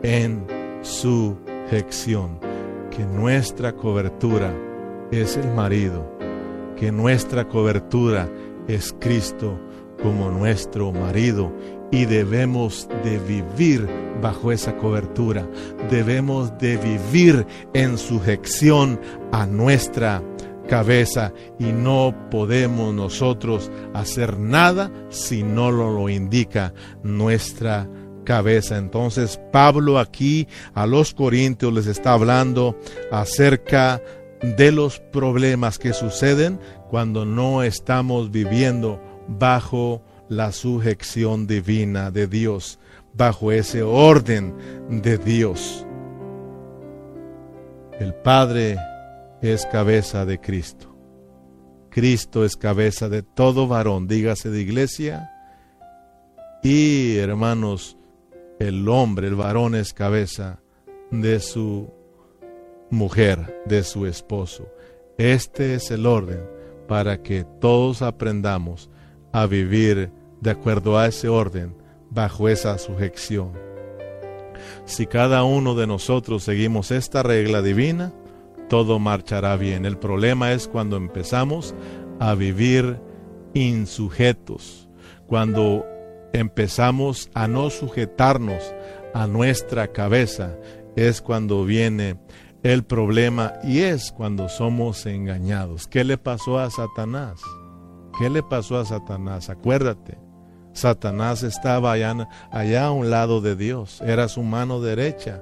en 0.01 0.45
sujeción, 0.81 2.39
que 2.89 3.05
nuestra 3.05 3.73
cobertura 3.73 4.51
es 5.11 5.37
el 5.37 5.47
marido, 5.53 6.11
que 6.75 6.91
nuestra 6.91 7.47
cobertura 7.47 8.27
es 8.67 8.95
Cristo 8.99 9.59
como 10.01 10.29
nuestro 10.29 10.91
marido 10.91 11.51
y 11.91 12.05
debemos 12.05 12.87
de 13.03 13.19
vivir 13.19 13.87
bajo 14.21 14.51
esa 14.51 14.77
cobertura, 14.77 15.47
debemos 15.89 16.57
de 16.57 16.77
vivir 16.77 17.45
en 17.73 17.97
sujeción 17.97 18.99
a 19.31 19.45
nuestra 19.45 20.23
cabeza 20.67 21.33
y 21.59 21.65
no 21.65 22.15
podemos 22.29 22.93
nosotros 22.93 23.69
hacer 23.93 24.39
nada 24.39 24.91
si 25.09 25.43
no 25.43 25.71
lo, 25.71 25.91
lo 25.91 26.07
indica 26.07 26.73
nuestra 27.03 27.89
cabeza. 28.23 28.77
Entonces 28.77 29.39
Pablo 29.51 29.99
aquí 29.99 30.47
a 30.73 30.85
los 30.85 31.13
corintios 31.13 31.73
les 31.73 31.87
está 31.87 32.13
hablando 32.13 32.77
acerca 33.11 34.01
de 34.41 34.71
los 34.71 34.99
problemas 34.99 35.77
que 35.77 35.93
suceden 35.93 36.59
cuando 36.89 37.25
no 37.25 37.63
estamos 37.63 38.31
viviendo 38.31 38.99
bajo 39.37 40.01
la 40.29 40.51
sujeción 40.51 41.47
divina 41.47 42.11
de 42.11 42.27
Dios, 42.27 42.79
bajo 43.13 43.51
ese 43.51 43.83
orden 43.83 44.55
de 44.89 45.17
Dios. 45.17 45.85
El 47.99 48.13
Padre 48.13 48.77
es 49.41 49.65
cabeza 49.65 50.25
de 50.25 50.39
Cristo. 50.39 50.95
Cristo 51.89 52.45
es 52.45 52.55
cabeza 52.55 53.09
de 53.09 53.21
todo 53.21 53.67
varón, 53.67 54.07
dígase 54.07 54.49
de 54.49 54.61
iglesia. 54.61 55.29
Y 56.63 57.17
hermanos, 57.17 57.97
el 58.59 58.87
hombre, 58.87 59.27
el 59.27 59.35
varón 59.35 59.75
es 59.75 59.93
cabeza 59.93 60.61
de 61.09 61.39
su 61.39 61.91
mujer, 62.89 63.61
de 63.65 63.83
su 63.83 64.05
esposo. 64.05 64.67
Este 65.17 65.75
es 65.75 65.91
el 65.91 66.05
orden 66.05 66.41
para 66.87 67.21
que 67.21 67.43
todos 67.59 68.01
aprendamos 68.01 68.89
a 69.31 69.45
vivir 69.45 70.11
de 70.39 70.51
acuerdo 70.51 70.97
a 70.97 71.07
ese 71.07 71.29
orden, 71.29 71.75
bajo 72.09 72.49
esa 72.49 72.77
sujeción. 72.77 73.51
Si 74.85 75.07
cada 75.07 75.43
uno 75.43 75.75
de 75.75 75.87
nosotros 75.87 76.43
seguimos 76.43 76.91
esta 76.91 77.23
regla 77.23 77.61
divina, 77.61 78.11
todo 78.69 78.99
marchará 78.99 79.55
bien. 79.57 79.85
El 79.85 79.97
problema 79.97 80.51
es 80.51 80.67
cuando 80.67 80.97
empezamos 80.97 81.75
a 82.19 82.35
vivir 82.35 82.99
insujetos, 83.53 84.87
cuando 85.27 85.85
empezamos 86.33 87.29
a 87.33 87.47
no 87.47 87.69
sujetarnos 87.69 88.73
a 89.13 89.27
nuestra 89.27 89.87
cabeza, 89.91 90.55
es 90.95 91.21
cuando 91.21 91.65
viene 91.65 92.17
el 92.63 92.83
problema 92.83 93.53
y 93.63 93.79
es 93.79 94.11
cuando 94.11 94.49
somos 94.49 95.05
engañados. 95.05 95.87
¿Qué 95.87 96.03
le 96.03 96.17
pasó 96.17 96.59
a 96.59 96.69
Satanás? 96.69 97.41
¿Qué 98.17 98.29
le 98.29 98.43
pasó 98.43 98.77
a 98.77 98.85
Satanás? 98.85 99.49
Acuérdate, 99.49 100.17
Satanás 100.73 101.43
estaba 101.43 101.91
allá, 101.91 102.29
allá 102.51 102.85
a 102.85 102.91
un 102.91 103.09
lado 103.09 103.41
de 103.41 103.55
Dios, 103.55 104.01
era 104.01 104.27
su 104.27 104.43
mano 104.43 104.81
derecha 104.81 105.41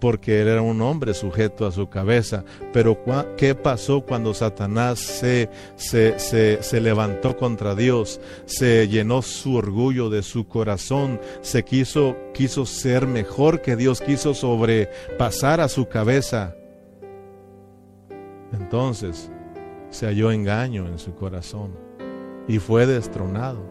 porque 0.00 0.40
él 0.40 0.48
era 0.48 0.62
un 0.62 0.80
hombre 0.80 1.14
sujeto 1.14 1.66
a 1.66 1.72
su 1.72 1.88
cabeza. 1.88 2.44
Pero 2.72 2.98
¿qué 3.36 3.54
pasó 3.54 4.00
cuando 4.00 4.34
Satanás 4.34 4.98
se, 4.98 5.50
se, 5.76 6.18
se, 6.62 6.80
levantó 6.80 7.36
contra 7.36 7.74
Dios? 7.74 8.20
Se 8.46 8.88
llenó 8.88 9.22
su 9.22 9.56
orgullo 9.56 10.08
de 10.10 10.22
su 10.22 10.46
corazón, 10.46 11.20
se 11.40 11.64
quiso, 11.64 12.16
quiso 12.32 12.66
ser 12.66 13.06
mejor 13.06 13.60
que 13.60 13.76
Dios, 13.76 14.00
quiso 14.00 14.34
sobrepasar 14.34 15.60
a 15.60 15.68
su 15.68 15.88
cabeza. 15.88 16.54
Entonces 18.52 19.30
se 19.90 20.06
halló 20.06 20.30
engaño 20.30 20.86
en 20.86 20.98
su 20.98 21.14
corazón 21.14 21.87
y 22.48 22.58
fue 22.58 22.86
destronado. 22.86 23.62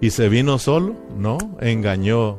¿Y 0.00 0.10
se 0.10 0.28
vino 0.28 0.58
solo? 0.58 0.94
No, 1.16 1.38
engañó 1.60 2.38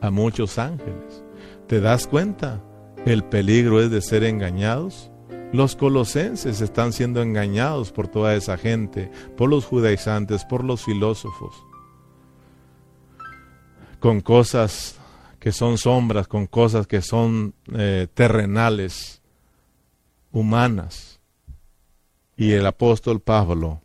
a 0.00 0.10
muchos 0.10 0.58
ángeles. 0.58 1.24
¿Te 1.66 1.80
das 1.80 2.06
cuenta? 2.06 2.60
El 3.06 3.24
peligro 3.24 3.80
es 3.80 3.90
de 3.90 4.02
ser 4.02 4.24
engañados. 4.24 5.10
Los 5.52 5.76
colosenses 5.76 6.60
están 6.60 6.92
siendo 6.92 7.22
engañados 7.22 7.92
por 7.92 8.08
toda 8.08 8.34
esa 8.34 8.56
gente, 8.56 9.10
por 9.36 9.48
los 9.48 9.64
judaizantes, 9.64 10.44
por 10.44 10.64
los 10.64 10.84
filósofos, 10.84 11.54
con 13.98 14.20
cosas 14.20 15.00
que 15.40 15.50
son 15.50 15.78
sombras, 15.78 16.28
con 16.28 16.46
cosas 16.46 16.86
que 16.86 17.02
son 17.02 17.54
eh, 17.72 18.06
terrenales, 18.14 19.22
humanas. 20.30 21.09
Y 22.40 22.52
el 22.52 22.64
apóstol 22.64 23.20
Pablo 23.20 23.82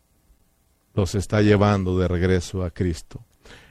los 0.93 1.13
está 1.13 1.41
llevando 1.41 1.99
de 1.99 2.07
regreso 2.07 2.63
a 2.63 2.71
Cristo. 2.71 3.25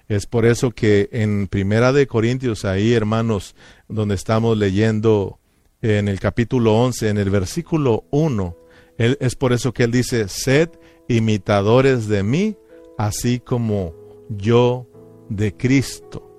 Es 0.08 0.26
por 0.26 0.44
eso 0.44 0.72
que 0.72 1.08
en 1.10 1.48
Primera 1.48 1.90
de 1.90 2.06
Corintios, 2.06 2.66
ahí 2.66 2.92
hermanos, 2.92 3.56
donde 3.88 4.14
estamos 4.14 4.58
leyendo 4.58 5.38
en 5.80 6.06
el 6.06 6.20
capítulo 6.20 6.74
11, 6.74 7.08
en 7.08 7.16
el 7.16 7.30
versículo 7.30 8.04
1, 8.10 8.56
es 8.98 9.36
por 9.36 9.54
eso 9.54 9.72
que 9.72 9.84
él 9.84 9.90
dice, 9.90 10.28
sed 10.28 10.68
imitadores 11.08 12.06
de 12.06 12.22
mí, 12.22 12.58
así 12.98 13.40
como 13.40 13.94
yo 14.28 14.86
de 15.30 15.56
Cristo. 15.56 16.30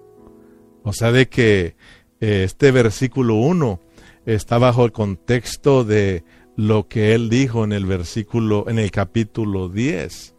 O 0.84 0.94
sea, 0.94 1.12
de 1.12 1.28
que 1.30 1.76
eh, 2.22 2.44
este 2.44 2.70
versículo 2.70 3.38
1 3.38 3.80
está 4.28 4.60
bajo 4.60 4.86
el 4.86 4.92
contexto 4.92 5.84
de 5.84 6.24
lo 6.56 6.88
que 6.88 7.14
él 7.14 7.30
dijo 7.30 7.64
en 7.64 7.74
el 7.74 7.86
versículo, 7.86 8.70
en 8.70 8.80
el 8.80 8.92
capítulo 8.92 9.70
10 9.70 10.36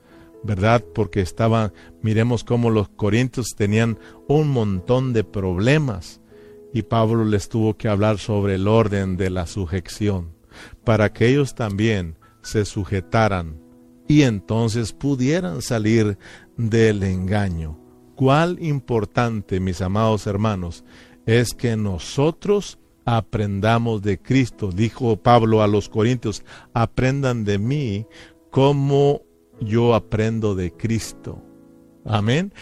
¿verdad? 0.46 0.84
Porque 0.94 1.20
estaban, 1.20 1.72
miremos 2.02 2.44
cómo 2.44 2.70
los 2.70 2.88
corintios 2.88 3.54
tenían 3.56 3.98
un 4.28 4.48
montón 4.48 5.12
de 5.12 5.24
problemas 5.24 6.20
y 6.72 6.82
Pablo 6.82 7.24
les 7.24 7.48
tuvo 7.48 7.76
que 7.76 7.88
hablar 7.88 8.18
sobre 8.18 8.54
el 8.54 8.68
orden 8.68 9.16
de 9.16 9.30
la 9.30 9.46
sujeción, 9.46 10.34
para 10.84 11.12
que 11.12 11.28
ellos 11.28 11.54
también 11.54 12.16
se 12.42 12.64
sujetaran 12.64 13.60
y 14.08 14.22
entonces 14.22 14.92
pudieran 14.92 15.62
salir 15.62 16.16
del 16.56 17.02
engaño. 17.02 17.78
Cuál 18.14 18.58
importante, 18.62 19.58
mis 19.58 19.80
amados 19.80 20.26
hermanos, 20.26 20.84
es 21.26 21.54
que 21.54 21.76
nosotros 21.76 22.78
aprendamos 23.06 24.02
de 24.02 24.18
Cristo. 24.18 24.70
Dijo 24.70 25.16
Pablo 25.16 25.62
a 25.62 25.68
los 25.68 25.88
corintios, 25.88 26.44
aprendan 26.74 27.44
de 27.44 27.58
mí 27.58 28.06
como 28.50 29.22
yo 29.60 29.94
aprendo 29.94 30.54
de 30.54 30.72
Cristo. 30.72 31.42
Amén. 32.04 32.52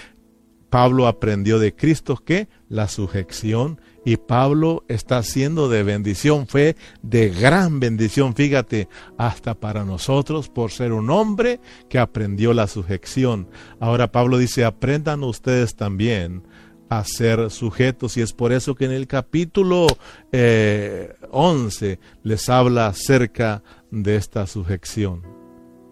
Pablo 0.71 1.07
aprendió 1.07 1.59
de 1.59 1.75
Cristo 1.75 2.17
que 2.17 2.49
la 2.69 2.89
sujeción 2.89 3.81
y 4.05 4.17
Pablo 4.17 4.85
está 4.89 5.23
siendo 5.23 5.69
de 5.69 5.83
bendición, 5.83 6.47
fue 6.49 6.77
de 7.01 7.31
gran 7.31 7.79
bendición, 7.79 8.35
fíjate, 8.35 8.89
hasta 9.17 9.55
para 9.55 9.85
nosotros 9.85 10.49
por 10.49 10.73
ser 10.73 10.93
un 10.93 11.11
hombre 11.11 11.61
que 11.89 11.99
aprendió 11.99 12.53
la 12.53 12.67
sujeción. 12.67 13.49
Ahora 13.79 14.11
Pablo 14.11 14.37
dice, 14.37 14.65
aprendan 14.65 15.23
ustedes 15.23 15.77
también 15.77 16.43
a 16.89 17.05
ser 17.05 17.51
sujetos 17.51 18.17
y 18.17 18.21
es 18.21 18.33
por 18.33 18.53
eso 18.53 18.75
que 18.75 18.85
en 18.85 18.93
el 18.93 19.07
capítulo 19.07 19.87
11 20.33 20.33
eh, 20.33 21.99
les 22.23 22.49
habla 22.49 22.87
acerca 22.87 23.63
de 23.91 24.17
esta 24.17 24.47
sujeción. 24.47 25.23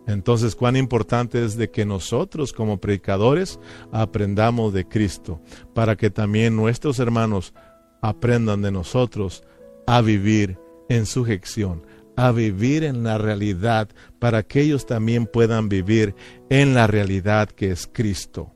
Entonces, 0.06 0.56
cuán 0.56 0.76
importante 0.76 1.44
es 1.44 1.56
de 1.56 1.70
que 1.70 1.84
nosotros 1.84 2.52
como 2.52 2.80
predicadores 2.80 3.60
aprendamos 3.92 4.72
de 4.72 4.86
Cristo, 4.86 5.40
para 5.74 5.96
que 5.96 6.10
también 6.10 6.56
nuestros 6.56 6.98
hermanos 6.98 7.54
aprendan 8.00 8.62
de 8.62 8.72
nosotros 8.72 9.44
a 9.86 10.00
vivir 10.00 10.58
en 10.88 11.06
sujeción, 11.06 11.86
a 12.16 12.32
vivir 12.32 12.84
en 12.84 13.04
la 13.04 13.16
realidad 13.16 13.88
para 14.18 14.42
que 14.42 14.60
ellos 14.60 14.86
también 14.86 15.26
puedan 15.26 15.68
vivir 15.68 16.14
en 16.50 16.74
la 16.74 16.86
realidad 16.86 17.48
que 17.48 17.70
es 17.70 17.88
Cristo. 17.90 18.52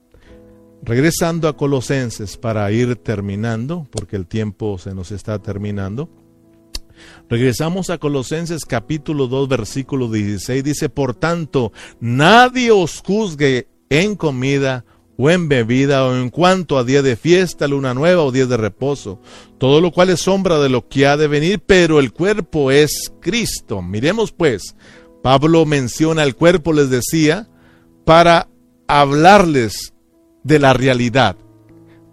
Regresando 0.87 1.49
a 1.49 1.57
Colosenses 1.57 2.37
para 2.37 2.71
ir 2.71 2.95
terminando, 2.95 3.89
porque 3.91 4.15
el 4.15 4.29
tiempo 4.29 4.79
se 4.79 4.95
nos 4.95 5.11
está 5.11 5.41
terminando. 5.41 6.09
Regresamos 7.29 7.91
a 7.91 7.99
Colosenses 7.99 8.65
capítulo 8.65 9.27
2 9.27 9.49
versículo 9.49 10.09
16. 10.09 10.63
Dice, 10.63 10.89
por 10.89 11.17
tanto, 11.17 11.73
nadie 11.99 12.71
os 12.71 13.03
juzgue 13.05 13.67
en 13.91 14.15
comida 14.15 14.85
o 15.17 15.29
en 15.29 15.49
bebida 15.49 16.07
o 16.07 16.15
en 16.15 16.31
cuanto 16.31 16.79
a 16.79 16.85
día 16.85 17.03
de 17.03 17.17
fiesta, 17.17 17.67
luna 17.67 17.93
nueva 17.93 18.23
o 18.23 18.31
día 18.31 18.47
de 18.47 18.57
reposo, 18.57 19.21
todo 19.59 19.81
lo 19.81 19.91
cual 19.91 20.11
es 20.11 20.21
sombra 20.21 20.61
de 20.61 20.69
lo 20.69 20.87
que 20.87 21.09
ha 21.09 21.17
de 21.17 21.27
venir, 21.27 21.61
pero 21.67 21.99
el 21.99 22.13
cuerpo 22.13 22.71
es 22.71 23.13
Cristo. 23.21 23.83
Miremos 23.83 24.31
pues, 24.31 24.77
Pablo 25.21 25.67
menciona 25.67 26.23
el 26.23 26.37
cuerpo, 26.37 26.73
les 26.73 26.91
decía, 26.91 27.49
para 28.05 28.47
hablarles 28.87 29.96
de 30.47 30.59
la 30.59 30.73
realidad, 30.73 31.37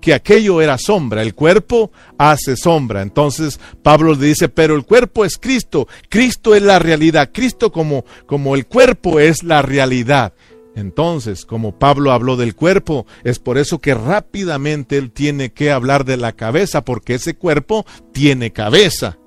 que 0.01 0.13
aquello 0.13 0.61
era 0.61 0.77
sombra, 0.77 1.21
el 1.21 1.36
cuerpo 1.36 1.91
hace 2.17 2.57
sombra. 2.57 3.01
Entonces 3.01 3.59
Pablo 3.81 4.15
dice, 4.15 4.49
pero 4.49 4.75
el 4.75 4.86
cuerpo 4.86 5.23
es 5.23 5.38
Cristo, 5.38 5.88
Cristo 6.09 6.55
es 6.55 6.61
la 6.61 6.79
realidad, 6.79 7.29
Cristo 7.34 7.71
como, 7.71 8.03
como 8.25 8.55
el 8.55 8.65
cuerpo 8.65 9.19
es 9.19 9.43
la 9.43 9.61
realidad. 9.61 10.34
Entonces, 10.75 11.45
como 11.45 11.77
Pablo 11.77 12.11
habló 12.11 12.36
del 12.36 12.55
cuerpo, 12.55 13.05
es 13.23 13.38
por 13.38 13.59
eso 13.59 13.77
que 13.77 13.93
rápidamente 13.93 14.97
él 14.97 15.11
tiene 15.11 15.53
que 15.53 15.71
hablar 15.71 16.03
de 16.03 16.17
la 16.17 16.31
cabeza, 16.31 16.84
porque 16.84 17.13
ese 17.13 17.36
cuerpo 17.36 17.86
tiene 18.11 18.51
cabeza. 18.51 19.19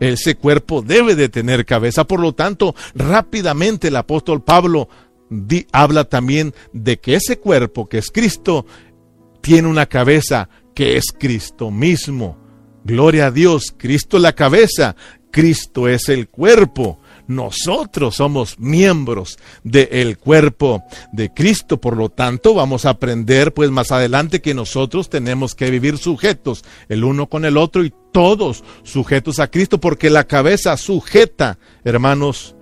Ese 0.00 0.34
cuerpo 0.34 0.82
debe 0.82 1.14
de 1.14 1.28
tener 1.28 1.64
cabeza. 1.64 2.04
Por 2.04 2.20
lo 2.20 2.34
tanto, 2.34 2.74
rápidamente 2.94 3.88
el 3.88 3.96
apóstol 3.96 4.42
Pablo 4.42 4.88
habla 5.72 6.04
también 6.04 6.54
de 6.72 6.98
que 6.98 7.14
ese 7.14 7.38
cuerpo, 7.38 7.88
que 7.88 7.98
es 7.98 8.10
Cristo, 8.10 8.66
tiene 9.40 9.68
una 9.68 9.86
cabeza 9.86 10.48
que 10.74 10.96
es 10.96 11.06
Cristo 11.18 11.70
mismo. 11.70 12.38
Gloria 12.84 13.26
a 13.26 13.30
Dios, 13.30 13.74
Cristo 13.76 14.18
la 14.18 14.34
cabeza, 14.34 14.96
Cristo 15.30 15.88
es 15.88 16.08
el 16.08 16.28
cuerpo. 16.28 16.98
Nosotros 17.28 18.16
somos 18.16 18.58
miembros 18.58 19.38
del 19.62 20.16
cuerpo 20.16 20.82
de 21.12 21.32
Cristo, 21.34 21.80
por 21.80 21.96
lo 21.96 22.08
tanto 22.08 22.54
vamos 22.54 22.86
a 22.86 22.90
aprender 22.90 23.52
pues 23.52 23.70
más 23.70 23.92
adelante 23.92 24.40
que 24.40 24.54
nosotros 24.54 25.10
tenemos 25.10 25.54
que 25.54 25.70
vivir 25.70 25.98
sujetos 25.98 26.64
el 26.88 27.04
uno 27.04 27.28
con 27.28 27.44
el 27.44 27.56
otro 27.56 27.84
y 27.84 27.92
todos 28.12 28.64
sujetos 28.82 29.38
a 29.38 29.50
Cristo, 29.50 29.78
porque 29.78 30.08
la 30.08 30.24
cabeza 30.24 30.76
sujeta, 30.78 31.58
hermanos, 31.84 32.55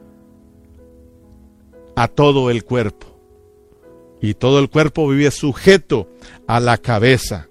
a 1.96 2.08
todo 2.08 2.50
el 2.50 2.64
cuerpo. 2.64 3.06
Y 4.20 4.34
todo 4.34 4.58
el 4.58 4.70
cuerpo 4.70 5.08
vive 5.08 5.30
sujeto 5.30 6.08
a 6.46 6.60
la 6.60 6.78
cabeza. 6.78 7.48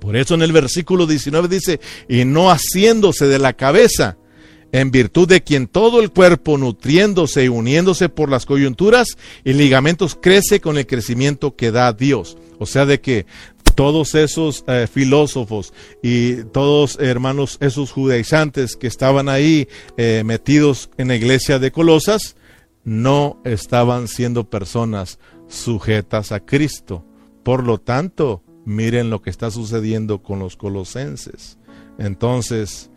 Por 0.00 0.16
eso 0.16 0.34
en 0.34 0.42
el 0.42 0.52
versículo 0.52 1.06
19 1.06 1.48
dice, 1.48 1.80
y 2.08 2.24
no 2.24 2.50
haciéndose 2.50 3.26
de 3.26 3.38
la 3.38 3.54
cabeza, 3.54 4.16
en 4.72 4.90
virtud 4.90 5.28
de 5.28 5.42
quien 5.42 5.68
todo 5.68 6.00
el 6.00 6.10
cuerpo, 6.10 6.58
nutriéndose 6.58 7.44
y 7.44 7.48
uniéndose 7.48 8.08
por 8.08 8.30
las 8.30 8.46
coyunturas 8.46 9.16
y 9.44 9.52
ligamentos, 9.52 10.18
crece 10.20 10.60
con 10.60 10.76
el 10.76 10.86
crecimiento 10.86 11.56
que 11.56 11.70
da 11.70 11.92
Dios. 11.92 12.36
O 12.58 12.66
sea, 12.66 12.86
de 12.86 13.00
que 13.00 13.26
todos 13.74 14.14
esos 14.14 14.64
eh, 14.66 14.86
filósofos 14.92 15.72
y 16.02 16.44
todos 16.44 16.98
hermanos, 17.00 17.58
esos 17.60 17.92
judaizantes 17.92 18.76
que 18.76 18.86
estaban 18.86 19.28
ahí 19.28 19.68
eh, 19.96 20.22
metidos 20.24 20.90
en 20.96 21.08
la 21.08 21.16
iglesia 21.16 21.58
de 21.58 21.72
Colosas, 21.72 22.36
no 22.86 23.40
estaban 23.44 24.06
siendo 24.06 24.48
personas 24.48 25.18
sujetas 25.48 26.30
a 26.30 26.38
Cristo. 26.40 27.04
Por 27.42 27.64
lo 27.64 27.78
tanto, 27.78 28.44
miren 28.64 29.10
lo 29.10 29.20
que 29.20 29.28
está 29.28 29.50
sucediendo 29.50 30.22
con 30.22 30.38
los 30.38 30.56
colosenses. 30.56 31.58
Entonces, 31.98 32.90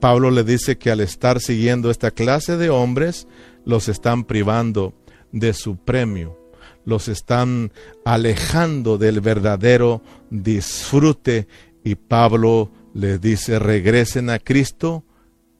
Pablo 0.00 0.30
le 0.30 0.42
dice 0.42 0.78
que 0.78 0.90
al 0.90 1.00
estar 1.00 1.40
siguiendo 1.40 1.90
esta 1.90 2.10
clase 2.10 2.56
de 2.56 2.70
hombres, 2.70 3.28
los 3.66 3.88
están 3.88 4.24
privando 4.24 4.94
de 5.32 5.52
su 5.52 5.76
premio, 5.76 6.38
los 6.86 7.08
están 7.08 7.72
alejando 8.06 8.96
del 8.96 9.20
verdadero 9.20 10.02
disfrute 10.30 11.46
y 11.84 11.96
Pablo 11.96 12.70
les 12.94 13.20
dice 13.20 13.58
regresen 13.58 14.30
a 14.30 14.38
Cristo 14.38 15.04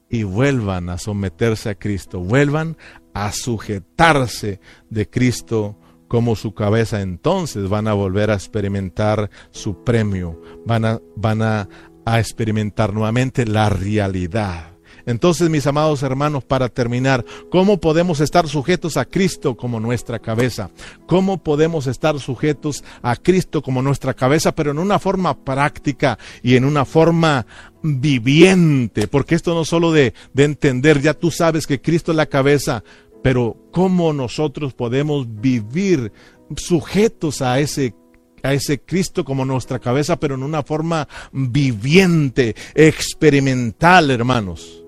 y 0.09 0.23
vuelvan 0.23 0.89
a 0.89 0.97
someterse 0.97 1.69
a 1.69 1.75
Cristo, 1.75 2.19
vuelvan 2.19 2.77
a 3.13 3.31
sujetarse 3.31 4.59
de 4.89 5.09
Cristo 5.09 5.77
como 6.07 6.35
su 6.35 6.53
cabeza, 6.53 7.01
entonces 7.01 7.67
van 7.67 7.87
a 7.87 7.93
volver 7.93 8.31
a 8.31 8.35
experimentar 8.35 9.29
su 9.51 9.83
premio, 9.83 10.41
van 10.65 10.85
a, 10.85 11.01
van 11.15 11.41
a, 11.41 11.67
a 12.05 12.19
experimentar 12.19 12.93
nuevamente 12.93 13.45
la 13.45 13.69
realidad. 13.69 14.76
Entonces, 15.07 15.49
mis 15.49 15.65
amados 15.65 16.03
hermanos, 16.03 16.43
para 16.43 16.67
terminar, 16.67 17.23
¿cómo 17.49 17.79
podemos 17.79 18.19
estar 18.19 18.45
sujetos 18.49 18.97
a 18.97 19.05
Cristo 19.05 19.55
como 19.55 19.79
nuestra 19.79 20.19
cabeza? 20.19 20.69
¿Cómo 21.07 21.41
podemos 21.41 21.87
estar 21.87 22.19
sujetos 22.19 22.83
a 23.01 23.15
Cristo 23.15 23.61
como 23.61 23.81
nuestra 23.81 24.13
cabeza, 24.13 24.53
pero 24.53 24.71
en 24.71 24.79
una 24.79 24.99
forma 24.99 25.45
práctica 25.45 26.19
y 26.43 26.57
en 26.57 26.65
una 26.65 26.83
forma 26.83 27.45
viviente? 27.81 29.07
Porque 29.07 29.35
esto 29.35 29.55
no 29.55 29.63
solo 29.63 29.93
de, 29.93 30.13
de 30.33 30.43
entender, 30.43 31.01
ya 31.01 31.13
tú 31.13 31.31
sabes 31.31 31.65
que 31.65 31.81
Cristo 31.81 32.11
es 32.11 32.17
la 32.17 32.25
cabeza, 32.25 32.83
pero 33.23 33.55
¿cómo 33.71 34.11
nosotros 34.11 34.73
podemos 34.73 35.25
vivir 35.39 36.11
sujetos 36.57 37.41
a 37.41 37.61
ese 37.61 37.95
a 38.43 38.53
ese 38.53 38.79
Cristo 38.79 39.25
como 39.25 39.45
nuestra 39.45 39.79
cabeza, 39.79 40.19
pero 40.19 40.35
en 40.35 40.43
una 40.43 40.63
forma 40.63 41.07
viviente, 41.31 42.55
experimental, 42.75 44.11
hermanos. 44.11 44.86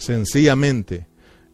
Sencillamente, 0.00 1.06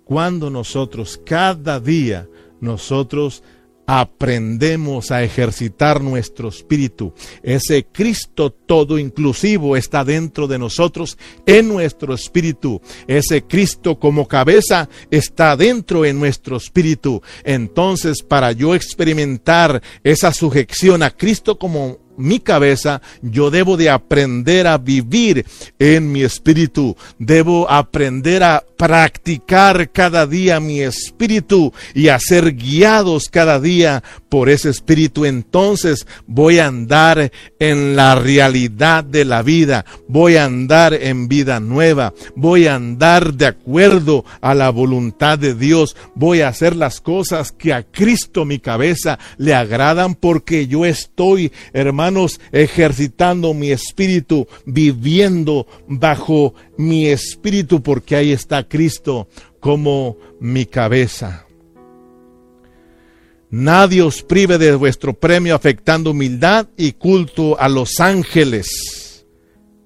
cuando 0.05 0.51
nosotros 0.51 1.21
cada 1.27 1.81
día 1.81 2.29
nosotros 2.61 3.43
aprendemos 3.89 5.11
a 5.11 5.25
ejercitar 5.25 6.01
nuestro 6.01 6.49
espíritu. 6.49 7.13
Ese 7.43 7.87
Cristo 7.87 8.51
todo 8.53 9.01
inclusivo 9.01 9.77
está 9.77 10.05
dentro 10.05 10.47
de 10.47 10.61
nosotros, 10.61 11.19
en 11.45 11.67
nuestro 11.67 12.15
espíritu. 12.15 12.81
Ese 13.09 13.43
Cristo 13.43 13.99
como 13.99 14.29
cabeza 14.29 14.89
está 15.11 15.57
dentro 15.57 16.05
en 16.05 16.21
nuestro 16.21 16.57
espíritu. 16.57 17.21
Entonces, 17.43 18.23
para 18.23 18.53
yo 18.53 18.77
experimentar 18.77 19.83
esa 20.05 20.33
sujeción 20.33 21.03
a 21.03 21.11
Cristo 21.11 21.59
como 21.59 22.06
mi 22.17 22.41
cabeza, 22.41 23.03
yo 23.23 23.51
debo 23.51 23.77
de 23.77 23.91
aprender 23.91 24.67
a 24.67 24.79
vivir 24.79 25.45
en 25.79 26.11
mi 26.12 26.23
espíritu. 26.23 26.97
Debo 27.19 27.71
aprender 27.71 28.43
a 28.43 28.64
practicar 28.77 29.91
cada 29.91 30.27
día 30.27 30.61
mi 30.61 30.81
espíritu 30.81 31.73
y 31.95 32.09
a 32.09 32.19
ser 32.19 32.55
guiados 32.55 33.29
cada 33.31 33.59
día 33.61 34.03
por 34.29 34.49
ese 34.49 34.71
espíritu. 34.71 35.25
Entonces 35.25 36.07
voy 36.27 36.59
a 36.59 36.67
andar 36.67 37.33
en 37.59 37.97
la 37.97 38.14
realidad 38.14 39.05
de 39.05 39.25
la 39.25 39.43
vida. 39.43 39.85
Voy 40.09 40.37
a 40.37 40.45
andar 40.45 40.95
en 40.95 41.29
vida 41.29 41.61
nueva. 41.61 42.12
Voy 42.35 42.67
a 42.67 42.75
andar 42.75 43.35
de 43.35 43.47
acuerdo 43.47 44.25
a 44.41 44.55
la 44.55 44.71
voluntad 44.71 45.39
de 45.39 45.55
Dios. 45.55 45.97
Voy 46.14 46.41
a 46.41 46.49
hacer 46.49 46.77
las 46.77 47.01
cosas 47.01 47.53
que 47.53 47.73
a 47.73 47.83
Cristo 47.83 48.45
mi 48.45 48.59
cabeza 48.59 49.19
le 49.39 49.55
agradan 49.55 50.14
porque 50.14 50.67
yo 50.67 50.85
estoy, 50.85 51.53
hermano 51.73 52.06
ejercitando 52.53 53.55
mi 53.55 53.71
espíritu, 53.71 54.47
viviendo 54.65 55.67
bajo 55.89 56.55
mi 56.77 57.07
espíritu, 57.07 57.83
porque 57.83 58.17
ahí 58.17 58.33
está 58.33 58.69
Cristo 58.69 59.29
como 59.61 60.17
mi 60.41 60.67
cabeza. 60.67 61.47
Nadie 63.51 64.03
os 64.03 64.23
prive 64.23 64.59
de 64.59 64.75
vuestro 64.75 65.15
premio 65.15 65.55
afectando 65.55 66.11
humildad 66.11 66.67
y 66.77 66.93
culto 66.93 67.59
a 67.61 67.69
los 67.69 68.01
ángeles 68.01 69.06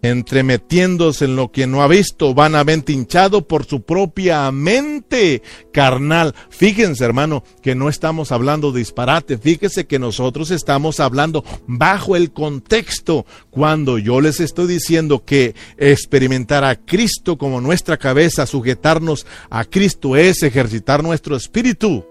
entremetiéndose 0.03 1.27
en 1.27 1.37
lo 1.37 1.51
que 1.51 1.67
no 1.67 1.83
ha 1.83 1.89
visto, 1.89 2.35
vanamente 2.35 2.93
hinchado 2.93 3.47
por 3.47 3.67
su 3.67 3.83
propia 3.83 4.51
mente 4.51 5.43
carnal. 5.73 6.35
Fíjense, 6.49 7.05
hermano, 7.05 7.45
que 7.63 7.75
no 7.75 7.89
estamos 7.89 8.33
hablando 8.33 8.73
disparate. 8.73 9.39
Fíjense 9.39 9.87
que 9.87 9.99
nosotros 9.99 10.51
estamos 10.51 11.01
hablando 11.01 11.45
bajo 11.67 12.17
el 12.17 12.33
contexto. 12.33 13.27
Cuando 13.51 13.99
yo 13.99 14.21
les 14.21 14.41
estoy 14.41 14.67
diciendo 14.67 15.25
que 15.25 15.55
experimentar 15.77 16.65
a 16.65 16.77
Cristo 16.77 17.37
como 17.37 17.61
nuestra 17.61 17.97
cabeza, 17.97 18.47
sujetarnos 18.47 19.27
a 19.51 19.65
Cristo 19.65 20.17
es 20.17 20.43
ejercitar 20.43 21.03
nuestro 21.03 21.37
espíritu. 21.37 22.10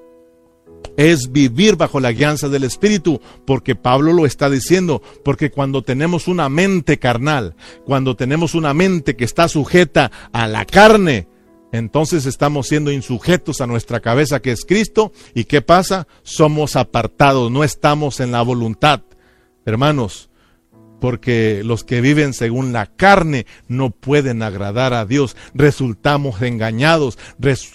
Es 1.00 1.32
vivir 1.32 1.78
bajo 1.78 2.02
la 2.02 2.12
guianza 2.12 2.50
del 2.50 2.66
Espíritu, 2.66 3.22
porque 3.46 3.74
Pablo 3.74 4.12
lo 4.12 4.26
está 4.26 4.50
diciendo, 4.50 5.02
porque 5.24 5.50
cuando 5.50 5.82
tenemos 5.82 6.28
una 6.28 6.50
mente 6.50 7.00
carnal, 7.00 7.56
cuando 7.86 8.18
tenemos 8.18 8.54
una 8.54 8.74
mente 8.74 9.16
que 9.16 9.24
está 9.24 9.48
sujeta 9.48 10.12
a 10.34 10.46
la 10.46 10.66
carne, 10.66 11.30
entonces 11.72 12.26
estamos 12.26 12.68
siendo 12.68 12.92
insujetos 12.92 13.62
a 13.62 13.68
nuestra 13.68 14.02
cabeza 14.02 14.42
que 14.42 14.52
es 14.52 14.66
Cristo. 14.66 15.14
¿Y 15.34 15.46
qué 15.46 15.62
pasa? 15.62 16.06
Somos 16.24 16.76
apartados, 16.76 17.50
no 17.50 17.64
estamos 17.64 18.20
en 18.20 18.34
la 18.34 18.42
voluntad. 18.42 19.04
Hermanos, 19.66 20.29
porque 21.00 21.62
los 21.64 21.84
que 21.84 22.02
viven 22.02 22.34
según 22.34 22.74
la 22.74 22.86
carne 22.86 23.46
no 23.68 23.92
pueden 23.92 24.44
agradar 24.44 24.94
a 24.94 25.06
Dios. 25.06 25.36
Resultamos 25.54 26.42
engañados, 26.42 27.18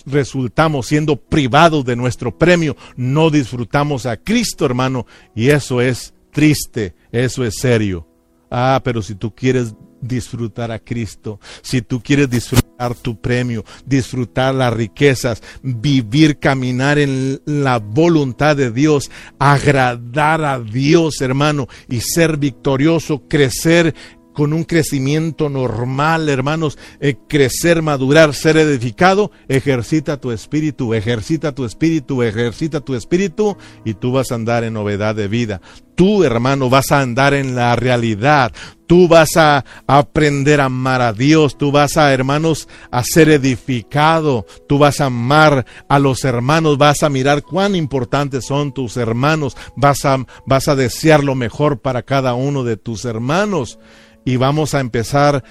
resultamos 0.06 0.86
siendo 0.86 1.16
privados 1.16 1.84
de 1.84 1.96
nuestro 1.96 2.36
premio, 2.36 2.76
no 2.96 3.30
disfrutamos 3.30 4.06
a 4.06 4.16
Cristo, 4.16 4.66
hermano, 4.66 5.06
y 5.34 5.50
eso 5.50 5.80
es 5.80 6.14
triste, 6.30 6.94
eso 7.12 7.44
es 7.44 7.56
serio. 7.58 8.06
Ah, 8.50 8.80
pero 8.84 9.02
si 9.02 9.14
tú 9.14 9.34
quieres 9.34 9.74
disfrutar 10.06 10.70
a 10.70 10.78
Cristo, 10.78 11.40
si 11.62 11.82
tú 11.82 12.02
quieres 12.02 12.30
disfrutar 12.30 12.94
tu 12.94 13.20
premio, 13.20 13.64
disfrutar 13.86 14.54
las 14.54 14.72
riquezas, 14.72 15.42
vivir, 15.62 16.38
caminar 16.38 16.98
en 16.98 17.40
la 17.46 17.78
voluntad 17.78 18.56
de 18.56 18.70
Dios, 18.70 19.10
agradar 19.38 20.44
a 20.44 20.58
Dios, 20.58 21.20
hermano, 21.20 21.68
y 21.88 22.00
ser 22.00 22.36
victorioso, 22.36 23.22
crecer 23.28 23.94
con 24.34 24.52
un 24.52 24.64
crecimiento 24.64 25.48
normal, 25.48 26.28
hermanos, 26.28 26.76
eh, 27.00 27.14
crecer, 27.28 27.80
madurar, 27.80 28.34
ser 28.34 28.56
edificado, 28.56 29.30
ejercita 29.48 30.20
tu 30.20 30.32
espíritu, 30.32 30.92
ejercita 30.92 31.54
tu 31.54 31.64
espíritu, 31.64 32.22
ejercita 32.22 32.80
tu 32.80 32.94
espíritu 32.94 33.56
y 33.84 33.94
tú 33.94 34.12
vas 34.12 34.32
a 34.32 34.34
andar 34.34 34.64
en 34.64 34.74
novedad 34.74 35.14
de 35.14 35.28
vida. 35.28 35.62
Tú, 35.94 36.24
hermano, 36.24 36.68
vas 36.68 36.90
a 36.92 37.00
andar 37.00 37.34
en 37.34 37.54
la 37.54 37.76
realidad. 37.76 38.52
Tú 38.86 39.08
vas 39.08 39.36
a 39.36 39.64
aprender 39.86 40.60
a 40.60 40.66
amar 40.66 41.00
a 41.00 41.12
Dios. 41.12 41.56
Tú 41.56 41.70
vas 41.72 41.96
a, 41.96 42.12
hermanos, 42.12 42.68
a 42.90 43.02
ser 43.04 43.28
edificado. 43.28 44.46
Tú 44.68 44.78
vas 44.78 45.00
a 45.00 45.06
amar 45.06 45.64
a 45.88 45.98
los 45.98 46.24
hermanos. 46.24 46.78
Vas 46.78 47.02
a 47.02 47.08
mirar 47.08 47.42
cuán 47.42 47.76
importantes 47.76 48.46
son 48.46 48.72
tus 48.72 48.96
hermanos. 48.96 49.56
Vas 49.76 50.04
a, 50.04 50.24
vas 50.46 50.68
a 50.68 50.76
desear 50.76 51.22
lo 51.22 51.34
mejor 51.34 51.80
para 51.80 52.02
cada 52.02 52.34
uno 52.34 52.64
de 52.64 52.76
tus 52.76 53.04
hermanos 53.04 53.78
y 54.24 54.36
vamos 54.36 54.74
a 54.74 54.80
empezar 54.80 55.44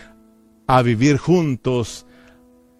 a 0.67 0.81
vivir 0.81 1.17
juntos 1.17 2.05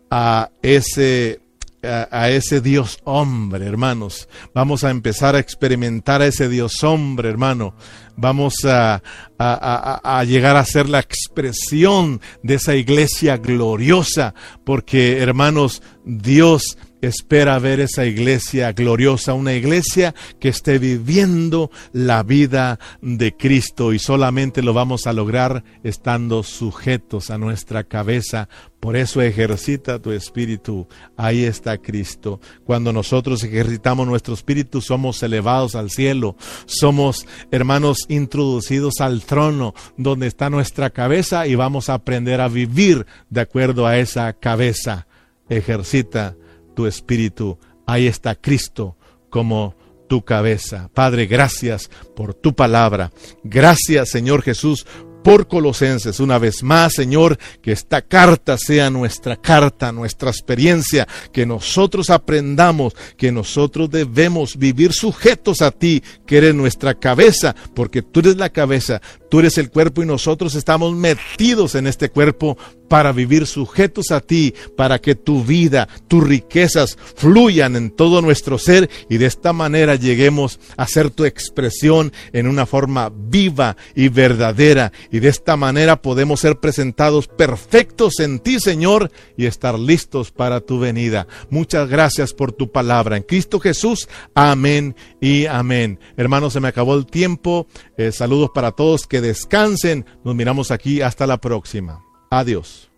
a 0.09 0.51
ese 0.61 1.42
a, 1.83 2.29
ese 2.29 2.61
Dios 2.61 2.99
hombre, 3.03 3.65
hermanos. 3.65 4.29
Vamos 4.53 4.83
a 4.83 4.89
empezar 4.89 5.35
a 5.35 5.39
experimentar 5.39 6.21
a 6.21 6.27
ese 6.27 6.49
Dios 6.49 6.83
hombre, 6.83 7.29
hermano. 7.29 7.75
Vamos 8.15 8.53
a, 8.65 9.01
a, 9.37 10.23
llegar 10.25 10.55
a 10.55 10.65
ser 10.65 10.87
la 10.87 10.99
expresión 10.99 12.21
de 12.41 12.55
esa 12.55 12.75
iglesia 12.75 13.37
gloriosa, 13.37 14.33
porque, 14.63 15.17
hermanos, 15.17 15.81
Dios 16.05 16.77
espera 17.07 17.59
ver 17.59 17.79
esa 17.81 18.05
iglesia 18.05 18.71
gloriosa, 18.71 19.33
una 19.33 19.53
iglesia 19.53 20.15
que 20.39 20.49
esté 20.49 20.79
viviendo 20.79 21.69
la 21.91 22.23
vida 22.23 22.79
de 23.01 23.35
Cristo 23.35 23.93
y 23.93 23.99
solamente 23.99 24.61
lo 24.61 24.73
vamos 24.73 25.05
a 25.05 25.13
lograr 25.13 25.63
estando 25.83 26.43
sujetos 26.43 27.29
a 27.29 27.37
nuestra 27.37 27.83
cabeza. 27.83 28.47
Por 28.79 28.95
eso 28.95 29.21
ejercita 29.21 30.01
tu 30.01 30.11
espíritu. 30.11 30.87
Ahí 31.15 31.43
está 31.43 31.77
Cristo. 31.77 32.39
Cuando 32.65 32.91
nosotros 32.91 33.43
ejercitamos 33.43 34.07
nuestro 34.07 34.33
espíritu 34.33 34.81
somos 34.81 35.21
elevados 35.23 35.75
al 35.75 35.89
cielo. 35.89 36.35
Somos, 36.65 37.25
hermanos, 37.51 37.99
introducidos 38.07 38.99
al 38.99 39.23
trono 39.23 39.73
donde 39.97 40.27
está 40.27 40.49
nuestra 40.49 40.89
cabeza 40.89 41.47
y 41.47 41.55
vamos 41.55 41.89
a 41.89 41.95
aprender 41.95 42.41
a 42.41 42.47
vivir 42.47 43.05
de 43.29 43.41
acuerdo 43.41 43.87
a 43.87 43.97
esa 43.97 44.31
cabeza. 44.33 45.07
Ejercita 45.49 46.35
tu 46.73 46.87
espíritu. 46.87 47.57
Ahí 47.85 48.07
está 48.07 48.35
Cristo 48.35 48.97
como 49.29 49.75
tu 50.07 50.23
cabeza. 50.23 50.89
Padre, 50.93 51.25
gracias 51.25 51.89
por 52.15 52.33
tu 52.33 52.55
palabra. 52.55 53.11
Gracias, 53.43 54.09
Señor 54.09 54.41
Jesús, 54.41 54.85
por 55.23 55.47
Colosenses. 55.47 56.19
Una 56.19 56.37
vez 56.37 56.61
más, 56.61 56.93
Señor, 56.93 57.39
que 57.61 57.71
esta 57.71 58.01
carta 58.01 58.57
sea 58.57 58.89
nuestra 58.89 59.37
carta, 59.37 59.91
nuestra 59.91 60.29
experiencia, 60.29 61.07
que 61.31 61.45
nosotros 61.45 62.09
aprendamos 62.09 62.93
que 63.17 63.31
nosotros 63.31 63.89
debemos 63.89 64.57
vivir 64.57 64.93
sujetos 64.93 65.61
a 65.61 65.71
ti, 65.71 66.03
que 66.27 66.37
eres 66.37 66.53
nuestra 66.53 66.93
cabeza, 66.93 67.55
porque 67.73 68.01
tú 68.01 68.19
eres 68.19 68.35
la 68.35 68.49
cabeza, 68.49 69.01
tú 69.33 69.39
eres 69.39 69.57
el 69.57 69.71
cuerpo 69.71 70.03
y 70.03 70.05
nosotros 70.05 70.53
estamos 70.53 70.93
metidos 70.93 71.73
en 71.73 71.87
este 71.87 72.09
cuerpo 72.09 72.55
para 72.87 73.11
vivir 73.11 73.47
sujetos 73.47 74.11
a 74.11 74.19
ti, 74.19 74.53
para 74.77 74.99
que 74.99 75.15
tu 75.15 75.43
vida, 75.43 75.87
tus 76.07 76.23
riquezas 76.23 76.95
fluyan 77.15 77.75
en 77.75 77.89
todo 77.89 78.21
nuestro 78.21 78.59
ser 78.59 78.91
y 79.09 79.17
de 79.17 79.25
esta 79.25 79.51
manera 79.51 79.95
lleguemos 79.95 80.59
a 80.77 80.85
ser 80.85 81.09
tu 81.09 81.25
expresión 81.25 82.13
en 82.33 82.45
una 82.45 82.67
forma 82.67 83.11
viva 83.11 83.75
y 83.95 84.09
verdadera. 84.09 84.91
Y 85.11 85.21
de 85.21 85.29
esta 85.29 85.57
manera 85.57 86.03
podemos 86.03 86.39
ser 86.39 86.59
presentados 86.59 87.27
perfectos 87.27 88.19
en 88.19 88.37
ti, 88.37 88.59
Señor, 88.59 89.09
y 89.35 89.47
estar 89.47 89.79
listos 89.79 90.29
para 90.29 90.61
tu 90.61 90.77
venida. 90.77 91.25
Muchas 91.49 91.89
gracias 91.89 92.31
por 92.31 92.51
tu 92.51 92.71
palabra. 92.71 93.17
En 93.17 93.23
Cristo 93.23 93.59
Jesús, 93.59 94.07
amén 94.35 94.95
y 95.19 95.47
amén. 95.47 95.99
Hermanos, 96.15 96.53
se 96.53 96.59
me 96.59 96.67
acabó 96.67 96.93
el 96.93 97.07
tiempo. 97.07 97.65
Eh, 97.97 98.11
saludos 98.11 98.51
para 98.53 98.71
todos, 98.71 99.07
que 99.07 99.22
descansen. 99.23 100.05
Nos 100.23 100.35
miramos 100.35 100.69
aquí 100.69 101.01
hasta 101.01 101.25
la 101.25 101.37
próxima. 101.39 102.03
Adiós. 102.29 102.92